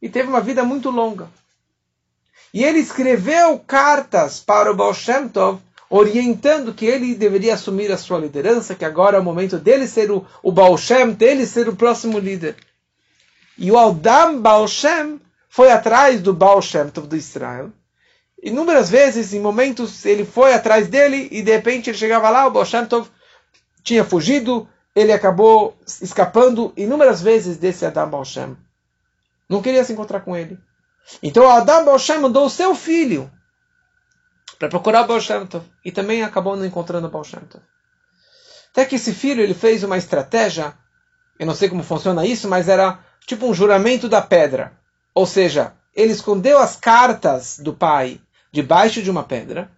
E 0.00 0.08
teve 0.08 0.28
uma 0.28 0.40
vida 0.40 0.62
muito 0.64 0.90
longa. 0.90 1.28
E 2.52 2.64
ele 2.64 2.80
escreveu 2.80 3.58
cartas 3.60 4.40
para 4.40 4.70
o 4.70 4.76
Baal 4.76 4.94
Shem 4.94 5.28
Tov, 5.28 5.60
orientando 5.88 6.74
que 6.74 6.86
ele 6.86 7.14
deveria 7.14 7.54
assumir 7.54 7.90
a 7.92 7.96
sua 7.96 8.18
liderança, 8.18 8.74
que 8.74 8.84
agora 8.84 9.16
é 9.16 9.20
o 9.20 9.24
momento 9.24 9.58
dele 9.58 9.86
ser 9.86 10.10
o, 10.10 10.26
o 10.42 10.52
Baal 10.52 10.76
Shem, 10.76 11.12
dele 11.12 11.46
ser 11.46 11.68
o 11.68 11.76
próximo 11.76 12.18
líder. 12.18 12.56
E 13.60 13.70
o 13.70 13.78
Adam 13.78 14.40
Baal 14.40 14.66
Shem 14.66 15.20
foi 15.46 15.70
atrás 15.70 16.22
do 16.22 16.32
Baal 16.32 16.62
Shem 16.62 16.88
Tov 16.88 17.06
do 17.06 17.14
Israel. 17.14 17.70
Inúmeras 18.42 18.88
vezes, 18.88 19.34
em 19.34 19.40
momentos, 19.40 20.06
ele 20.06 20.24
foi 20.24 20.54
atrás 20.54 20.88
dele 20.88 21.28
e 21.30 21.42
de 21.42 21.52
repente 21.52 21.90
ele 21.90 21.98
chegava 21.98 22.30
lá, 22.30 22.46
o 22.46 22.50
Baal 22.50 22.64
tinha 23.84 24.02
fugido, 24.02 24.66
ele 24.96 25.12
acabou 25.12 25.76
escapando 26.00 26.72
inúmeras 26.74 27.20
vezes 27.20 27.58
desse 27.58 27.84
Adam 27.84 28.08
Baal 28.08 28.24
Não 29.46 29.60
queria 29.60 29.84
se 29.84 29.92
encontrar 29.92 30.20
com 30.20 30.34
ele. 30.34 30.58
Então 31.22 31.46
Adam 31.46 31.84
Baal 31.84 31.98
mandou 32.18 32.46
o 32.46 32.50
seu 32.50 32.74
filho 32.74 33.30
para 34.58 34.70
procurar 34.70 35.02
o 35.02 35.06
Baal 35.06 35.20
e 35.84 35.92
também 35.92 36.22
acabou 36.22 36.56
não 36.56 36.64
encontrando 36.64 37.08
o 37.08 37.10
Baal 37.10 37.26
Até 38.72 38.86
que 38.86 38.96
esse 38.96 39.12
filho 39.12 39.42
ele 39.42 39.52
fez 39.52 39.84
uma 39.84 39.98
estratégia, 39.98 40.72
eu 41.38 41.44
não 41.44 41.54
sei 41.54 41.68
como 41.68 41.82
funciona 41.82 42.24
isso, 42.24 42.48
mas 42.48 42.66
era 42.66 43.09
tipo 43.26 43.46
um 43.46 43.54
juramento 43.54 44.08
da 44.08 44.20
pedra. 44.20 44.78
Ou 45.14 45.26
seja, 45.26 45.74
ele 45.94 46.12
escondeu 46.12 46.58
as 46.58 46.76
cartas 46.76 47.58
do 47.58 47.74
pai 47.74 48.20
debaixo 48.52 49.02
de 49.02 49.10
uma 49.10 49.22
pedra. 49.22 49.70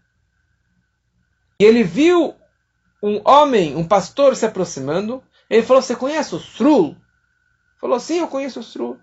E 1.58 1.64
ele 1.64 1.82
viu 1.82 2.34
um 3.02 3.20
homem, 3.24 3.76
um 3.76 3.86
pastor 3.86 4.36
se 4.36 4.46
aproximando. 4.46 5.22
Ele 5.48 5.62
falou: 5.62 5.82
Você 5.82 5.96
conhece 5.96 6.34
o 6.34 6.38
Srul? 6.38 6.96
Falou: 7.80 7.98
Sim, 7.98 8.20
eu 8.20 8.28
conheço 8.28 8.60
o 8.60 8.62
Srul. 8.62 8.98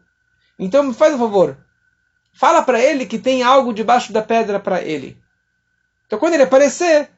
Então 0.58 0.84
me 0.84 0.94
faz 0.94 1.14
um 1.14 1.20
favor. 1.20 1.58
Fala 2.34 2.62
para 2.62 2.80
ele 2.80 3.06
que 3.06 3.20
tem 3.20 3.44
algo 3.44 3.74
debaixo 3.74 4.14
da 4.14 4.22
pedra 4.22 4.60
para 4.60 4.82
ele. 4.82 5.18
Então 6.06 6.20
quando 6.20 6.34
ele 6.34 6.44
aparecer, 6.44 7.10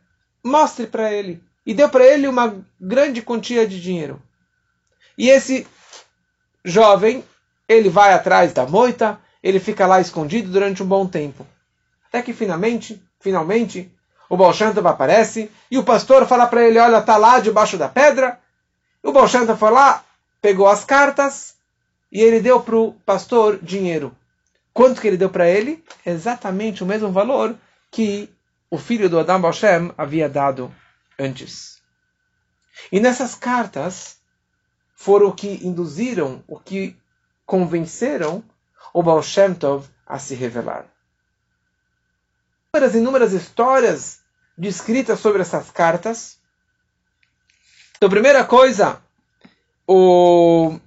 mostre 0.44 0.88
para 0.88 1.12
ele. 1.12 1.44
E 1.66 1.74
deu 1.74 1.90
para 1.90 2.06
ele 2.06 2.28
uma 2.28 2.66
grande 2.80 3.22
quantia 3.22 3.68
de 3.68 3.80
dinheiro. 3.80 4.22
E 5.18 5.30
esse 5.30 5.68
jovem, 6.64 7.24
ele 7.68 7.90
vai 7.90 8.14
atrás 8.14 8.54
da 8.54 8.66
moita, 8.66 9.20
ele 9.42 9.60
fica 9.60 9.88
lá 9.88 10.00
escondido 10.00 10.52
durante 10.52 10.84
um 10.84 10.86
bom 10.86 11.08
tempo. 11.08 11.46
Até 12.08 12.22
que 12.22 12.34
finalmente, 12.34 13.02
finalmente, 13.20 13.92
o 14.30 14.38
Baal 14.38 14.54
aparece 14.86 15.52
e 15.70 15.78
o 15.78 15.84
pastor 15.84 16.26
fala 16.26 16.48
para 16.48 16.66
ele, 16.66 16.80
olha, 16.80 16.98
está 16.98 17.18
lá 17.18 17.40
debaixo 17.40 17.78
da 17.78 17.90
pedra. 17.90 18.40
O 19.04 19.12
Baal 19.12 19.28
foi 19.28 19.72
lá, 19.72 20.04
pegou 20.42 20.68
as 20.68 20.86
cartas 20.86 21.56
e 22.12 22.22
ele 22.22 22.40
deu 22.40 22.62
para 22.62 22.76
o 22.76 22.94
pastor 23.06 23.60
dinheiro. 23.62 24.16
Quanto 24.74 25.02
que 25.02 25.08
ele 25.08 25.18
deu 25.18 25.30
para 25.30 25.50
ele? 25.50 25.84
Exatamente 26.06 26.84
o 26.84 26.86
mesmo 26.86 27.12
valor 27.12 27.56
que 27.90 28.30
o 28.70 28.78
filho 28.78 29.10
do 29.10 29.20
Adam 29.20 29.42
Baal 29.42 29.54
havia 29.98 30.30
dado 30.30 30.74
antes. 31.20 31.82
E 32.90 33.00
nessas 33.00 33.36
cartas 33.36 34.21
foram 35.02 35.28
o 35.28 35.34
que 35.34 35.66
induziram, 35.66 36.44
o 36.48 36.60
que 36.60 36.96
convenceram 37.46 38.44
o 38.94 39.04
Baal 39.04 39.22
Tov 39.60 39.88
a 40.06 40.20
se 40.20 40.36
revelar 40.36 40.86
inúmeras, 42.74 42.96
inúmeras 42.96 43.34
histórias 43.34 44.20
descritas 44.58 45.20
sobre 45.20 45.42
essas 45.42 45.70
cartas. 45.70 46.38
Então, 47.98 48.10
primeira 48.10 48.46
coisa, 48.46 49.02
o... 49.86 50.80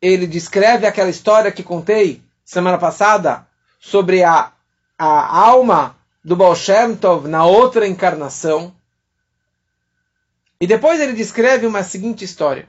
ele 0.00 0.26
descreve 0.26 0.86
aquela 0.86 1.08
história 1.08 1.50
que 1.50 1.62
contei 1.62 2.22
semana 2.44 2.76
passada 2.76 3.46
sobre 3.80 4.22
a, 4.22 4.52
a 4.98 5.38
alma 5.38 5.96
do 6.22 6.36
Baal 6.36 6.54
Shem 6.54 6.94
Tov 6.94 7.26
na 7.26 7.46
outra 7.46 7.86
encarnação. 7.86 8.74
E 10.60 10.66
depois 10.66 11.00
ele 11.00 11.12
descreve 11.12 11.66
uma 11.66 11.82
seguinte 11.82 12.24
história. 12.24 12.68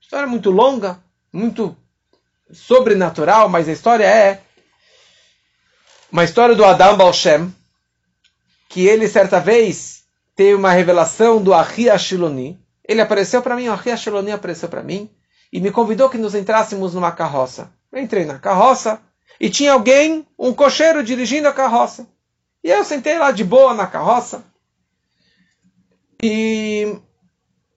História 0.00 0.26
muito 0.26 0.50
longa, 0.50 1.02
muito 1.32 1.76
sobrenatural, 2.52 3.48
mas 3.48 3.68
a 3.68 3.72
história 3.72 4.04
é 4.04 4.42
uma 6.10 6.24
história 6.24 6.54
do 6.54 6.64
Adam 6.64 6.96
Baal 6.96 7.12
Shem, 7.12 7.54
que 8.68 8.86
ele 8.86 9.08
certa 9.08 9.40
vez 9.40 10.04
teve 10.36 10.54
uma 10.54 10.72
revelação 10.72 11.42
do 11.42 11.54
Ahi 11.54 11.88
Ashiloni. 11.88 12.60
Ele 12.86 13.00
apareceu 13.00 13.40
para 13.40 13.56
mim, 13.56 13.68
o 13.68 13.72
Ahi 13.72 13.90
Ashiloni 13.90 14.30
apareceu 14.30 14.68
para 14.68 14.82
mim 14.82 15.10
e 15.50 15.60
me 15.60 15.70
convidou 15.70 16.10
que 16.10 16.18
nos 16.18 16.34
entrássemos 16.34 16.92
numa 16.92 17.12
carroça. 17.12 17.72
Eu 17.90 18.00
entrei 18.00 18.26
na 18.26 18.38
carroça 18.38 19.00
e 19.40 19.48
tinha 19.48 19.72
alguém, 19.72 20.26
um 20.38 20.52
cocheiro, 20.52 21.02
dirigindo 21.02 21.48
a 21.48 21.52
carroça. 21.52 22.06
E 22.62 22.70
eu 22.70 22.84
sentei 22.84 23.18
lá 23.18 23.30
de 23.30 23.44
boa 23.44 23.74
na 23.74 23.86
carroça. 23.86 24.44
E 26.22 26.98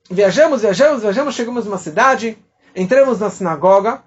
viajamos, 0.10 0.62
viajamos, 0.62 1.02
viajamos, 1.02 1.34
chegamos 1.34 1.66
numa 1.66 1.80
cidade, 1.80 2.38
entramos 2.76 3.20
na 3.20 3.32
sinagoga, 3.32 4.04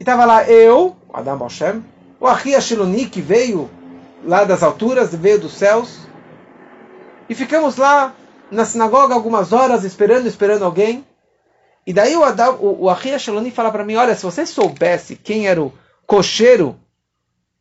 e 0.00 0.02
estava 0.02 0.24
lá 0.24 0.48
eu, 0.48 0.96
Adam 1.12 1.36
Boshem, 1.36 1.84
o 2.18 2.26
Ahi 2.26 2.54
Ashiloni, 2.54 3.04
que 3.04 3.20
veio 3.20 3.68
lá 4.24 4.44
das 4.44 4.62
alturas, 4.62 5.14
veio 5.14 5.38
dos 5.38 5.52
céus, 5.52 5.98
e 7.28 7.34
ficamos 7.34 7.76
lá 7.76 8.14
na 8.50 8.64
sinagoga 8.64 9.14
algumas 9.14 9.52
horas 9.52 9.84
esperando, 9.84 10.26
esperando 10.26 10.64
alguém. 10.64 11.04
E 11.86 11.92
daí 11.92 12.16
o, 12.16 12.24
Adam, 12.24 12.54
o, 12.54 12.84
o 12.84 12.90
Ahi 12.90 13.12
Ashiloni 13.12 13.50
fala 13.50 13.70
para 13.70 13.84
mim, 13.84 13.96
olha, 13.96 14.14
se 14.14 14.22
você 14.22 14.46
soubesse 14.46 15.14
quem 15.14 15.46
era 15.46 15.60
o 15.62 15.72
cocheiro 16.06 16.74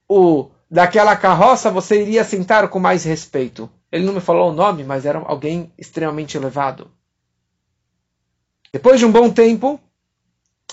o, 0.07 0.49
daquela 0.71 1.17
carroça, 1.17 1.69
você 1.69 2.01
iria 2.01 2.23
sentar 2.23 2.69
com 2.69 2.79
mais 2.79 3.03
respeito. 3.03 3.69
Ele 3.93 4.05
não 4.05 4.13
me 4.13 4.19
falou 4.19 4.49
o 4.49 4.55
nome, 4.55 4.83
mas 4.83 5.05
era 5.05 5.19
alguém 5.19 5.71
extremamente 5.77 6.35
elevado. 6.35 6.89
Depois 8.73 8.99
de 8.99 9.05
um 9.05 9.11
bom 9.11 9.29
tempo, 9.29 9.79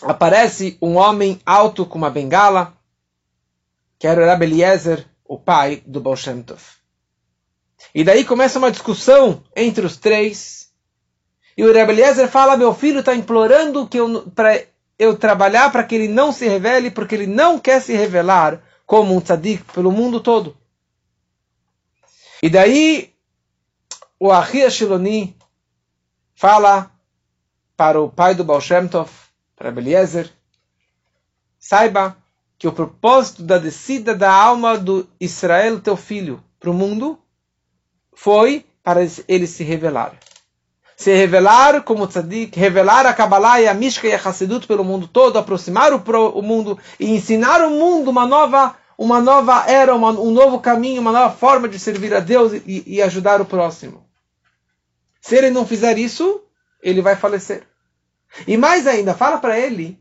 aparece 0.00 0.78
um 0.80 0.96
homem 0.96 1.38
alto 1.44 1.84
com 1.84 1.98
uma 1.98 2.08
bengala, 2.08 2.72
que 3.98 4.06
era 4.06 4.22
o 4.22 4.26
Rabbi 4.26 4.46
Eliezer, 4.46 5.06
o 5.22 5.38
pai 5.38 5.82
do 5.86 6.00
Baal 6.00 6.16
Shem 6.16 6.42
Tov. 6.42 6.62
E 7.94 8.02
daí 8.02 8.24
começa 8.24 8.58
uma 8.58 8.70
discussão 8.70 9.44
entre 9.54 9.84
os 9.84 9.98
três. 9.98 10.70
E 11.58 11.62
o 11.62 11.74
Rabbi 11.74 11.92
Eliezer 11.92 12.26
fala: 12.26 12.56
Meu 12.56 12.72
filho 12.72 13.00
está 13.00 13.14
implorando 13.14 13.86
que 13.86 14.00
eu, 14.00 14.30
para 14.30 14.64
eu 14.98 15.14
trabalhar 15.14 15.70
para 15.70 15.84
que 15.84 15.94
ele 15.94 16.08
não 16.08 16.32
se 16.32 16.48
revele, 16.48 16.90
porque 16.90 17.16
ele 17.16 17.26
não 17.26 17.58
quer 17.58 17.82
se 17.82 17.92
revelar 17.92 18.62
como 18.86 19.14
um 19.14 19.20
tzadik 19.20 19.62
pelo 19.74 19.92
mundo 19.92 20.20
todo. 20.20 20.56
E 22.42 22.48
daí 22.48 23.12
o 24.18 24.30
Ahia 24.30 24.70
Shiloni 24.70 25.36
fala 26.34 26.90
para 27.76 28.00
o 28.00 28.08
pai 28.08 28.34
do 28.34 28.44
Baal 28.44 28.60
Shem 28.60 28.88
Tov, 28.88 29.10
para 29.56 29.70
Beliezer, 29.70 30.30
saiba 31.58 32.16
que 32.58 32.68
o 32.68 32.72
propósito 32.72 33.42
da 33.42 33.58
descida 33.58 34.14
da 34.14 34.32
alma 34.32 34.76
do 34.76 35.06
Israel, 35.18 35.80
teu 35.80 35.96
filho, 35.96 36.42
para 36.58 36.70
o 36.70 36.74
mundo, 36.74 37.18
foi 38.14 38.66
para 38.82 39.00
ele 39.28 39.46
se 39.46 39.64
revelar. 39.64 40.14
Se 40.96 41.14
revelar 41.14 41.82
como 41.82 42.06
tzadik, 42.06 42.58
revelar 42.58 43.06
a 43.06 43.14
Kabbalah 43.14 43.60
e 43.62 43.68
a 43.68 43.72
Mishka 43.72 44.06
e 44.06 44.12
a 44.12 44.18
Hassidut 44.18 44.66
pelo 44.66 44.84
mundo 44.84 45.08
todo, 45.08 45.38
aproximar 45.38 45.94
o, 45.94 46.00
pro, 46.00 46.28
o 46.30 46.42
mundo 46.42 46.78
e 46.98 47.10
ensinar 47.10 47.66
o 47.66 47.70
mundo 47.70 48.10
uma 48.10 48.26
nova 48.26 48.76
uma 49.00 49.18
nova 49.18 49.64
era, 49.66 49.94
uma, 49.94 50.10
um 50.10 50.30
novo 50.30 50.60
caminho, 50.60 51.00
uma 51.00 51.10
nova 51.10 51.34
forma 51.34 51.66
de 51.66 51.78
servir 51.78 52.12
a 52.12 52.20
Deus 52.20 52.52
e, 52.66 52.84
e 52.86 53.00
ajudar 53.00 53.40
o 53.40 53.46
próximo. 53.46 54.06
Se 55.22 55.36
ele 55.36 55.48
não 55.48 55.66
fizer 55.66 55.96
isso, 55.96 56.42
ele 56.82 57.00
vai 57.00 57.16
falecer. 57.16 57.62
E 58.46 58.58
mais 58.58 58.86
ainda, 58.86 59.14
fala 59.14 59.38
para 59.38 59.58
ele 59.58 59.98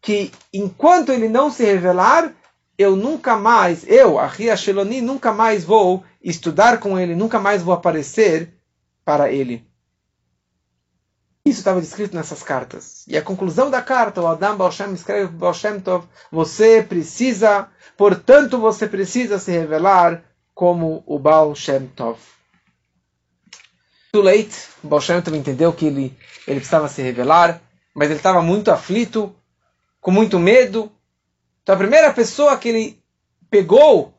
que 0.00 0.32
enquanto 0.50 1.12
ele 1.12 1.28
não 1.28 1.50
se 1.50 1.62
revelar, 1.62 2.32
eu 2.78 2.96
nunca 2.96 3.36
mais, 3.36 3.86
eu, 3.86 4.18
a 4.18 4.26
Ria 4.26 4.56
Sheloni, 4.56 5.02
nunca 5.02 5.30
mais 5.30 5.62
vou 5.62 6.02
estudar 6.24 6.80
com 6.80 6.98
ele, 6.98 7.14
nunca 7.14 7.38
mais 7.38 7.62
vou 7.62 7.74
aparecer 7.74 8.54
para 9.04 9.30
ele. 9.30 9.67
Isso 11.48 11.60
estava 11.60 11.80
descrito 11.80 12.14
nessas 12.14 12.42
cartas. 12.42 13.04
E 13.08 13.16
a 13.16 13.22
conclusão 13.22 13.70
da 13.70 13.80
carta, 13.80 14.20
o 14.20 14.26
Adam 14.26 14.54
Baal 14.54 14.70
Shem 14.70 14.92
escreve 14.92 15.28
Baal 15.28 15.54
Shem 15.54 15.80
Tov, 15.80 16.06
você 16.30 16.82
precisa, 16.82 17.68
portanto 17.96 18.58
você 18.58 18.86
precisa 18.86 19.38
se 19.38 19.50
revelar 19.50 20.22
como 20.54 21.02
o 21.06 21.18
Baal 21.18 21.54
Shem 21.54 21.86
Tov. 21.86 22.18
Too 24.12 24.20
late, 24.20 24.54
Baal 24.82 25.00
Shem 25.00 25.22
Tov 25.22 25.38
entendeu 25.38 25.72
que 25.72 25.86
ele, 25.86 26.14
ele 26.46 26.60
precisava 26.60 26.86
se 26.86 27.00
revelar, 27.00 27.62
mas 27.94 28.10
ele 28.10 28.18
estava 28.18 28.42
muito 28.42 28.70
aflito, 28.70 29.34
com 30.02 30.10
muito 30.10 30.38
medo. 30.38 30.92
Então 31.62 31.74
a 31.74 31.78
primeira 31.78 32.12
pessoa 32.12 32.58
que 32.58 32.68
ele 32.68 33.02
pegou 33.48 34.12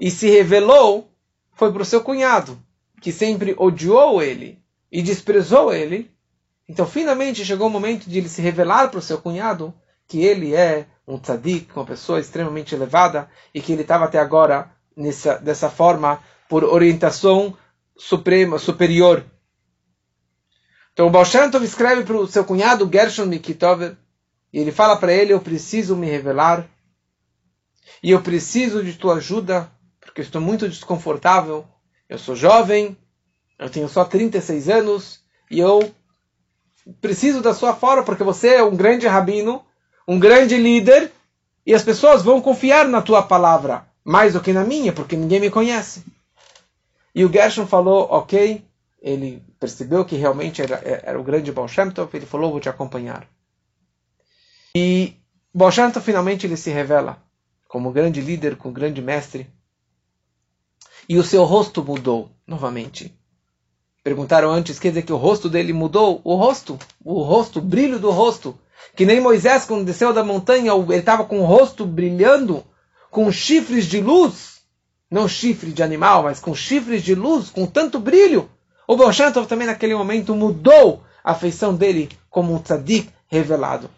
e 0.00 0.10
se 0.10 0.30
revelou 0.30 1.06
foi 1.52 1.70
para 1.70 1.82
o 1.82 1.84
seu 1.84 2.00
cunhado, 2.00 2.58
que 2.98 3.12
sempre 3.12 3.54
odiou 3.58 4.22
ele 4.22 4.58
e 4.90 5.02
desprezou 5.02 5.70
ele 5.74 6.11
então, 6.68 6.86
finalmente 6.86 7.44
chegou 7.44 7.66
o 7.66 7.70
momento 7.70 8.08
de 8.08 8.18
ele 8.18 8.28
se 8.28 8.40
revelar 8.40 8.88
para 8.88 8.98
o 8.98 9.02
seu 9.02 9.18
cunhado 9.18 9.74
que 10.06 10.22
ele 10.22 10.54
é 10.54 10.86
um 11.06 11.18
tzadik, 11.18 11.74
uma 11.74 11.84
pessoa 11.84 12.20
extremamente 12.20 12.74
elevada, 12.74 13.28
e 13.52 13.60
que 13.60 13.72
ele 13.72 13.82
estava 13.82 14.04
até 14.04 14.18
agora 14.18 14.70
nessa, 14.96 15.38
dessa 15.38 15.70
forma 15.70 16.22
por 16.48 16.64
orientação 16.64 17.56
suprema, 17.96 18.58
superior. 18.58 19.24
Então 20.92 21.06
o 21.06 21.10
Baal 21.10 21.24
escreve 21.62 22.04
para 22.04 22.16
o 22.16 22.26
seu 22.26 22.44
cunhado 22.44 22.88
Gershon 22.92 23.26
Mikitover, 23.26 23.96
e 24.52 24.58
ele 24.58 24.70
fala 24.70 24.96
para 24.96 25.12
ele, 25.12 25.32
eu 25.32 25.40
preciso 25.40 25.96
me 25.96 26.06
revelar, 26.06 26.68
e 28.02 28.10
eu 28.10 28.20
preciso 28.20 28.84
de 28.84 28.94
tua 28.94 29.14
ajuda, 29.14 29.70
porque 30.00 30.20
estou 30.20 30.40
muito 30.40 30.68
desconfortável, 30.68 31.66
eu 32.08 32.18
sou 32.18 32.36
jovem, 32.36 32.96
eu 33.58 33.70
tenho 33.70 33.88
só 33.88 34.04
36 34.04 34.68
anos, 34.68 35.20
e 35.50 35.58
eu 35.58 35.94
preciso 37.00 37.40
da 37.40 37.54
sua 37.54 37.74
forma, 37.74 38.02
porque 38.02 38.24
você 38.24 38.54
é 38.54 38.62
um 38.62 38.76
grande 38.76 39.06
rabino, 39.06 39.64
um 40.06 40.18
grande 40.18 40.56
líder, 40.56 41.12
e 41.64 41.74
as 41.74 41.82
pessoas 41.82 42.22
vão 42.22 42.40
confiar 42.40 42.88
na 42.88 43.00
tua 43.00 43.22
palavra, 43.22 43.86
mais 44.04 44.32
do 44.32 44.40
que 44.40 44.52
na 44.52 44.64
minha, 44.64 44.92
porque 44.92 45.16
ninguém 45.16 45.40
me 45.40 45.50
conhece. 45.50 46.04
E 47.14 47.24
o 47.24 47.32
Gershon 47.32 47.66
falou, 47.66 48.06
ok, 48.10 48.64
ele 49.00 49.42
percebeu 49.60 50.04
que 50.04 50.16
realmente 50.16 50.62
era, 50.62 50.80
era 50.84 51.20
o 51.20 51.24
grande 51.24 51.52
Baal 51.52 51.68
Shem 51.68 51.90
Tov, 51.90 52.10
ele 52.14 52.26
falou, 52.26 52.50
vou 52.50 52.60
te 52.60 52.68
acompanhar. 52.68 53.26
E 54.74 55.14
Baal 55.54 55.70
Shem 55.70 55.90
Tov, 55.90 56.04
finalmente 56.04 56.46
ele 56.46 56.56
se 56.56 56.70
revela 56.70 57.22
como 57.68 57.92
grande 57.92 58.20
líder, 58.20 58.56
como 58.56 58.74
grande 58.74 59.00
mestre. 59.00 59.48
E 61.08 61.18
o 61.18 61.24
seu 61.24 61.44
rosto 61.44 61.82
mudou 61.84 62.30
novamente. 62.46 63.14
Perguntaram 64.02 64.50
antes, 64.50 64.80
quer 64.80 64.88
dizer 64.88 65.02
que 65.02 65.12
o 65.12 65.16
rosto 65.16 65.48
dele 65.48 65.72
mudou? 65.72 66.20
O 66.24 66.34
rosto, 66.34 66.78
o 67.04 67.22
rosto, 67.22 67.60
o 67.60 67.62
brilho 67.62 68.00
do 68.00 68.10
rosto. 68.10 68.58
Que 68.96 69.06
nem 69.06 69.20
Moisés, 69.20 69.64
quando 69.64 69.84
desceu 69.84 70.12
da 70.12 70.24
montanha, 70.24 70.72
ele 70.72 70.96
estava 70.96 71.24
com 71.24 71.40
o 71.40 71.44
rosto 71.44 71.86
brilhando, 71.86 72.64
com 73.10 73.30
chifres 73.30 73.86
de 73.86 74.00
luz. 74.00 74.60
Não 75.08 75.28
chifre 75.28 75.70
de 75.70 75.82
animal, 75.82 76.24
mas 76.24 76.40
com 76.40 76.54
chifres 76.54 77.02
de 77.02 77.14
luz, 77.14 77.48
com 77.50 77.64
tanto 77.64 78.00
brilho. 78.00 78.50
O 78.88 78.96
Bolshantov 78.96 79.46
também 79.46 79.66
naquele 79.66 79.94
momento 79.94 80.34
mudou 80.34 81.04
a 81.22 81.34
feição 81.34 81.74
dele 81.74 82.08
como 82.28 82.52
um 82.52 82.58
tzadik 82.58 83.08
revelado. 83.28 83.88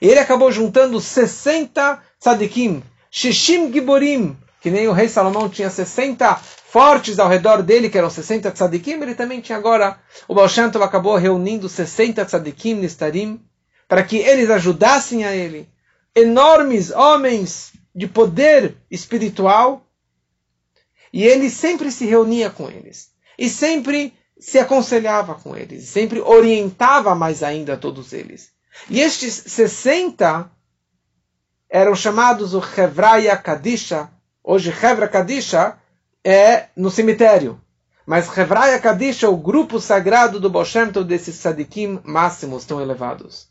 E 0.00 0.08
ele 0.08 0.20
acabou 0.20 0.50
juntando 0.50 1.00
60 1.00 2.02
tzadikim, 2.18 2.82
Shishim 3.10 3.72
Giborim, 3.72 4.36
que 4.62 4.70
nem 4.70 4.88
o 4.88 4.92
rei 4.92 5.08
Salomão 5.08 5.48
tinha 5.48 5.68
60 5.68 6.40
fortes 6.70 7.18
ao 7.18 7.28
redor 7.28 7.64
dele, 7.64 7.90
que 7.90 7.98
eram 7.98 8.08
60 8.08 8.48
tzadikim, 8.52 9.02
ele 9.02 9.16
também 9.16 9.40
tinha 9.40 9.58
agora, 9.58 9.98
o 10.28 10.34
Baal 10.36 10.48
Shem 10.48 10.70
Tov 10.70 10.84
acabou 10.84 11.16
reunindo 11.16 11.68
60 11.68 12.24
tzadikim 12.24 12.74
nistarim, 12.74 13.44
para 13.88 14.04
que 14.04 14.18
eles 14.18 14.48
ajudassem 14.50 15.24
a 15.24 15.34
ele. 15.34 15.68
Enormes 16.14 16.92
homens 16.92 17.72
de 17.92 18.06
poder 18.06 18.76
espiritual. 18.88 19.84
E 21.12 21.24
ele 21.24 21.50
sempre 21.50 21.90
se 21.90 22.06
reunia 22.06 22.50
com 22.50 22.70
eles. 22.70 23.10
E 23.36 23.48
sempre 23.48 24.14
se 24.38 24.56
aconselhava 24.56 25.34
com 25.34 25.56
eles. 25.56 25.88
Sempre 25.88 26.20
orientava 26.20 27.16
mais 27.16 27.42
ainda 27.42 27.76
todos 27.76 28.12
eles. 28.12 28.50
E 28.88 29.00
estes 29.00 29.34
60 29.34 30.48
eram 31.68 31.96
chamados 31.96 32.54
o 32.54 32.60
Hevraya 32.60 33.36
Kadisha. 33.36 34.08
Hoje, 34.42 34.70
Hevra 34.70 35.08
Kadisha 35.08 35.79
é 36.24 36.68
no 36.76 36.90
cemitério. 36.90 37.60
Mas 38.06 38.26
Hevraya 38.36 38.78
Kadisha 38.80 39.26
é 39.26 39.28
o 39.28 39.36
grupo 39.36 39.80
sagrado 39.80 40.40
do 40.40 40.50
Boshem 40.50 40.90
desses 41.06 41.36
sadikim 41.36 42.00
máximos 42.04 42.64
tão 42.64 42.80
elevados. 42.80 43.48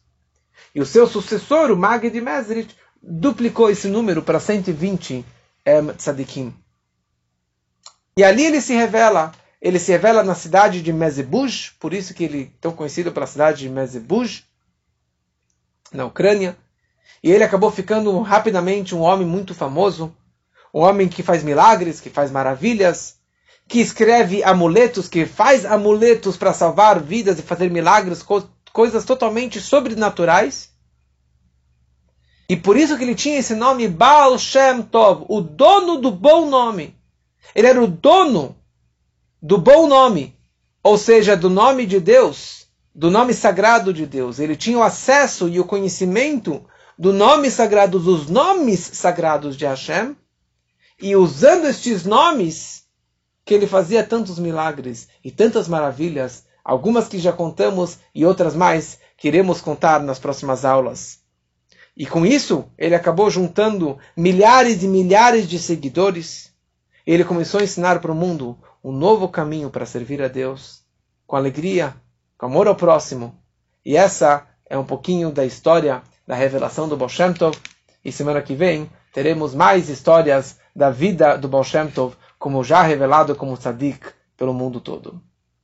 E 0.74 0.82
o 0.82 0.86
seu 0.86 1.08
sucessor, 1.08 1.72
o 1.72 1.78
Mezrit, 1.78 2.76
duplicou 3.02 3.70
esse 3.70 3.88
número 3.88 4.22
para 4.22 4.40
120 4.40 5.26
é, 5.66 5.82
tzadikim. 5.94 6.54
E 8.18 8.24
ali 8.24 8.46
ele 8.46 8.60
se 8.60 8.74
revela. 8.74 9.32
Ele 9.62 9.80
se 9.80 9.92
revela 9.92 10.24
na 10.24 10.36
cidade 10.36 10.82
de 10.82 10.94
Mezebuj, 10.94 11.74
por 11.80 11.94
isso 11.94 12.14
que 12.14 12.24
ele 12.24 12.44
é 12.44 12.58
tão 12.62 12.72
conhecido 12.72 13.12
pela 13.12 13.28
cidade 13.28 13.60
de 13.60 13.70
Mezebuj, 13.70 14.46
na 15.92 16.06
Ucrânia. 16.06 16.58
E 17.22 17.32
ele 17.32 17.44
acabou 17.44 17.70
ficando 17.70 18.20
rapidamente 18.22 18.96
um 18.96 19.02
homem 19.02 19.28
muito 19.28 19.54
famoso, 19.54 20.16
o 20.72 20.82
homem 20.82 21.08
que 21.08 21.24
faz 21.24 21.44
milagres, 21.44 22.00
que 22.00 22.10
faz 22.10 22.32
maravilhas, 22.32 23.18
que 23.68 23.80
escreve 23.80 24.44
amuletos, 24.44 25.08
que 25.08 25.26
faz 25.26 25.66
amuletos 25.66 26.38
para 26.38 26.54
salvar 26.54 27.00
vidas 27.00 27.40
e 27.40 27.44
fazer 27.44 27.70
milagres, 27.70 28.24
co 28.24 28.44
coisas 28.72 29.04
totalmente 29.04 29.60
sobrenaturais. 29.60 30.70
E 32.48 32.56
por 32.56 32.78
isso 32.78 32.98
que 32.98 33.04
ele 33.04 33.16
tinha 33.16 33.38
esse 33.38 33.56
nome 33.56 33.88
Baal 33.88 34.38
Shem 34.38 34.82
Tov, 34.82 35.26
o 35.28 35.42
dono 35.42 35.98
do 35.98 36.12
bom 36.12 36.48
nome. 36.48 36.96
Ele 37.54 37.68
era 37.68 37.82
o 37.82 37.88
dono 37.88 38.56
do 39.42 39.58
bom 39.58 39.88
nome, 39.88 40.36
ou 40.84 40.98
seja, 40.98 41.36
do 41.36 41.50
nome 41.50 41.86
de 41.86 42.00
Deus, 42.00 42.68
do 42.94 43.12
nome 43.12 43.34
sagrado 43.34 43.94
de 43.94 44.06
Deus. 44.06 44.40
Ele 44.40 44.56
tinha 44.56 44.78
o 44.78 44.84
acesso 44.84 45.48
e 45.48 45.60
o 45.60 45.66
conhecimento 45.66 46.66
do 46.98 47.14
nome 47.14 47.50
sagrado, 47.50 48.00
dos 48.00 48.28
nomes 48.28 48.80
sagrados 48.80 49.56
de 49.56 49.66
Hashem, 49.66 50.16
e 51.02 51.16
usando 51.16 51.66
estes 51.66 52.04
nomes, 52.04 52.84
que 53.46 53.54
ele 53.54 53.68
fazia 53.68 54.04
tantos 54.04 54.38
milagres 54.38 55.08
e 55.24 55.32
tantas 55.32 55.68
maravilhas, 55.68 56.46
algumas 56.64 57.08
que 57.08 57.18
já 57.18 57.32
contamos 57.32 57.98
e 58.14 58.26
outras 58.26 58.56
mais 58.56 59.00
que 59.18 59.28
iremos 59.28 59.62
contar 59.62 60.02
nas 60.02 60.20
próximas 60.20 60.66
aulas. 60.66 61.20
E 61.96 62.06
com 62.06 62.26
isso, 62.26 62.66
ele 62.78 62.96
acabou 62.96 63.30
juntando 63.30 63.98
milhares 64.16 64.84
e 64.84 64.88
milhares 64.88 65.48
de 65.48 65.60
seguidores. 65.60 66.54
Ele 67.06 67.26
começou 67.26 67.60
a 67.60 67.64
ensinar 67.64 68.00
para 68.00 68.12
o 68.12 68.16
mundo 68.16 68.58
um 68.84 68.92
novo 68.92 69.28
caminho 69.28 69.70
para 69.70 69.86
servir 69.86 70.22
a 70.22 70.28
Deus, 70.28 70.84
com 71.28 71.36
alegria, 71.36 71.94
com 72.38 72.46
amor 72.46 72.68
ao 72.68 72.76
próximo. 72.76 73.38
E 73.84 73.98
essa 73.98 74.48
é 74.70 74.78
um 74.78 74.86
pouquinho 74.86 75.32
da 75.32 75.46
história 75.46 76.02
da 76.26 76.36
revelação 76.36 76.88
do 76.88 76.96
Baal 76.96 77.10
Shem 77.10 77.34
Tov. 77.34 77.58
E 78.06 78.12
semana 78.12 78.42
que 78.42 78.56
vem 78.56 78.90
teremos 79.14 79.56
mais 79.56 79.90
histórias 79.90 80.60
da 80.76 80.90
vida 80.90 81.38
do 81.38 81.48
Baal 81.48 81.64
Shem 81.64 81.88
Tov, 81.88 82.16
como 82.38 82.64
já 82.64 82.82
revelado 82.82 83.36
como 83.36 83.58
tzadik 83.58 84.14
pelo 84.38 84.54
mundo 84.54 84.80
todo. 84.80 85.22